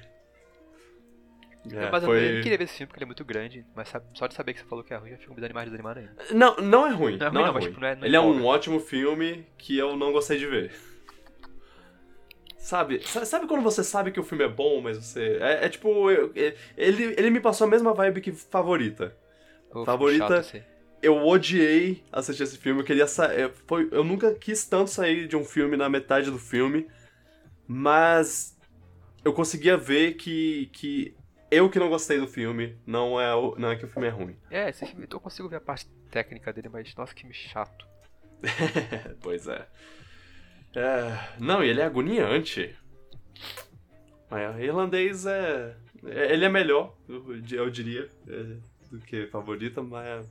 É, 1.72 1.90
mas 1.90 2.04
eu 2.04 2.10
foi- 2.10 2.30
eu 2.30 2.36
não 2.36 2.42
queria 2.44 2.58
ver 2.60 2.64
esse 2.66 2.74
filme 2.76 2.88
porque 2.88 3.00
ele 3.00 3.06
é 3.06 3.08
muito 3.08 3.26
grande, 3.26 3.66
mas 3.76 3.92
só 4.14 4.28
de 4.28 4.36
saber 4.36 4.54
que 4.54 4.60
você 4.60 4.66
falou 4.66 4.84
que 4.84 4.94
é 4.94 4.98
ruim, 4.98 5.10
já 5.12 5.18
fico 5.18 5.34
me 5.34 5.50
mais 5.54 5.66
desanimado 5.66 6.00
ainda. 6.00 6.14
Não, 6.32 6.56
não 6.58 6.86
é 6.88 6.92
ruim. 6.92 7.18
Não 7.18 7.26
é 7.26 7.30
ruim, 7.30 7.34
Não 7.34 7.42
é 7.42 7.46
não, 7.46 7.54
mas, 7.54 7.64
ruim. 7.64 7.68
tipo, 7.72 7.82
não 7.82 7.88
é- 7.88 7.96
não 7.96 8.06
Ele 8.06 8.16
é 8.16 8.22
um 8.22 8.46
ótimo 8.46 8.80
filme 8.80 9.46
que 9.58 9.76
eu 9.78 9.96
não 9.96 10.12
gostei 10.12 10.38
de 10.38 10.46
ver. 10.46 10.72
Sabe, 12.66 13.00
sa- 13.08 13.24
sabe 13.26 13.46
quando 13.46 13.62
você 13.62 13.84
sabe 13.84 14.12
que 14.12 14.20
o 14.20 14.24
filme 14.24 14.44
é 14.44 14.48
bom, 14.48 14.82
mas 14.82 14.98
você. 14.98 15.38
É, 15.40 15.66
é 15.66 15.70
tipo. 15.70 16.10
eu- 16.10 16.32
é- 16.36 16.56
ele, 16.76 17.14
ele 17.16 17.30
me 17.30 17.40
passou 17.40 17.68
a 17.68 17.70
mesma 17.70 17.94
vibe 17.94 18.22
que 18.22 18.32
favorita. 18.32 19.16
Fico 19.68 19.86
Favorita- 19.86 20.42
chato, 20.42 20.64
eu 21.00 21.16
odiei 21.28 22.04
assistir 22.12 22.42
esse 22.42 22.58
filme. 22.58 22.82
Eu 22.82 22.84
queria 22.84 23.06
sair. 23.06 23.52
Foi, 23.68 23.88
eu 23.92 24.04
nunca 24.04 24.34
quis 24.34 24.66
tanto 24.66 24.90
sair 24.90 25.28
de 25.28 25.38
um 25.38 25.46
filme 25.46 25.78
na 25.78 25.88
metade 25.88 26.32
do 26.32 26.40
filme. 26.40 26.88
Mas 27.68 28.58
eu 29.24 29.32
conseguia 29.32 29.78
ver 29.78 30.16
que, 30.16 30.66
que 30.74 31.16
eu 31.52 31.70
que 31.70 31.78
não 31.78 31.88
gostei 31.90 32.20
do 32.20 32.28
filme, 32.28 32.76
não 32.84 33.22
é, 33.22 33.36
o- 33.36 33.56
não 33.60 33.70
é 33.70 33.76
que 33.76 33.86
o 33.86 33.88
filme 33.88 34.08
é 34.08 34.12
ruim. 34.12 34.36
É, 34.50 34.70
esse 34.70 34.84
filme 34.88 35.08
eu 35.08 35.20
consigo 35.20 35.48
ver 35.48 35.58
a 35.58 35.62
parte 35.62 35.86
técnica 36.10 36.52
dele, 36.52 36.70
mas 36.70 36.96
nossa, 36.96 37.14
que 37.14 37.22
filme 37.22 37.36
chato. 37.36 37.86
pois 39.22 39.48
é. 39.48 39.68
É, 40.76 41.40
Não, 41.40 41.64
e 41.64 41.70
ele 41.70 41.82
é 41.82 41.86
agoniante. 41.86 42.76
Mas 44.30 44.60
irlandês 44.60 45.26
é. 45.26 45.76
é- 46.06 46.34
Ele 46.34 46.46
é 46.46 46.50
melhor, 46.50 46.96
eu, 47.08 47.70
diria, 47.70 48.10
é, 48.28 48.58
do 48.92 49.00
que 49.00 49.28
favorita, 49.28 49.82
mas, 49.82 50.30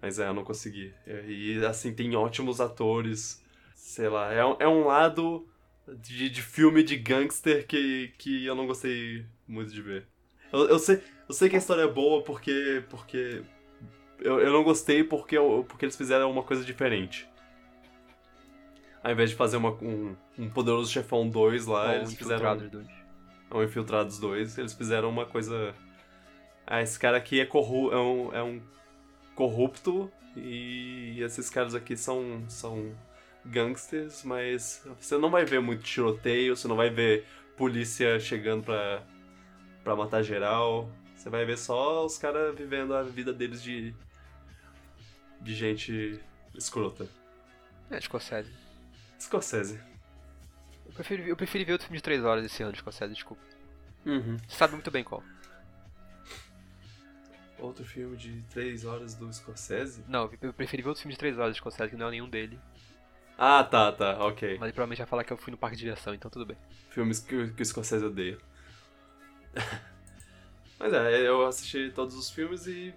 mas 0.00 0.18
é, 0.18 0.28
eu 0.28 0.34
não 0.34 0.44
consegui. 0.44 0.92
É, 1.06 1.24
E 1.28 1.64
assim, 1.64 1.92
tem 1.94 2.14
ótimos 2.16 2.60
atores. 2.60 3.42
Sei 3.74 4.08
lá, 4.08 4.32
é, 4.32 4.44
um- 4.44 4.56
é 4.60 4.68
um 4.68 4.86
lado 4.86 5.46
de, 6.00 6.30
de 6.30 6.40
filme 6.42 6.82
de 6.82 6.96
gangster 6.96 7.66
que, 7.66 8.12
que 8.18 8.46
eu 8.46 8.54
não 8.54 8.66
gostei 8.66 9.26
muito 9.46 9.72
de 9.72 9.82
ver. 9.82 10.06
Eu, 10.52 10.68
eu, 10.68 10.78
sei, 10.78 11.00
eu 11.28 11.34
sei 11.34 11.48
que 11.48 11.56
a 11.56 11.58
história 11.58 11.82
é 11.82 11.88
boa 11.88 12.22
porque. 12.22 12.82
porque 12.88 13.42
eu, 14.20 14.40
eu 14.40 14.52
não 14.52 14.62
gostei 14.62 15.02
porque, 15.04 15.36
porque 15.68 15.84
eles 15.84 15.96
fizeram 15.96 16.30
uma 16.30 16.42
coisa 16.44 16.64
diferente. 16.64 17.28
Ao 19.02 19.10
invés 19.10 19.30
de 19.30 19.36
fazer 19.36 19.56
uma, 19.56 19.70
um, 19.70 20.14
um 20.38 20.48
Poderoso 20.48 20.90
Chefão 20.90 21.28
2 21.28 21.66
lá, 21.66 21.86
Ou 21.86 21.92
eles 21.96 22.14
fizeram 22.14 22.36
Infiltrados 22.36 22.70
dois. 22.70 22.88
um 23.52 23.62
Infiltrados 23.62 24.18
2, 24.18 24.58
eles 24.58 24.72
fizeram 24.72 25.08
uma 25.08 25.26
coisa. 25.26 25.74
Ah, 26.66 26.80
esse 26.80 26.98
cara 26.98 27.16
aqui 27.16 27.40
é, 27.40 27.46
corru 27.46 27.92
é, 27.92 27.98
um, 27.98 28.34
é 28.34 28.42
um 28.42 28.62
corrupto 29.34 30.10
e 30.36 31.20
esses 31.20 31.50
caras 31.50 31.74
aqui 31.74 31.96
são, 31.96 32.44
são 32.48 32.94
gangsters, 33.44 34.22
mas 34.22 34.86
você 35.00 35.18
não 35.18 35.30
vai 35.30 35.44
ver 35.44 35.60
muito 35.60 35.82
tiroteio, 35.82 36.56
você 36.56 36.68
não 36.68 36.76
vai 36.76 36.88
ver 36.88 37.26
polícia 37.56 38.18
chegando 38.20 38.62
pra, 38.64 39.02
pra 39.82 39.96
matar 39.96 40.22
geral. 40.22 40.88
Você 41.14 41.28
vai 41.28 41.44
ver 41.44 41.58
só 41.58 42.04
os 42.04 42.18
caras 42.18 42.54
vivendo 42.56 42.94
a 42.94 43.02
vida 43.02 43.32
deles 43.32 43.62
de. 43.62 43.94
de 45.40 45.54
gente 45.54 46.20
escrota. 46.54 47.08
É, 47.90 48.00
Scorsese. 48.00 48.61
Scorsese. 49.22 49.80
Eu 50.86 50.92
prefiro, 50.92 51.22
eu 51.22 51.36
prefiro 51.36 51.64
ver 51.64 51.72
outro 51.72 51.86
filme 51.86 51.98
de 51.98 52.02
3 52.02 52.24
horas 52.24 52.44
esse 52.44 52.62
ano 52.62 52.72
de 52.72 52.78
Scorsese, 52.78 53.14
desculpa. 53.14 53.42
Uhum. 54.04 54.36
Você 54.46 54.56
sabe 54.56 54.74
muito 54.74 54.90
bem 54.90 55.04
qual. 55.04 55.22
Outro 57.58 57.84
filme 57.84 58.16
de 58.16 58.42
3 58.50 58.84
horas 58.84 59.14
do 59.14 59.32
Scorsese? 59.32 60.04
Não, 60.08 60.28
eu 60.40 60.52
preferi 60.52 60.82
ver 60.82 60.88
outro 60.88 61.02
filme 61.02 61.14
de 61.14 61.18
3 61.18 61.38
horas 61.38 61.54
de 61.54 61.58
Scorsese, 61.60 61.90
que 61.90 61.96
não 61.96 62.08
é 62.08 62.10
nenhum 62.10 62.28
dele. 62.28 62.58
Ah, 63.38 63.62
tá, 63.62 63.92
tá, 63.92 64.24
ok. 64.24 64.58
Mas 64.58 64.62
ele 64.62 64.72
provavelmente 64.72 64.98
vai 64.98 65.06
falar 65.06 65.24
que 65.24 65.32
eu 65.32 65.36
fui 65.36 65.52
no 65.52 65.56
parque 65.56 65.76
de 65.76 65.84
diversão, 65.84 66.12
então 66.12 66.30
tudo 66.30 66.44
bem. 66.44 66.56
Filmes 66.90 67.20
que, 67.20 67.52
que 67.52 67.62
o 67.62 67.64
Scorsese 67.64 68.04
odeia. 68.04 68.38
Mas 70.78 70.92
é, 70.92 71.28
eu 71.28 71.46
assisti 71.46 71.92
todos 71.94 72.16
os 72.16 72.30
filmes 72.30 72.66
e. 72.66 72.92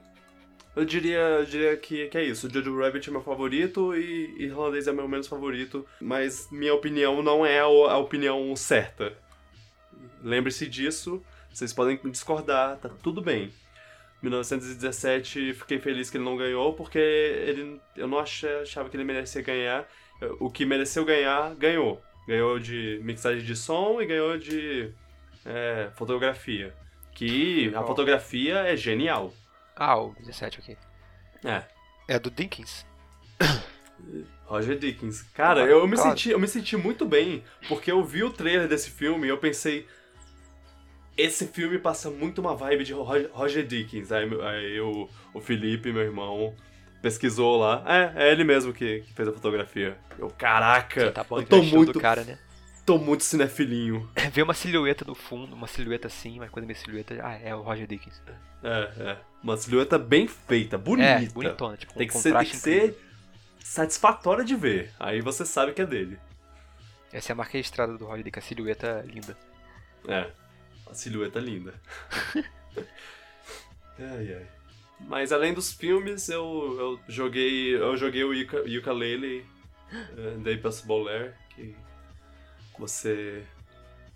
Eu 0.76 0.84
diria, 0.84 1.20
eu 1.20 1.46
diria 1.46 1.78
que, 1.78 2.08
que 2.08 2.18
é 2.18 2.24
isso. 2.24 2.50
Jojo 2.50 2.78
Rabbit 2.78 3.08
é 3.08 3.12
meu 3.12 3.22
favorito 3.22 3.96
e 3.96 4.44
Irlandês 4.44 4.88
é 4.88 4.92
meu 4.92 5.08
menos 5.08 5.28
favorito. 5.28 5.86
Mas 6.02 6.50
minha 6.52 6.74
opinião 6.74 7.24
não 7.24 7.46
é 7.46 7.62
a, 7.62 7.98
opinião 7.98 8.54
certa. 8.58 9.14
Lembre-se 10.22 10.68
disso. 10.68 11.24
Vocês 11.50 11.72
podem 11.72 11.98
discordar, 12.12 12.78
tá 12.78 12.90
tudo 13.02 13.22
bem. 13.22 13.54
1917, 14.22 15.54
fiquei 15.54 15.80
feliz 15.80 16.10
que 16.10 16.18
ele 16.18 16.26
não 16.26 16.36
ganhou, 16.36 16.74
porque 16.74 16.98
ele, 16.98 17.80
eu 17.96 18.08
não 18.08 18.20
achava, 18.20 18.90
que 18.90 18.98
ele 18.98 19.04
merecia 19.04 19.42
ganhar. 19.42 19.88
O 20.40 20.50
que 20.50 20.66
mereceu 20.66 21.06
ganhar, 21.06 21.56
ganhou. 21.56 22.02
Ganhou 22.28 22.60
de 22.60 23.00
mixagem 23.04 23.46
de 23.46 23.56
som 23.56 24.02
e 24.02 24.06
ganhou 24.06 24.38
de 24.38 24.92
é, 25.46 25.90
fotografia. 25.96 26.74
Que 27.14 27.74
a 27.74 27.84
fotografia 27.84 28.60
é 28.60 28.76
genial. 28.76 29.32
Ah, 29.76 29.98
o 29.98 30.16
17 30.20 30.60
aqui. 30.60 30.78
É. 31.44 31.64
É 32.08 32.20
do 32.20 32.30
Dinkins? 32.30 32.86
Roger 34.46 34.78
Dickens. 34.78 35.24
Cara, 35.34 35.64
Ah, 35.64 35.68
eu, 35.68 35.88
me 35.88 35.96
claro. 35.96 36.12
senti, 36.12 36.30
eu 36.30 36.40
me 36.40 36.48
senti 36.48 36.78
muito 36.78 37.06
bem, 37.06 37.44
porque 37.68 37.92
eu 37.92 38.04
vi 38.04 38.24
o 38.24 38.30
trailer 38.30 38.68
desse 38.68 38.90
filme 38.92 39.26
e 39.26 39.30
eu 39.30 39.38
pensei. 39.38 39.88
Esse 41.18 41.48
filme 41.48 41.80
passa 41.80 42.10
muito 42.10 42.42
uma 42.42 42.56
vibe 42.56 42.84
de 42.84 42.94
Roger, 42.94 43.66
Dickens. 43.66 44.12
Aí, 44.12 44.30
aí 44.42 44.80
o, 44.82 45.10
o 45.34 45.40
Felipe, 45.42 45.92
meu 45.92 46.04
irmão, 46.04 46.54
pesquisou 47.02 47.58
lá. 47.58 47.84
É, 47.88 48.28
é 48.28 48.32
ele 48.32 48.44
mesmo 48.44 48.74
que, 48.74 49.00
que 49.02 49.14
fez 49.14 49.28
a 49.30 49.32
fotografia. 49.32 49.98
Eu, 50.20 50.30
caraca, 50.30 51.12
Tá 51.12 51.24
bom, 51.24 51.40
eu 51.40 51.46
tô 51.46 51.64
muito, 51.64 51.94
do 51.94 52.02
cara, 52.02 52.24
né? 52.24 52.38
Tô 52.86 52.98
muito 52.98 53.24
cinefilinho. 53.24 54.10
Ver 54.32 54.44
uma 54.44 54.54
silhueta 54.54 55.04
no 55.04 55.16
fundo, 55.16 55.56
uma 55.56 55.68
silhueta 55.68 56.08
assim, 56.08 56.38
uma 56.38 56.48
coisa 56.48 56.68
meio 56.68 56.78
silhueta. 56.78 57.16
Ah, 57.22 57.34
é 57.34 57.56
o 57.56 57.62
Roger 57.62 57.88
Dickens. 57.88 58.22
É, 58.64 59.10
é. 59.12 59.18
Uma 59.42 59.58
silhueta 59.58 59.98
bem 59.98 60.28
feita, 60.28 60.78
bonita. 60.78 61.08
É, 61.08 61.26
bonitona, 61.28 61.78
tipo, 61.78 61.94
Tem 61.94 62.08
um 62.08 62.12
que, 62.12 62.18
ser, 62.18 62.34
tem 62.34 62.46
que 62.46 62.56
ser 62.56 62.98
satisfatória 63.60 64.46
de 64.46 64.56
ver. 64.56 64.92
Aí 65.00 65.22
você 65.22 65.46
sabe 65.46 65.74
que 65.74 65.82
é 65.82 65.86
dele. 65.86 66.20
Essa 67.12 67.32
é 67.32 67.34
a 67.34 67.36
marca 67.36 67.54
registrada 67.54 67.98
do 67.98 68.06
Roger 68.06 68.24
Dickens, 68.24 68.46
a 68.46 68.48
silhueta 68.48 69.06
linda. 69.08 69.38
É, 70.08 70.30
a 70.88 70.94
silhueta 70.94 71.40
linda. 71.40 71.74
ai, 73.98 74.34
ai. 74.34 74.48
Mas 75.00 75.32
além 75.32 75.54
dos 75.54 75.74
filmes, 75.74 76.30
eu, 76.30 76.78
eu 76.80 77.00
joguei 77.08 77.76
eu 77.76 77.98
joguei 77.98 78.24
o 78.24 78.34
Yuka, 78.34 78.62
Ukulele 78.62 79.46
uh, 79.92 80.42
The 80.42 80.54
Impossible 80.54 81.04
Lair, 81.04 81.36
que 81.50 81.76
você 82.80 83.44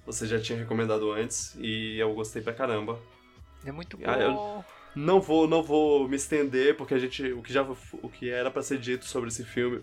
você 0.06 0.26
já 0.26 0.40
tinha 0.40 0.58
recomendado 0.58 1.12
antes 1.12 1.56
e 1.60 1.98
eu 2.00 2.14
gostei 2.14 2.42
pra 2.42 2.54
caramba. 2.54 3.00
É 3.66 3.72
muito 3.72 3.98
bom. 3.98 4.04
Ah, 4.08 4.18
eu- 4.20 4.66
Não 4.96 5.22
vou 5.22 5.48
não 5.48 5.62
vou 5.62 6.08
me 6.10 6.16
estender 6.16 6.76
porque 6.76 6.94
a 6.96 7.00
gente 7.00 7.32
o 7.34 7.42
que 7.44 7.54
já 7.54 7.62
o 7.64 8.10
que 8.10 8.30
era 8.30 8.50
pra 8.50 8.64
ser 8.64 8.80
dito 8.80 9.06
sobre 9.06 9.30
esse 9.30 9.44
filme, 9.44 9.82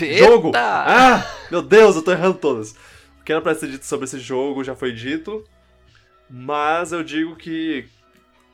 Eita! 0.00 0.16
jogo. 0.24 0.52
Ah, 0.54 1.22
meu 1.50 1.60
Deus, 1.62 1.94
eu 1.96 2.02
tô 2.02 2.10
errando 2.12 2.38
todas. 2.38 2.72
O 3.20 3.24
que 3.24 3.32
era 3.32 3.42
pra 3.42 3.54
ser 3.54 3.68
dito 3.70 3.84
sobre 3.84 4.04
esse 4.06 4.18
jogo 4.18 4.64
já 4.64 4.74
foi 4.74 4.92
dito. 4.92 5.44
Mas 6.28 6.90
eu 6.92 7.04
digo 7.04 7.36
que 7.36 7.86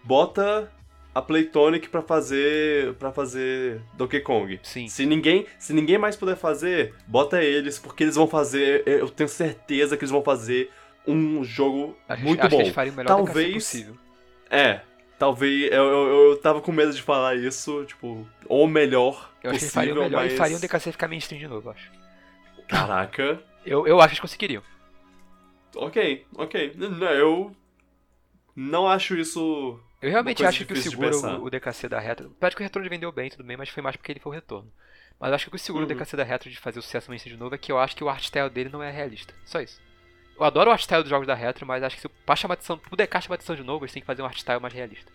bota 0.04 0.70
a 1.14 1.20
Playtonic 1.20 1.88
pra 1.88 2.00
fazer 2.02 2.94
para 2.94 3.12
fazer 3.12 3.80
Donkey 3.94 4.20
Kong. 4.20 4.58
Sim. 4.62 4.88
Se 4.88 5.04
ninguém, 5.04 5.46
se 5.58 5.72
ninguém 5.72 5.98
mais 5.98 6.16
puder 6.16 6.36
fazer, 6.36 6.94
bota 7.06 7.42
eles, 7.42 7.78
porque 7.78 8.02
eles 8.04 8.14
vão 8.16 8.26
fazer, 8.26 8.82
eu 8.86 9.08
tenho 9.10 9.28
certeza 9.28 9.96
que 9.96 10.04
eles 10.04 10.10
vão 10.10 10.22
fazer 10.22 10.70
um 11.06 11.42
jogo 11.44 11.96
Acho, 12.08 12.22
muito 12.24 12.40
acho 12.40 12.50
bom. 12.50 12.56
que 12.58 12.62
eles 12.62 12.74
fariam 12.74 12.94
o 12.94 12.96
melhor 12.96 13.08
Talvez- 13.08 13.36
DKC 13.36 13.52
possível. 13.54 13.96
É, 14.48 14.80
talvez 15.18 15.70
eu, 15.72 15.84
eu, 15.84 16.30
eu 16.30 16.36
tava 16.38 16.60
com 16.60 16.70
medo 16.72 16.92
de 16.92 17.02
falar 17.02 17.34
isso, 17.36 17.84
tipo, 17.86 18.26
ou 18.46 18.66
melhor 18.68 19.30
Eu 19.42 19.50
acho 19.50 19.58
que 19.58 19.64
eles 19.64 19.72
possível, 19.72 19.72
fariam 19.72 19.96
melhor 20.04 20.22
mas 20.22 20.32
e 20.32 20.36
fariam 20.36 20.58
o 20.58 20.60
DKC 20.60 20.92
ficar 20.92 21.08
mainstream 21.08 21.40
de 21.40 21.48
novo, 21.48 21.68
eu 21.68 21.72
acho. 21.72 21.90
Caraca. 22.68 23.42
Eu, 23.66 23.86
eu 23.86 23.98
acho 24.00 24.08
que 24.08 24.12
eles 24.14 24.20
conseguiriam. 24.20 24.62
Ok, 25.76 26.26
ok. 26.36 26.72
Não, 26.76 27.06
Eu 27.08 27.56
não 28.54 28.86
acho 28.88 29.16
isso. 29.16 29.78
Eu 30.02 30.10
realmente 30.10 30.44
acho 30.44 30.64
que 30.66 30.72
o 30.72 30.76
seguro 30.76 31.16
o, 31.16 31.44
o 31.44 31.50
DKC 31.50 31.88
da 31.88 32.00
Retro. 32.00 32.34
Apesar 32.36 32.54
que 32.56 32.60
o 32.60 32.64
retorno 32.64 32.88
vendeu 32.88 33.12
bem, 33.12 33.30
tudo 33.30 33.44
bem, 33.44 33.56
mas 33.56 33.68
foi 33.68 33.82
mais 33.82 33.94
porque 33.96 34.10
ele 34.12 34.20
foi 34.20 34.32
o 34.32 34.34
retorno. 34.34 34.70
Mas 35.20 35.28
eu 35.28 35.34
acho 35.36 35.44
que 35.44 35.48
o 35.50 35.52
que 35.52 35.58
segura 35.58 35.84
Uhum. 35.86 35.90
o 35.90 35.94
DKC 35.94 36.16
da 36.16 36.24
Retro 36.24 36.50
de 36.50 36.58
fazer 36.58 36.80
o 36.80 36.82
sucesso 36.82 37.08
mainstream 37.08 37.36
de 37.36 37.40
novo 37.40 37.54
é 37.54 37.58
que 37.58 37.70
eu 37.70 37.78
acho 37.78 37.94
que 37.94 38.02
o 38.02 38.08
art 38.08 38.24
style 38.24 38.50
dele 38.50 38.68
não 38.70 38.82
é 38.82 38.90
realista. 38.90 39.32
Só 39.44 39.60
isso. 39.60 39.80
Eu 40.36 40.44
adoro 40.44 40.70
o 40.70 40.72
art 40.72 40.82
style 40.82 41.02
dos 41.04 41.10
jogos 41.10 41.26
da 41.28 41.34
Retro, 41.34 41.64
mas 41.64 41.82
acho 41.84 41.94
que 41.94 42.02
se 42.02 42.08
pra 42.08 42.34
chamar 42.34 42.54
atenção, 42.54 42.76
pro 42.76 42.96
DK 42.96 43.20
chamar 43.22 43.36
atenção 43.36 43.54
de 43.54 43.62
novo, 43.62 43.84
eles 43.84 43.92
têm 43.92 44.02
que 44.02 44.06
fazer 44.06 44.22
um 44.22 44.26
art 44.26 44.36
style 44.38 44.60
mais 44.60 44.74
realista. 44.74 45.12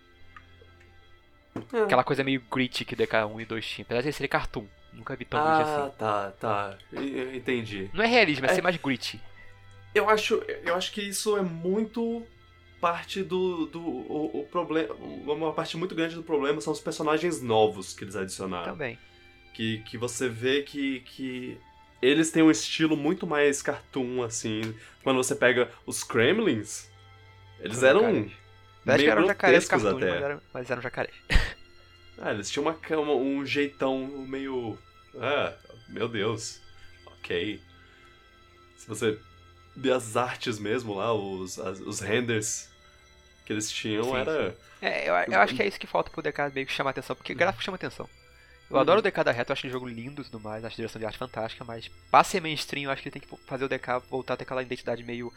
É. 1.74 1.82
Aquela 1.84 2.04
coisa 2.04 2.24
meio 2.24 2.42
gritty 2.52 2.86
que 2.86 2.96
DK1 2.96 3.42
e 3.42 3.46
2 3.46 3.68
tinha. 3.68 3.84
Apesar 3.84 4.02
de 4.02 4.14
ser 4.14 4.28
cartoon. 4.28 4.66
Nunca 4.94 5.16
vi 5.16 5.26
tão 5.26 5.40
Ah, 5.40 5.84
assim. 5.88 5.98
tá, 5.98 6.32
tá. 6.40 6.78
E- 6.94 7.36
Entendi. 7.38 7.90
Não 7.94 8.04
é 8.04 8.08
realismo, 8.08 8.46
é, 8.46 8.52
É. 8.52 8.56
ser 8.56 8.62
mais 8.62 8.78
gritty. 8.78 9.20
Eu 9.94 10.10
acho, 10.10 10.36
eu 10.64 10.76
acho 10.76 10.92
que 10.92 11.02
isso 11.02 11.36
é 11.38 11.42
muito 11.42 12.26
parte 12.80 13.24
do, 13.24 13.66
do 13.66 13.80
o, 13.82 14.42
o 14.42 14.48
problema, 14.48 14.94
uma 14.96 15.54
parte 15.54 15.76
muito 15.78 15.96
grande 15.96 16.16
do 16.16 16.24
problema 16.24 16.62
são 16.62 16.72
os 16.74 16.80
personagens 16.80 17.42
novos 17.42 17.94
que 17.94 18.04
eles 18.04 18.16
adicionaram. 18.16 18.74
Também. 18.74 18.98
Que, 19.54 19.80
que 19.80 19.98
você 19.98 20.30
vê 20.30 20.62
que, 20.62 21.00
que 21.02 21.58
eles 22.02 22.30
têm 22.32 22.44
um 22.44 22.52
estilo 22.52 22.96
muito 22.96 23.26
mais 23.26 23.62
cartoon, 23.62 24.22
assim. 24.24 24.62
Quando 25.04 25.18
você 25.18 25.36
pega 25.36 25.72
os 25.86 26.04
Kremlins, 26.04 26.90
eles 27.60 27.82
eram 27.82 28.02
jacarés. 28.02 28.32
Meio 28.86 29.12
eram 29.12 29.28
jacarés 29.28 29.68
cartoon, 29.68 29.98
até. 29.98 30.10
mas 30.12 30.22
eram, 30.22 30.42
mas 30.54 30.70
eram 30.72 30.82
jacarés. 30.82 31.16
Ah, 32.20 32.32
eles 32.34 32.50
tinham 32.50 32.66
uma, 32.66 32.74
cama- 32.74 33.14
um 33.14 33.46
jeitão 33.46 34.08
meio. 34.28 34.76
Ah, 35.20 35.54
meu 35.88 36.08
Deus. 36.08 36.60
Ok. 37.06 37.62
Se 38.76 38.88
você 38.88 39.20
as 39.94 40.18
artes 40.18 40.60
mesmo 40.60 40.96
lá, 40.96 41.14
os, 41.14 41.60
as- 41.60 41.80
os 41.80 42.00
renders 42.00 42.70
que 43.46 43.54
eles 43.54 43.72
tinham, 43.72 44.04
Sim, 44.04 44.16
era. 44.18 44.58
É, 44.82 45.10
eu, 45.10 45.14
eu 45.34 45.40
acho 45.40 45.56
que 45.56 45.62
é 45.62 45.68
isso 45.68 45.80
que 45.80 45.88
falta 45.88 46.10
pro 46.10 46.22
DK 46.22 46.52
meio 46.54 46.68
que 46.68 46.74
chamar 46.74 46.90
atenção, 46.92 47.16
porque 47.16 47.34
gráfico 47.34 47.64
chama 47.64 47.76
atenção. 47.76 48.08
Eu 48.70 48.78
adoro 48.78 49.00
o 49.00 49.02
DK 49.02 49.24
da 49.24 49.32
Retro, 49.32 49.54
acho 49.54 49.66
ele 49.66 49.72
jogo 49.72 49.88
lindo 49.88 50.22
e 50.22 50.26
tudo 50.26 50.42
mais, 50.42 50.66
acho 50.66 50.76
a 50.76 50.76
direção 50.76 51.00
de 51.00 51.06
arte 51.06 51.18
fantástica, 51.18 51.64
mas 51.64 51.88
pra 52.12 52.24
ser 52.24 52.42
mainstream, 52.42 52.84
eu 52.86 52.92
acho 52.92 53.02
que 53.02 53.08
ele 53.08 53.14
tem 53.14 53.22
que 53.22 53.46
fazer 53.48 53.64
o 53.64 53.70
DK 53.70 54.02
voltar 54.10 54.34
a 54.34 54.38
ter 54.38 54.44
aquela 54.44 54.62
identidade 54.62 55.04
meio. 55.04 55.32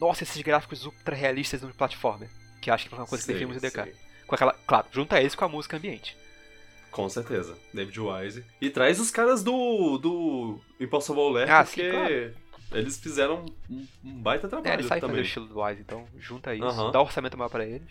Nossa, 0.00 0.22
esses 0.22 0.40
gráficos 0.42 0.84
ultra 0.86 1.16
realistas 1.16 1.62
no 1.62 1.74
platformer. 1.74 2.28
Que 2.62 2.70
acho 2.70 2.88
que 2.88 2.94
é 2.94 2.98
uma 2.98 3.06
coisa 3.06 3.24
que 3.26 3.32
define 3.32 3.46
muito 3.50 3.58
o 3.58 3.68
DK. 3.70 3.92
Com 4.26 4.34
aquela. 4.34 4.52
Claro, 4.66 4.86
junta 4.92 5.20
esse 5.20 5.36
com 5.36 5.44
a 5.44 5.48
música 5.48 5.76
ambiente. 5.76 6.16
Com 6.90 7.08
certeza. 7.08 7.58
David 7.74 7.98
Wise. 8.00 8.44
E 8.60 8.70
traz 8.70 9.00
os 9.00 9.10
caras 9.10 9.42
do, 9.42 9.98
do 9.98 10.60
Impossible 10.80 11.32
Lair, 11.32 11.50
Ah, 11.52 11.64
sim, 11.64 11.74
porque 11.82 11.90
claro. 11.90 12.34
Eles 12.72 12.98
fizeram 12.98 13.46
um, 13.70 13.86
um 14.04 14.20
baita 14.22 14.46
É, 14.46 14.50
trabalho 14.50 14.74
ele 14.80 14.88
sai 14.88 15.00
fazer 15.00 15.12
o 15.12 15.20
estilo 15.22 15.46
do 15.46 15.60
Wise, 15.62 15.80
então 15.80 16.06
junta 16.18 16.54
isso, 16.54 16.90
dá 16.90 17.00
orçamento 17.00 17.36
maior 17.36 17.48
pra 17.48 17.64
eles. 17.64 17.88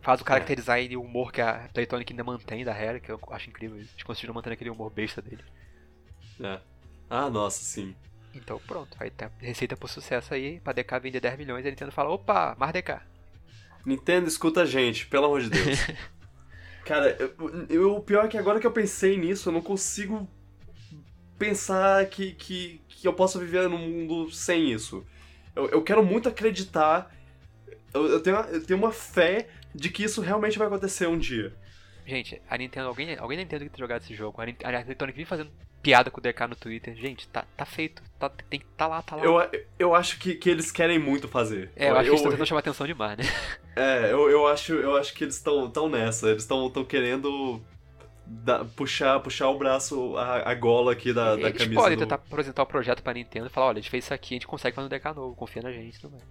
Faz 0.00 0.20
o 0.20 0.24
character 0.24 0.56
design 0.56 0.94
e 0.94 0.96
o 0.96 1.02
humor 1.02 1.32
que 1.32 1.40
a 1.40 1.68
Playtonic 1.74 2.12
ainda 2.12 2.24
mantém 2.24 2.64
da 2.64 2.72
Rare, 2.72 3.00
que 3.00 3.10
eu 3.10 3.20
acho 3.30 3.50
incrível. 3.50 3.76
Eles 3.76 4.02
conseguiram 4.04 4.32
manter 4.32 4.52
aquele 4.52 4.70
humor 4.70 4.90
besta 4.90 5.20
dele. 5.20 5.42
É. 6.40 6.60
Ah, 7.10 7.28
nossa, 7.28 7.62
sim. 7.62 7.94
Então 8.34 8.60
pronto, 8.66 8.96
aí 9.00 9.10
tem 9.10 9.26
a 9.26 9.30
receita 9.40 9.76
pro 9.76 9.88
sucesso 9.88 10.32
aí, 10.32 10.60
pra 10.60 10.72
DK 10.72 10.98
vender 11.00 11.20
10 11.20 11.36
milhões, 11.36 11.66
a 11.66 11.70
Nintendo 11.70 11.90
fala, 11.92 12.10
opa, 12.10 12.54
mais 12.58 12.72
DK. 12.72 13.00
Nintendo, 13.84 14.28
escuta 14.28 14.62
a 14.62 14.66
gente, 14.66 15.06
pelo 15.06 15.26
amor 15.26 15.40
de 15.40 15.50
Deus. 15.50 15.78
Cara, 16.84 17.16
eu- 17.18 17.66
eu- 17.68 17.96
o 17.96 18.02
pior 18.02 18.24
é 18.26 18.28
que 18.28 18.38
agora 18.38 18.60
que 18.60 18.66
eu 18.66 18.72
pensei 18.72 19.16
nisso, 19.16 19.48
eu 19.48 19.52
não 19.52 19.60
consigo 19.60 20.28
pensar 21.38 22.06
que, 22.06 22.32
que, 22.32 22.80
que 23.00 23.08
eu 23.08 23.12
possa 23.12 23.38
viver 23.38 23.68
num 23.68 23.78
mundo 23.78 24.30
sem 24.30 24.70
isso. 24.72 25.04
Eu, 25.54 25.68
eu 25.70 25.82
quero 25.82 26.04
muito 26.04 26.28
acreditar, 26.28 27.14
eu, 27.94 28.06
eu 28.06 28.20
tenho, 28.20 28.36
eu 28.36 28.64
tenho 28.64 28.78
uma 28.78 28.92
fé 28.92 29.48
de 29.74 29.88
que 29.90 30.02
isso 30.04 30.20
realmente 30.20 30.58
vai 30.58 30.66
acontecer 30.66 31.06
um 31.06 31.18
dia. 31.18 31.54
Gente, 32.06 32.40
a 32.48 32.56
Nintendo, 32.56 32.88
alguém, 32.88 33.16
alguém 33.18 33.36
da 33.36 33.42
Nintendo 33.44 33.64
que 33.64 33.70
tem 33.70 33.80
jogado 33.80 34.02
esse 34.02 34.14
jogo, 34.14 34.40
a 34.40 34.46
Nin- 34.46 34.56
a 34.64 34.82
Playtonic 34.82 35.16
vive 35.16 35.28
fazendo 35.28 35.50
piada 35.82 36.10
com 36.10 36.18
o 36.20 36.22
DK 36.22 36.46
no 36.48 36.56
Twitter, 36.56 36.96
gente, 36.96 37.28
tá, 37.28 37.44
tá 37.56 37.64
feito, 37.64 38.02
tá, 38.18 38.28
tem, 38.28 38.60
tá 38.76 38.86
lá, 38.86 39.02
tá 39.02 39.14
lá. 39.16 39.24
Eu, 39.24 39.36
eu 39.78 39.94
acho 39.94 40.18
que, 40.18 40.34
que 40.34 40.48
eles 40.50 40.72
querem 40.72 40.98
muito 40.98 41.28
fazer. 41.28 41.70
é, 41.76 41.90
eu 41.90 41.96
acho 41.96 42.04
que 42.04 42.10
eles 42.10 42.20
estão 42.20 42.32
tentando 42.32 42.48
chamar 42.48 42.60
atenção 42.60 42.86
demais, 42.86 43.18
né? 43.18 43.24
É, 43.76 44.10
eu, 44.12 44.28
eu, 44.30 44.46
acho, 44.46 44.72
eu 44.74 44.96
acho 44.96 45.14
que 45.14 45.22
eles 45.24 45.36
estão 45.36 45.70
tão 45.70 45.88
nessa. 45.88 46.30
Eles 46.30 46.42
estão 46.42 46.70
querendo 46.84 47.62
dar- 48.28 48.64
puxar, 48.64 49.18
puxar 49.20 49.48
o 49.48 49.58
braço, 49.58 50.16
a, 50.16 50.50
a 50.50 50.54
gola 50.54 50.92
aqui 50.92 51.12
da, 51.12 51.34
da 51.36 51.48
eles 51.48 51.58
camisa. 51.62 51.80
podem 51.80 51.96
do- 51.96 52.00
tentar 52.00 52.16
apresentar 52.16 52.62
o 52.62 52.66
projeto 52.66 53.02
pra 53.02 53.12
Nintendo 53.14 53.46
e 53.46 53.50
falar, 53.50 53.66
olha, 53.68 53.78
a 53.78 53.80
gente 53.80 53.90
fez 53.90 54.04
isso 54.04 54.14
aqui, 54.14 54.34
a 54.34 54.36
gente 54.36 54.46
consegue 54.46 54.74
fazer 54.76 54.86
um 54.86 54.88
DK 54.88 55.12
novo, 55.14 55.34
confia 55.34 55.62
na 55.62 55.72
gente, 55.72 55.98
mais. 56.08 56.22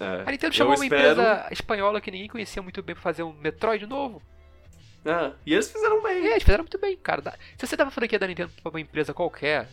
É, 0.00 0.22
A 0.26 0.30
Nintendo 0.32 0.54
chamou 0.54 0.74
uma 0.74 0.84
espero- 0.84 1.12
empresa 1.12 1.48
espanhola 1.52 2.00
que 2.00 2.10
ninguém 2.10 2.28
conhecia 2.28 2.62
muito 2.62 2.82
bem 2.82 2.94
pra 2.94 3.02
fazer 3.02 3.22
um 3.22 3.32
Metroid 3.34 3.86
novo. 3.86 4.20
É, 5.04 5.32
e 5.44 5.52
eles 5.52 5.70
fizeram 5.70 6.02
bem. 6.02 6.24
eles 6.24 6.42
fizeram 6.42 6.62
muito 6.64 6.78
bem, 6.78 6.96
cara. 6.96 7.36
Se 7.58 7.66
você 7.66 7.76
dá 7.76 7.84
uma 7.84 7.90
franquia 7.90 8.18
da 8.18 8.26
Nintendo 8.26 8.50
pra 8.62 8.70
uma 8.70 8.80
empresa 8.80 9.12
qualquer, 9.12 9.68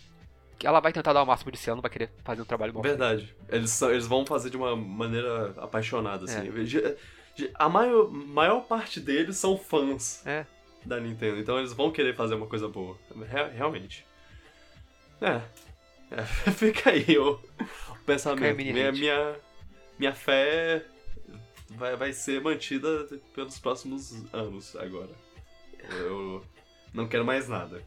que 0.57 0.67
ela 0.67 0.79
vai 0.79 0.91
tentar 0.91 1.13
dar 1.13 1.23
o 1.23 1.25
máximo 1.25 1.51
de 1.51 1.57
si, 1.57 1.69
ela 1.69 1.75
não 1.77 1.81
vai 1.81 1.89
querer 1.91 2.11
fazer 2.23 2.41
um 2.41 2.45
trabalho 2.45 2.73
bom. 2.73 2.81
Verdade. 2.81 3.33
Eles, 3.47 3.69
são- 3.71 3.89
eles 3.91 4.05
vão 4.07 4.25
fazer 4.25 4.49
de 4.49 4.57
uma 4.57 4.75
maneira 4.75 5.53
apaixonada, 5.57 6.25
É. 6.29 6.37
assim. 6.37 6.65
Ge- 6.65 6.97
A 7.55 7.69
maior, 7.69 8.09
maior 8.11 8.61
parte 8.61 8.99
deles 8.99 9.37
são 9.37 9.57
fãs 9.57 10.25
É. 10.27 10.45
da 10.85 10.99
Nintendo, 10.99 11.39
então 11.39 11.57
eles 11.59 11.73
vão 11.73 11.91
querer 11.91 12.15
fazer 12.15 12.35
uma 12.35 12.47
coisa 12.47 12.67
boa. 12.67 12.97
Re- 13.29 13.49
realmente. 13.55 14.05
É. 15.21 15.41
É, 16.11 16.23
Fica 16.53 16.89
aí 16.91 17.17
o, 17.17 17.33
o 17.33 17.95
pensamento. 18.05 18.55
Minha, 18.57 18.91
minha, 18.91 19.35
minha 19.97 20.13
fé 20.15 20.83
vai, 21.69 21.95
vai 21.95 22.13
ser 22.13 22.41
mantida 22.41 23.07
pelos 23.33 23.59
próximos 23.59 24.11
anos 24.33 24.75
agora. 24.75 25.11
Eu 25.91 26.43
não 26.93 27.07
quero 27.07 27.23
mais 27.25 27.47
nada. 27.47 27.83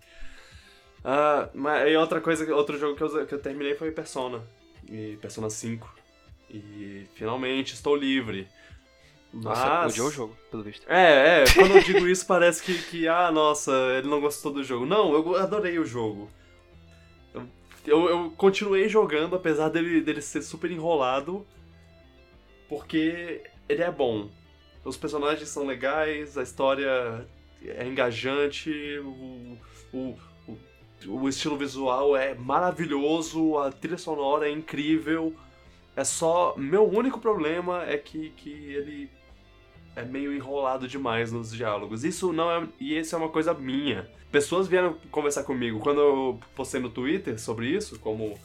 Ah, 1.05 1.49
mas 1.53 1.82
aí 1.82 1.97
outra 1.97 2.20
coisa, 2.20 2.55
outro 2.55 2.78
jogo 2.78 2.97
que 2.97 3.03
eu, 3.03 3.26
que 3.26 3.34
eu 3.34 3.40
terminei 3.40 3.74
foi 3.74 3.90
Persona. 3.90 4.43
E 4.88 5.18
Persona 5.20 5.51
5. 5.51 5.93
E 6.51 7.07
finalmente 7.14 7.74
estou 7.74 7.97
livre. 7.97 8.47
Nossa, 9.33 9.66
Mas... 9.66 9.93
odiou 9.93 10.09
o 10.09 10.11
jogo, 10.11 10.37
pelo 10.51 10.62
visto. 10.62 10.85
É, 10.91 11.43
é, 11.43 11.45
quando 11.55 11.76
eu 11.76 11.83
digo 11.83 12.07
isso 12.07 12.26
parece 12.26 12.62
que, 12.62 12.83
que, 12.83 13.09
ah, 13.09 13.30
nossa, 13.30 13.72
ele 13.97 14.07
não 14.09 14.20
gostou 14.20 14.53
do 14.53 14.62
jogo. 14.62 14.85
Não, 14.85 15.14
eu 15.14 15.37
adorei 15.37 15.78
o 15.78 15.87
jogo. 15.87 16.28
Eu, 17.35 17.49
eu, 17.87 18.09
eu 18.09 18.30
continuei 18.37 18.89
jogando, 18.89 19.35
apesar 19.35 19.70
dele, 19.70 20.03
dele 20.03 20.20
ser 20.20 20.43
super 20.43 20.70
enrolado, 20.70 21.47
porque 22.68 23.43
ele 23.68 23.83
é 23.83 23.91
bom. 23.91 24.28
Os 24.85 24.99
personagens 24.99 25.49
são 25.49 25.66
legais, 25.66 26.37
a 26.37 26.43
história 26.43 27.26
é 27.64 27.87
engajante, 27.87 28.70
o, 28.99 29.57
o, 29.95 30.18
o, 30.47 30.59
o 31.07 31.28
estilo 31.28 31.57
visual 31.57 32.14
é 32.14 32.35
maravilhoso, 32.35 33.57
a 33.59 33.72
trilha 33.72 33.97
sonora 33.97 34.47
é 34.47 34.53
incrível. 34.53 35.35
É 35.97 36.05
só. 36.05 36.55
Meu 36.57 36.87
único 36.89 37.18
problema 37.18 37.85
é 37.85 37.97
que, 37.97 38.30
que 38.30 38.51
ele 38.51 39.11
é 39.95 40.03
meio 40.05 40.34
enrolado 40.34 40.88
demais 40.88 41.30
nos 41.32 41.53
diálogos. 41.53 42.05
Isso 42.05 42.32
não 42.32 42.51
é. 42.51 42.68
E 42.80 42.99
isso 42.99 43.14
é 43.14 43.18
uma 43.18 43.28
coisa 43.28 43.53
minha. 43.55 44.09
Pessoas 44.30 44.66
vieram 44.66 44.95
conversar 45.11 45.45
comigo 45.45 45.78
quando 45.80 46.01
eu 46.01 46.40
postei 46.55 46.80
no 46.80 46.90
Twitter 46.90 47.38
sobre 47.38 47.68
isso, 47.68 47.99
como. 47.99 48.38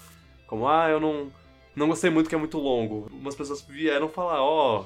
Como, 0.46 0.68
ah, 0.68 0.90
eu 0.90 1.00
não. 1.00 1.32
Não 1.76 1.88
gostei 1.88 2.10
muito 2.10 2.28
que 2.28 2.36
é 2.36 2.38
muito 2.38 2.58
longo. 2.58 3.08
Umas 3.12 3.36
pessoas 3.36 3.62
vieram 3.62 4.10
falar, 4.10 4.42
ó. 4.42 4.86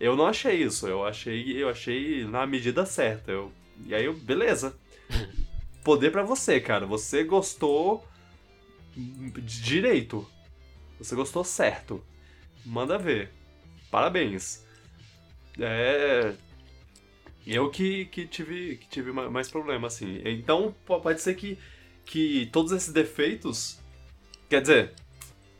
eu 0.00 0.16
não 0.16 0.26
achei 0.26 0.62
isso. 0.62 0.86
Eu 0.88 1.04
achei. 1.04 1.62
Eu 1.62 1.68
achei 1.68 2.24
na 2.24 2.46
medida 2.46 2.84
certa. 2.86 3.30
Eu, 3.30 3.52
e 3.84 3.94
aí 3.94 4.04
eu, 4.04 4.14
beleza. 4.14 4.76
Poder 5.84 6.10
pra 6.10 6.22
você, 6.22 6.60
cara. 6.60 6.86
Você 6.86 7.22
gostou 7.24 8.04
direito. 8.96 10.26
Você 10.98 11.14
gostou 11.14 11.44
certo. 11.44 12.02
Manda 12.64 12.96
ver. 12.98 13.30
Parabéns. 13.90 14.63
É. 15.58 16.34
Eu 17.46 17.70
que, 17.70 18.06
que 18.06 18.26
tive, 18.26 18.76
que 18.76 18.88
tive 18.88 19.12
ma- 19.12 19.28
mais 19.30 19.50
problema, 19.50 19.86
assim. 19.88 20.20
Então, 20.24 20.74
po- 20.86 21.00
pode 21.00 21.20
ser 21.20 21.34
que, 21.34 21.58
que 22.04 22.46
todos 22.46 22.72
esses 22.72 22.92
defeitos. 22.92 23.78
Quer 24.48 24.62
dizer, 24.62 24.94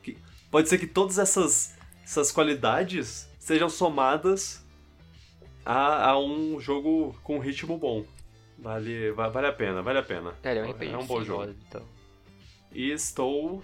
que- 0.02 0.16
pode 0.50 0.68
ser 0.68 0.78
que 0.78 0.86
todas 0.86 1.18
essas, 1.18 1.76
essas 2.02 2.32
qualidades 2.32 3.28
sejam 3.38 3.68
somadas 3.68 4.64
a, 5.64 6.10
a 6.10 6.18
um 6.18 6.58
jogo 6.58 7.14
com 7.22 7.38
ritmo 7.38 7.76
bom. 7.76 8.04
Vale, 8.58 9.10
va- 9.12 9.28
vale 9.28 9.46
a 9.48 9.52
pena, 9.52 9.82
vale 9.82 9.98
a 9.98 10.02
pena. 10.02 10.34
É, 10.42 10.52
ele 10.52 10.60
é 10.60 10.62
um 10.64 10.94
É 10.94 10.98
um 10.98 11.06
bom 11.06 11.22
jogo. 11.22 11.54
então. 11.68 11.86
E 12.72 12.90
estou 12.90 13.62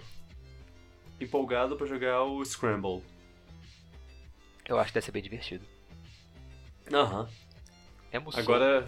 empolgado 1.19 1.75
pra 1.75 1.87
jogar 1.87 2.23
o 2.23 2.43
Scramble. 2.45 3.01
Eu 4.67 4.77
acho 4.79 4.89
que 4.89 4.93
deve 4.93 5.05
ser 5.05 5.11
bem 5.11 5.23
divertido. 5.23 5.65
Aham. 6.93 7.27
É 8.11 8.17
emoção. 8.17 8.39
Agora 8.39 8.87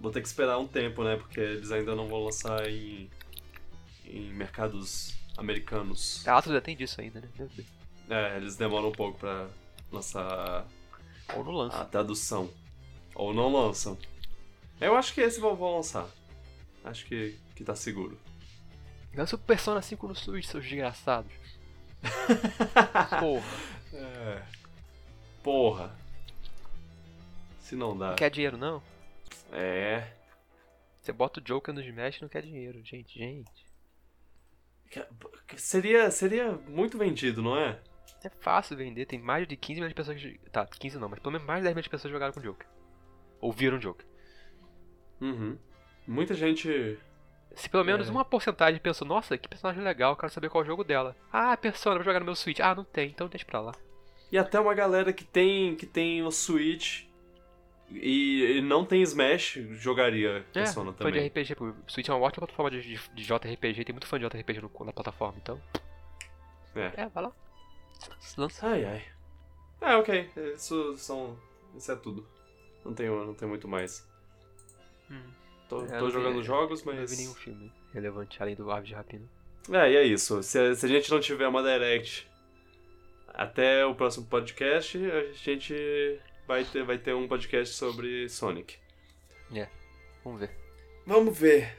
vou 0.00 0.10
ter 0.10 0.20
que 0.20 0.28
esperar 0.28 0.58
um 0.58 0.66
tempo, 0.66 1.02
né? 1.04 1.16
Porque 1.16 1.40
eles 1.40 1.70
ainda 1.70 1.94
não 1.94 2.08
vão 2.08 2.24
lançar 2.24 2.68
em, 2.68 3.10
em 4.04 4.32
mercados 4.32 5.16
americanos. 5.36 6.26
A 6.26 6.38
Atlas 6.38 6.54
já 6.54 6.60
tem 6.60 6.76
disso 6.76 7.00
ainda, 7.00 7.20
né? 7.20 7.48
É, 8.08 8.36
eles 8.36 8.56
demoram 8.56 8.88
um 8.88 8.92
pouco 8.92 9.18
pra 9.18 9.48
lançar 9.90 10.66
Ou 11.34 11.44
não 11.44 11.52
lança. 11.52 11.80
a 11.80 11.84
tradução. 11.84 12.50
Ou 13.14 13.32
não 13.32 13.52
lançam. 13.52 13.96
Eu 14.80 14.96
acho 14.96 15.14
que 15.14 15.20
esse 15.20 15.40
vão, 15.40 15.56
vão 15.56 15.76
lançar. 15.76 16.06
Acho 16.84 17.04
que, 17.06 17.36
que 17.54 17.64
tá 17.64 17.74
seguro. 17.74 18.18
Lança 19.14 19.34
o 19.34 19.38
Persona 19.38 19.80
5 19.80 20.06
no 20.08 20.14
Switch, 20.14 20.44
seus 20.44 20.64
desgraçados. 20.64 21.32
Porra. 23.18 23.46
É. 23.94 24.42
Porra. 25.42 26.05
Se 27.66 27.74
não 27.74 27.98
dá. 27.98 28.10
Não 28.10 28.14
quer 28.14 28.30
dinheiro, 28.30 28.56
não? 28.56 28.80
É. 29.52 30.06
Você 31.02 31.12
bota 31.12 31.40
o 31.40 31.42
Joker 31.42 31.74
no 31.74 31.80
Smash 31.80 32.18
e 32.18 32.22
não 32.22 32.28
quer 32.28 32.42
dinheiro. 32.42 32.80
Gente, 32.84 33.18
gente. 33.18 33.66
Seria, 35.56 36.08
seria 36.12 36.52
muito 36.68 36.96
vendido, 36.96 37.42
não 37.42 37.56
é? 37.58 37.80
É 38.22 38.30
fácil 38.40 38.76
vender, 38.76 39.04
tem 39.06 39.18
mais 39.20 39.48
de 39.48 39.56
15 39.56 39.80
milhões 39.80 39.90
de 39.90 39.94
pessoas 39.96 40.16
que. 40.20 40.38
Tá, 40.50 40.64
15 40.64 40.96
não, 40.96 41.08
mas 41.08 41.18
pelo 41.18 41.32
menos 41.32 41.44
mais 41.44 41.58
de 41.58 41.64
10 41.64 41.74
milhões 41.74 41.84
de 41.84 41.90
pessoas 41.90 42.12
jogaram 42.12 42.32
com 42.32 42.38
o 42.38 42.42
Joker. 42.42 42.68
Ou 43.40 43.52
viram 43.52 43.78
o 43.78 43.80
Joker. 43.80 44.06
Uhum. 45.20 45.58
Muita 46.06 46.34
gente. 46.34 46.96
Se 47.56 47.68
pelo 47.68 47.84
menos 47.84 48.06
É. 48.08 48.10
uma 48.12 48.24
porcentagem 48.24 48.80
pensou, 48.80 49.08
nossa, 49.08 49.36
que 49.36 49.48
personagem 49.48 49.82
legal, 49.82 50.16
quero 50.16 50.30
saber 50.32 50.50
qual 50.50 50.62
é 50.62 50.64
o 50.64 50.68
jogo 50.68 50.84
dela. 50.84 51.16
Ah, 51.32 51.56
Persona, 51.56 51.96
vou 51.96 52.04
jogar 52.04 52.20
no 52.20 52.26
meu 52.26 52.36
Switch. 52.36 52.60
Ah, 52.60 52.76
não 52.76 52.84
tem, 52.84 53.10
então 53.10 53.26
deixa 53.28 53.44
pra 53.44 53.60
lá. 53.60 53.72
E 54.30 54.38
até 54.38 54.60
uma 54.60 54.74
galera 54.74 55.12
que 55.12 55.24
tem, 55.24 55.74
que 55.74 55.86
tem 55.86 56.22
o 56.22 56.30
Switch 56.30 57.05
e, 57.90 58.56
e 58.58 58.60
não 58.62 58.84
tem 58.84 59.00
Smash 59.02 59.58
jogaria 59.72 60.44
Persona 60.52 60.90
é, 60.90 60.92
fã 60.94 61.10
de 61.10 61.18
também. 61.18 61.26
RPG, 61.28 61.54
pô, 61.54 61.72
Switch 61.86 62.08
é 62.08 62.12
uma 62.12 62.20
ótima 62.24 62.46
plataforma 62.46 62.70
de, 62.70 62.82
de, 62.82 63.00
de 63.14 63.22
JRPG, 63.24 63.84
tem 63.84 63.92
muito 63.92 64.06
fã 64.06 64.18
de 64.18 64.26
JRPG 64.26 64.60
no- 64.60 64.84
na 64.84 64.92
plataforma, 64.92 65.38
então. 65.40 65.60
É. 66.74 67.02
É, 67.02 67.08
vai 67.08 67.22
lá. 67.24 67.32
Lança. 68.36 68.66
Ai 68.68 68.84
ai. 68.84 69.04
É, 69.80 69.96
ok. 69.96 70.30
Isso 70.54 70.96
são. 70.96 71.38
Isso 71.76 71.90
é 71.92 71.96
tudo. 71.96 72.26
Não 72.84 72.92
tenho, 72.94 73.24
não 73.26 73.34
tenho 73.34 73.48
muito 73.48 73.66
mais. 73.68 74.06
Hum. 75.10 75.22
Tô, 75.68 75.82
É, 75.84 75.86
tô 75.88 75.94
não 75.94 76.06
vi- 76.06 76.12
jogando 76.12 76.42
jogos, 76.42 76.80
Eu 76.84 76.92
Não 76.92 77.00
mas. 77.00 77.10
vi 77.10 77.16
nenhum 77.18 77.34
filme 77.34 77.72
relevante 77.94 78.42
além 78.42 78.54
do 78.54 78.70
Aves 78.70 78.88
de 78.88 78.94
Rapina. 78.94 79.24
É, 79.72 79.90
e 79.90 79.96
é 79.96 80.02
isso. 80.04 80.42
Se, 80.42 80.74
se 80.76 80.86
a 80.86 80.88
gente 80.88 81.10
não 81.10 81.18
tiver 81.20 81.48
uma 81.48 81.62
direct 81.62 82.28
até 83.28 83.84
o 83.84 83.94
próximo 83.94 84.26
podcast, 84.26 84.98
a 85.10 85.32
gente 85.32 86.20
vai 86.46 86.64
ter, 86.64 86.84
vai 86.84 86.98
ter 86.98 87.14
um 87.14 87.26
podcast 87.28 87.74
sobre 87.74 88.28
Sonic. 88.28 88.76
Vamos 90.24 90.40
ver. 90.40 90.50
Vamos 91.06 91.38
ver. 91.38 91.76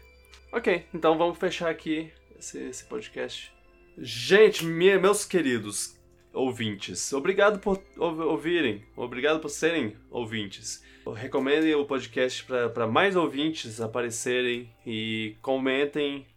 Ok, 0.51 0.86
então 0.93 1.18
vamos 1.18 1.38
fechar 1.38 1.70
aqui 1.70 2.11
esse, 2.39 2.57
esse 2.70 2.86
podcast. 2.86 3.51
Gente, 3.97 4.63
me- 4.65 4.97
meus 4.97 5.26
queridos 5.26 5.99
ouvintes, 6.34 7.11
obrigado 7.13 7.59
por 7.59 7.82
ou- 7.97 8.20
ouvirem, 8.30 8.86
obrigado 8.95 9.39
por 9.39 9.49
serem 9.49 9.97
ouvintes. 10.09 10.84
Recomendem 11.15 11.74
o 11.74 11.86
podcast 11.86 12.43
para 12.45 12.86
mais 12.88 13.15
ouvintes 13.15 13.80
aparecerem 13.82 14.70
e 14.86 15.36
comentem 15.41 16.28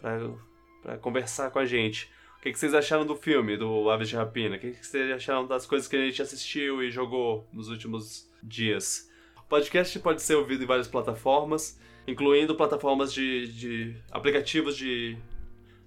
para 0.00 0.98
conversar 0.98 1.50
com 1.50 1.58
a 1.58 1.64
gente. 1.64 2.10
Que, 2.44 2.52
que 2.52 2.58
vocês 2.58 2.74
acharam 2.74 3.06
do 3.06 3.16
filme, 3.16 3.56
do 3.56 3.88
Aves 3.88 4.06
de 4.06 4.16
Rapina? 4.16 4.56
O 4.56 4.58
que, 4.58 4.72
que 4.72 4.86
vocês 4.86 5.10
acharam 5.10 5.46
das 5.46 5.64
coisas 5.64 5.88
que 5.88 5.96
a 5.96 6.04
gente 6.04 6.20
assistiu 6.20 6.82
e 6.82 6.90
jogou 6.90 7.48
nos 7.50 7.70
últimos 7.70 8.30
dias? 8.42 9.10
O 9.38 9.42
podcast 9.44 9.98
pode 10.00 10.20
ser 10.20 10.34
ouvido 10.34 10.62
em 10.62 10.66
várias 10.66 10.86
plataformas, 10.86 11.80
incluindo 12.06 12.54
plataformas 12.54 13.14
de, 13.14 13.50
de 13.50 13.96
aplicativos 14.10 14.76
de 14.76 15.16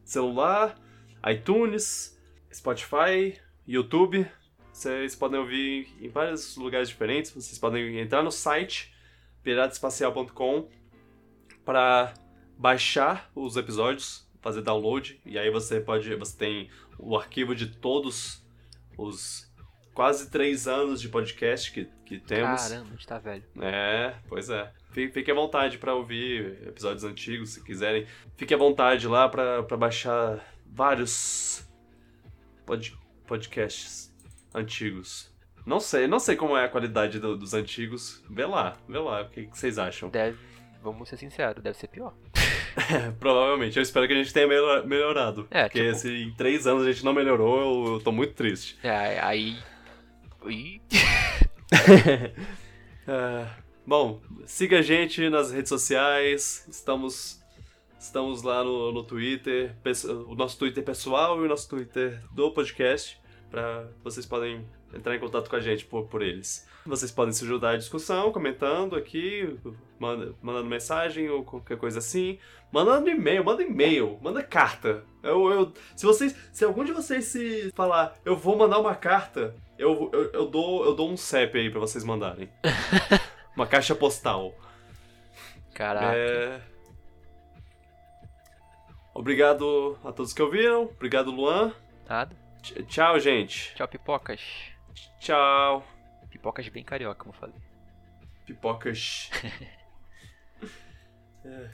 celular, 0.04 0.76
iTunes, 1.30 2.20
Spotify, 2.52 3.40
YouTube. 3.68 4.28
Vocês 4.74 5.16
podem 5.16 5.40
ouvir 5.40 5.96
em 6.02 6.10
vários 6.10 6.58
lugares 6.58 6.90
diferentes. 6.90 7.30
Vocês 7.30 7.60
podem 7.60 8.00
entrar 8.00 8.24
no 8.24 8.32
site 8.32 8.92
pirataespacial.com 9.44 10.68
para 11.64 12.16
baixar 12.58 13.30
os 13.36 13.58
episódios, 13.58 14.27
fazer 14.48 14.62
download 14.62 15.20
e 15.26 15.38
aí 15.38 15.50
você 15.52 15.80
pode, 15.82 16.14
você 16.16 16.38
tem 16.38 16.70
o 16.98 17.16
arquivo 17.18 17.54
de 17.56 17.68
todos 17.68 18.46
os 18.98 19.46
quase 19.94 20.30
três 20.30 20.68
anos 20.68 21.02
de 21.02 21.10
podcast 21.10 21.72
que, 21.72 21.86
que 22.06 22.20
temos. 22.20 22.62
Caramba, 22.68 22.88
a 22.88 22.92
gente 22.92 23.08
tá 23.08 23.18
velho. 23.20 23.44
É, 23.62 24.16
pois 24.30 24.50
é. 24.50 24.72
Fique, 24.92 25.30
à 25.30 25.34
vontade 25.36 25.78
pra 25.78 25.94
ouvir 25.94 26.60
episódios 26.68 27.04
antigos, 27.04 27.50
se 27.52 27.64
quiserem. 27.64 28.08
Fique 28.36 28.54
à 28.54 28.58
vontade 28.58 29.08
lá 29.08 29.28
pra, 29.30 29.62
pra 29.64 29.76
baixar 29.78 30.44
vários 30.66 31.68
pod, 32.66 32.98
podcasts 33.28 34.12
antigos. 34.56 35.32
Não 35.66 35.80
sei, 35.80 36.08
não 36.08 36.20
sei 36.20 36.36
como 36.36 36.56
é 36.56 36.64
a 36.66 36.70
qualidade 36.70 37.20
do- 37.20 37.38
dos 37.38 37.54
antigos. 37.54 38.24
Vê 38.30 38.46
lá, 38.46 38.78
vê 38.88 38.98
lá, 39.00 39.22
o 39.24 39.30
que, 39.30 39.46
que 39.48 39.58
vocês 39.58 39.78
acham? 39.78 40.10
Deve, 40.10 40.38
vamos 40.82 41.10
ser 41.10 41.18
sinceros, 41.18 41.62
deve 41.62 41.78
ser 41.78 41.88
pior. 41.90 42.16
Provavelmente, 43.20 43.78
eu 43.78 43.84
espero 43.84 44.08
que 44.08 44.14
a 44.14 44.18
gente 44.18 44.34
tenha 44.34 44.48
melhor- 44.48 44.86
melhorado. 44.86 45.48
É, 45.52 45.64
porque 45.64 45.86
tipo- 45.88 45.98
se 46.00 46.10
em 46.10 46.34
três 46.34 46.66
anos 46.68 46.86
a 46.86 46.92
gente 46.92 47.04
não 47.06 47.14
melhorou, 47.14 47.86
eu, 47.88 47.94
eu 47.94 48.00
tô 48.00 48.12
muito 48.12 48.34
triste. 48.34 48.78
É, 48.84 49.20
aí. 49.20 49.56
É, 53.10 53.48
bom, 53.86 54.22
siga 54.46 54.80
a 54.80 54.82
gente 54.82 55.30
nas 55.30 55.52
redes 55.52 55.70
sociais. 55.70 56.66
Estamos 56.70 57.42
estamos 58.00 58.42
lá 58.44 58.64
no, 58.64 58.92
no 58.92 59.04
Twitter, 59.04 59.74
o 60.28 60.36
nosso 60.36 60.58
Twitter 60.60 60.84
pessoal 60.84 61.42
e 61.42 61.46
o 61.46 61.48
nosso 61.50 61.68
Twitter 61.70 62.22
do 62.34 62.52
podcast, 62.52 63.20
para 63.50 63.88
vocês 64.04 64.26
podem 64.26 64.66
entrar 64.94 65.16
em 65.16 65.20
contato 65.20 65.50
com 65.50 65.56
a 65.56 65.60
gente 65.60 65.86
por, 65.86 66.06
por 66.08 66.22
eles. 66.22 66.68
Vocês 66.86 67.12
podem 67.12 67.34
se 67.34 67.44
ajudar 67.44 67.72
à 67.72 67.78
discussão, 67.78 68.32
comentando 68.32 68.96
aqui, 68.96 69.58
manda- 70.00 70.34
mandando 70.42 70.70
mensagem 70.70 71.30
ou 71.30 71.44
qualquer 71.44 71.78
coisa 71.78 72.00
assim. 72.00 72.40
Mandando 72.72 73.10
e-mail, 73.10 73.44
manda 73.44 73.64
e-mail, 73.64 74.18
manda 74.22 74.42
carta. 74.44 75.04
Eu, 75.24 75.50
eu, 75.52 75.74
se 75.96 76.06
vocês, 76.06 76.36
se 76.52 76.64
algum 76.64 76.84
de 76.86 76.92
vocês 76.94 77.26
se 77.26 77.72
falar, 77.76 78.16
eu 78.24 78.36
vou 78.38 78.58
mandar 78.58 78.80
uma 78.80 78.96
carta, 78.96 79.54
eu, 79.78 80.10
eu, 80.14 80.32
eu 80.32 80.46
dou, 80.48 80.86
eu 80.86 80.94
dou 80.96 81.10
um 81.12 81.18
CEP 81.18 81.58
aí 81.58 81.70
pra 81.70 81.80
vocês 81.80 82.04
mandarem. 82.04 82.50
uma 83.56 83.68
caixa 83.68 83.94
postal. 83.96 84.54
caraca. 85.74 86.16
É... 86.16 86.62
Obrigado 89.14 89.98
a 90.04 90.12
todos 90.12 90.32
que 90.32 90.42
ouviram. 90.42 90.84
Obrigado, 90.84 91.32
Luan. 91.32 91.74
Nada. 92.08 92.36
Tch- 92.62 92.84
Tchau, 92.88 93.20
gente. 93.20 93.74
Tchau, 93.76 93.88
pipocas. 93.88 94.42
Tchau. 95.20 95.86
Pipocas 96.30 96.68
bem 96.70 96.84
carioca, 96.84 97.16
como 97.24 97.34
eu 97.36 97.40
falei. 97.40 97.56
Pipocas. 98.46 99.30
É. 101.46 101.70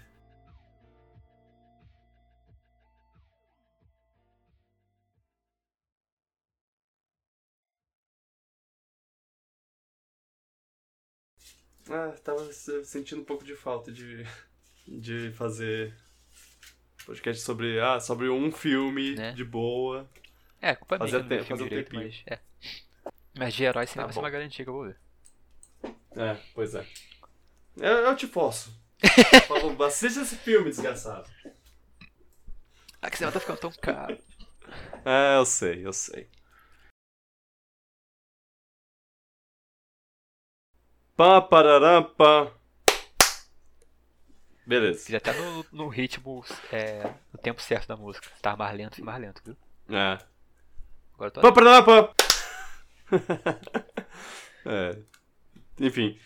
Ah, 11.90 12.14
tava 12.24 12.52
se- 12.54 12.86
sentindo 12.86 13.22
um 13.22 13.26
pouco 13.26 13.44
de 13.44 13.56
falta 13.56 13.92
de, 13.92 14.26
de 14.88 15.32
fazer 15.34 15.94
podcast 17.06 17.44
sobre, 17.44 17.80
ah, 17.80 18.00
sobre 18.00 18.30
um 18.30 18.52
filme 18.52 19.16
Né? 19.16 19.34
de 19.34 19.44
boa. 19.44 20.10
É, 20.62 20.74
culpa 20.76 20.98
minha, 20.98 21.10
eu 21.10 21.20
não 21.24 21.30
vi 21.30 21.38
tempo, 21.38 21.54
um 21.54 21.58
direito, 21.68 21.90
tempinho. 21.92 22.04
mas 22.04 22.24
é. 22.26 22.40
Mas 23.36 23.54
de 23.54 23.64
herói 23.64 23.88
sempre 23.88 24.02
Tá 24.02 24.06
vai 24.06 24.14
ser 24.14 24.20
uma 24.20 24.30
garantia 24.30 24.64
que 24.64 24.70
eu 24.70 24.74
vou 24.74 24.84
ver. 24.86 24.98
É, 26.16 26.38
pois 26.54 26.76
é. 26.76 26.86
Eu, 27.78 27.92
eu 27.92 28.16
te 28.16 28.28
forço. 28.28 28.72
Falo, 29.48 29.84
assiste 29.84 30.20
esse 30.20 30.36
filme, 30.36 30.70
desgraçado. 30.70 31.30
Ah, 33.02 33.10
que 33.10 33.18
cinema 33.18 33.34
tá 33.34 33.40
ficando 33.40 33.60
tão 33.60 33.72
caro. 33.72 34.18
É, 35.04 35.38
eu 35.38 35.46
sei, 35.46 35.86
eu 35.86 35.92
sei. 35.92 36.30
Pá, 41.18 41.42
pararam, 41.42 42.04
pá. 42.04 42.52
Beleza. 44.66 45.12
Já 45.12 45.20
tá 45.20 45.34
no, 45.34 45.66
no 45.72 45.88
ritmo, 45.90 46.44
é, 46.72 47.14
no 47.32 47.40
tempo 47.40 47.62
certo 47.62 47.88
da 47.88 47.98
música. 47.98 48.30
Tava 48.42 48.58
mais 48.58 48.78
lento, 48.78 48.96
fica 48.96 49.06
mais 49.06 49.22
lento, 49.22 49.42
viu? 49.44 49.58
É. 49.90 50.18
Agora 51.14 51.28
eu 51.28 51.32
tô 51.32 51.42
Pá, 51.42 51.52
pararam, 51.52 51.84
pá. 51.86 52.14
é. 54.66 54.98
Enfim. 55.80 56.18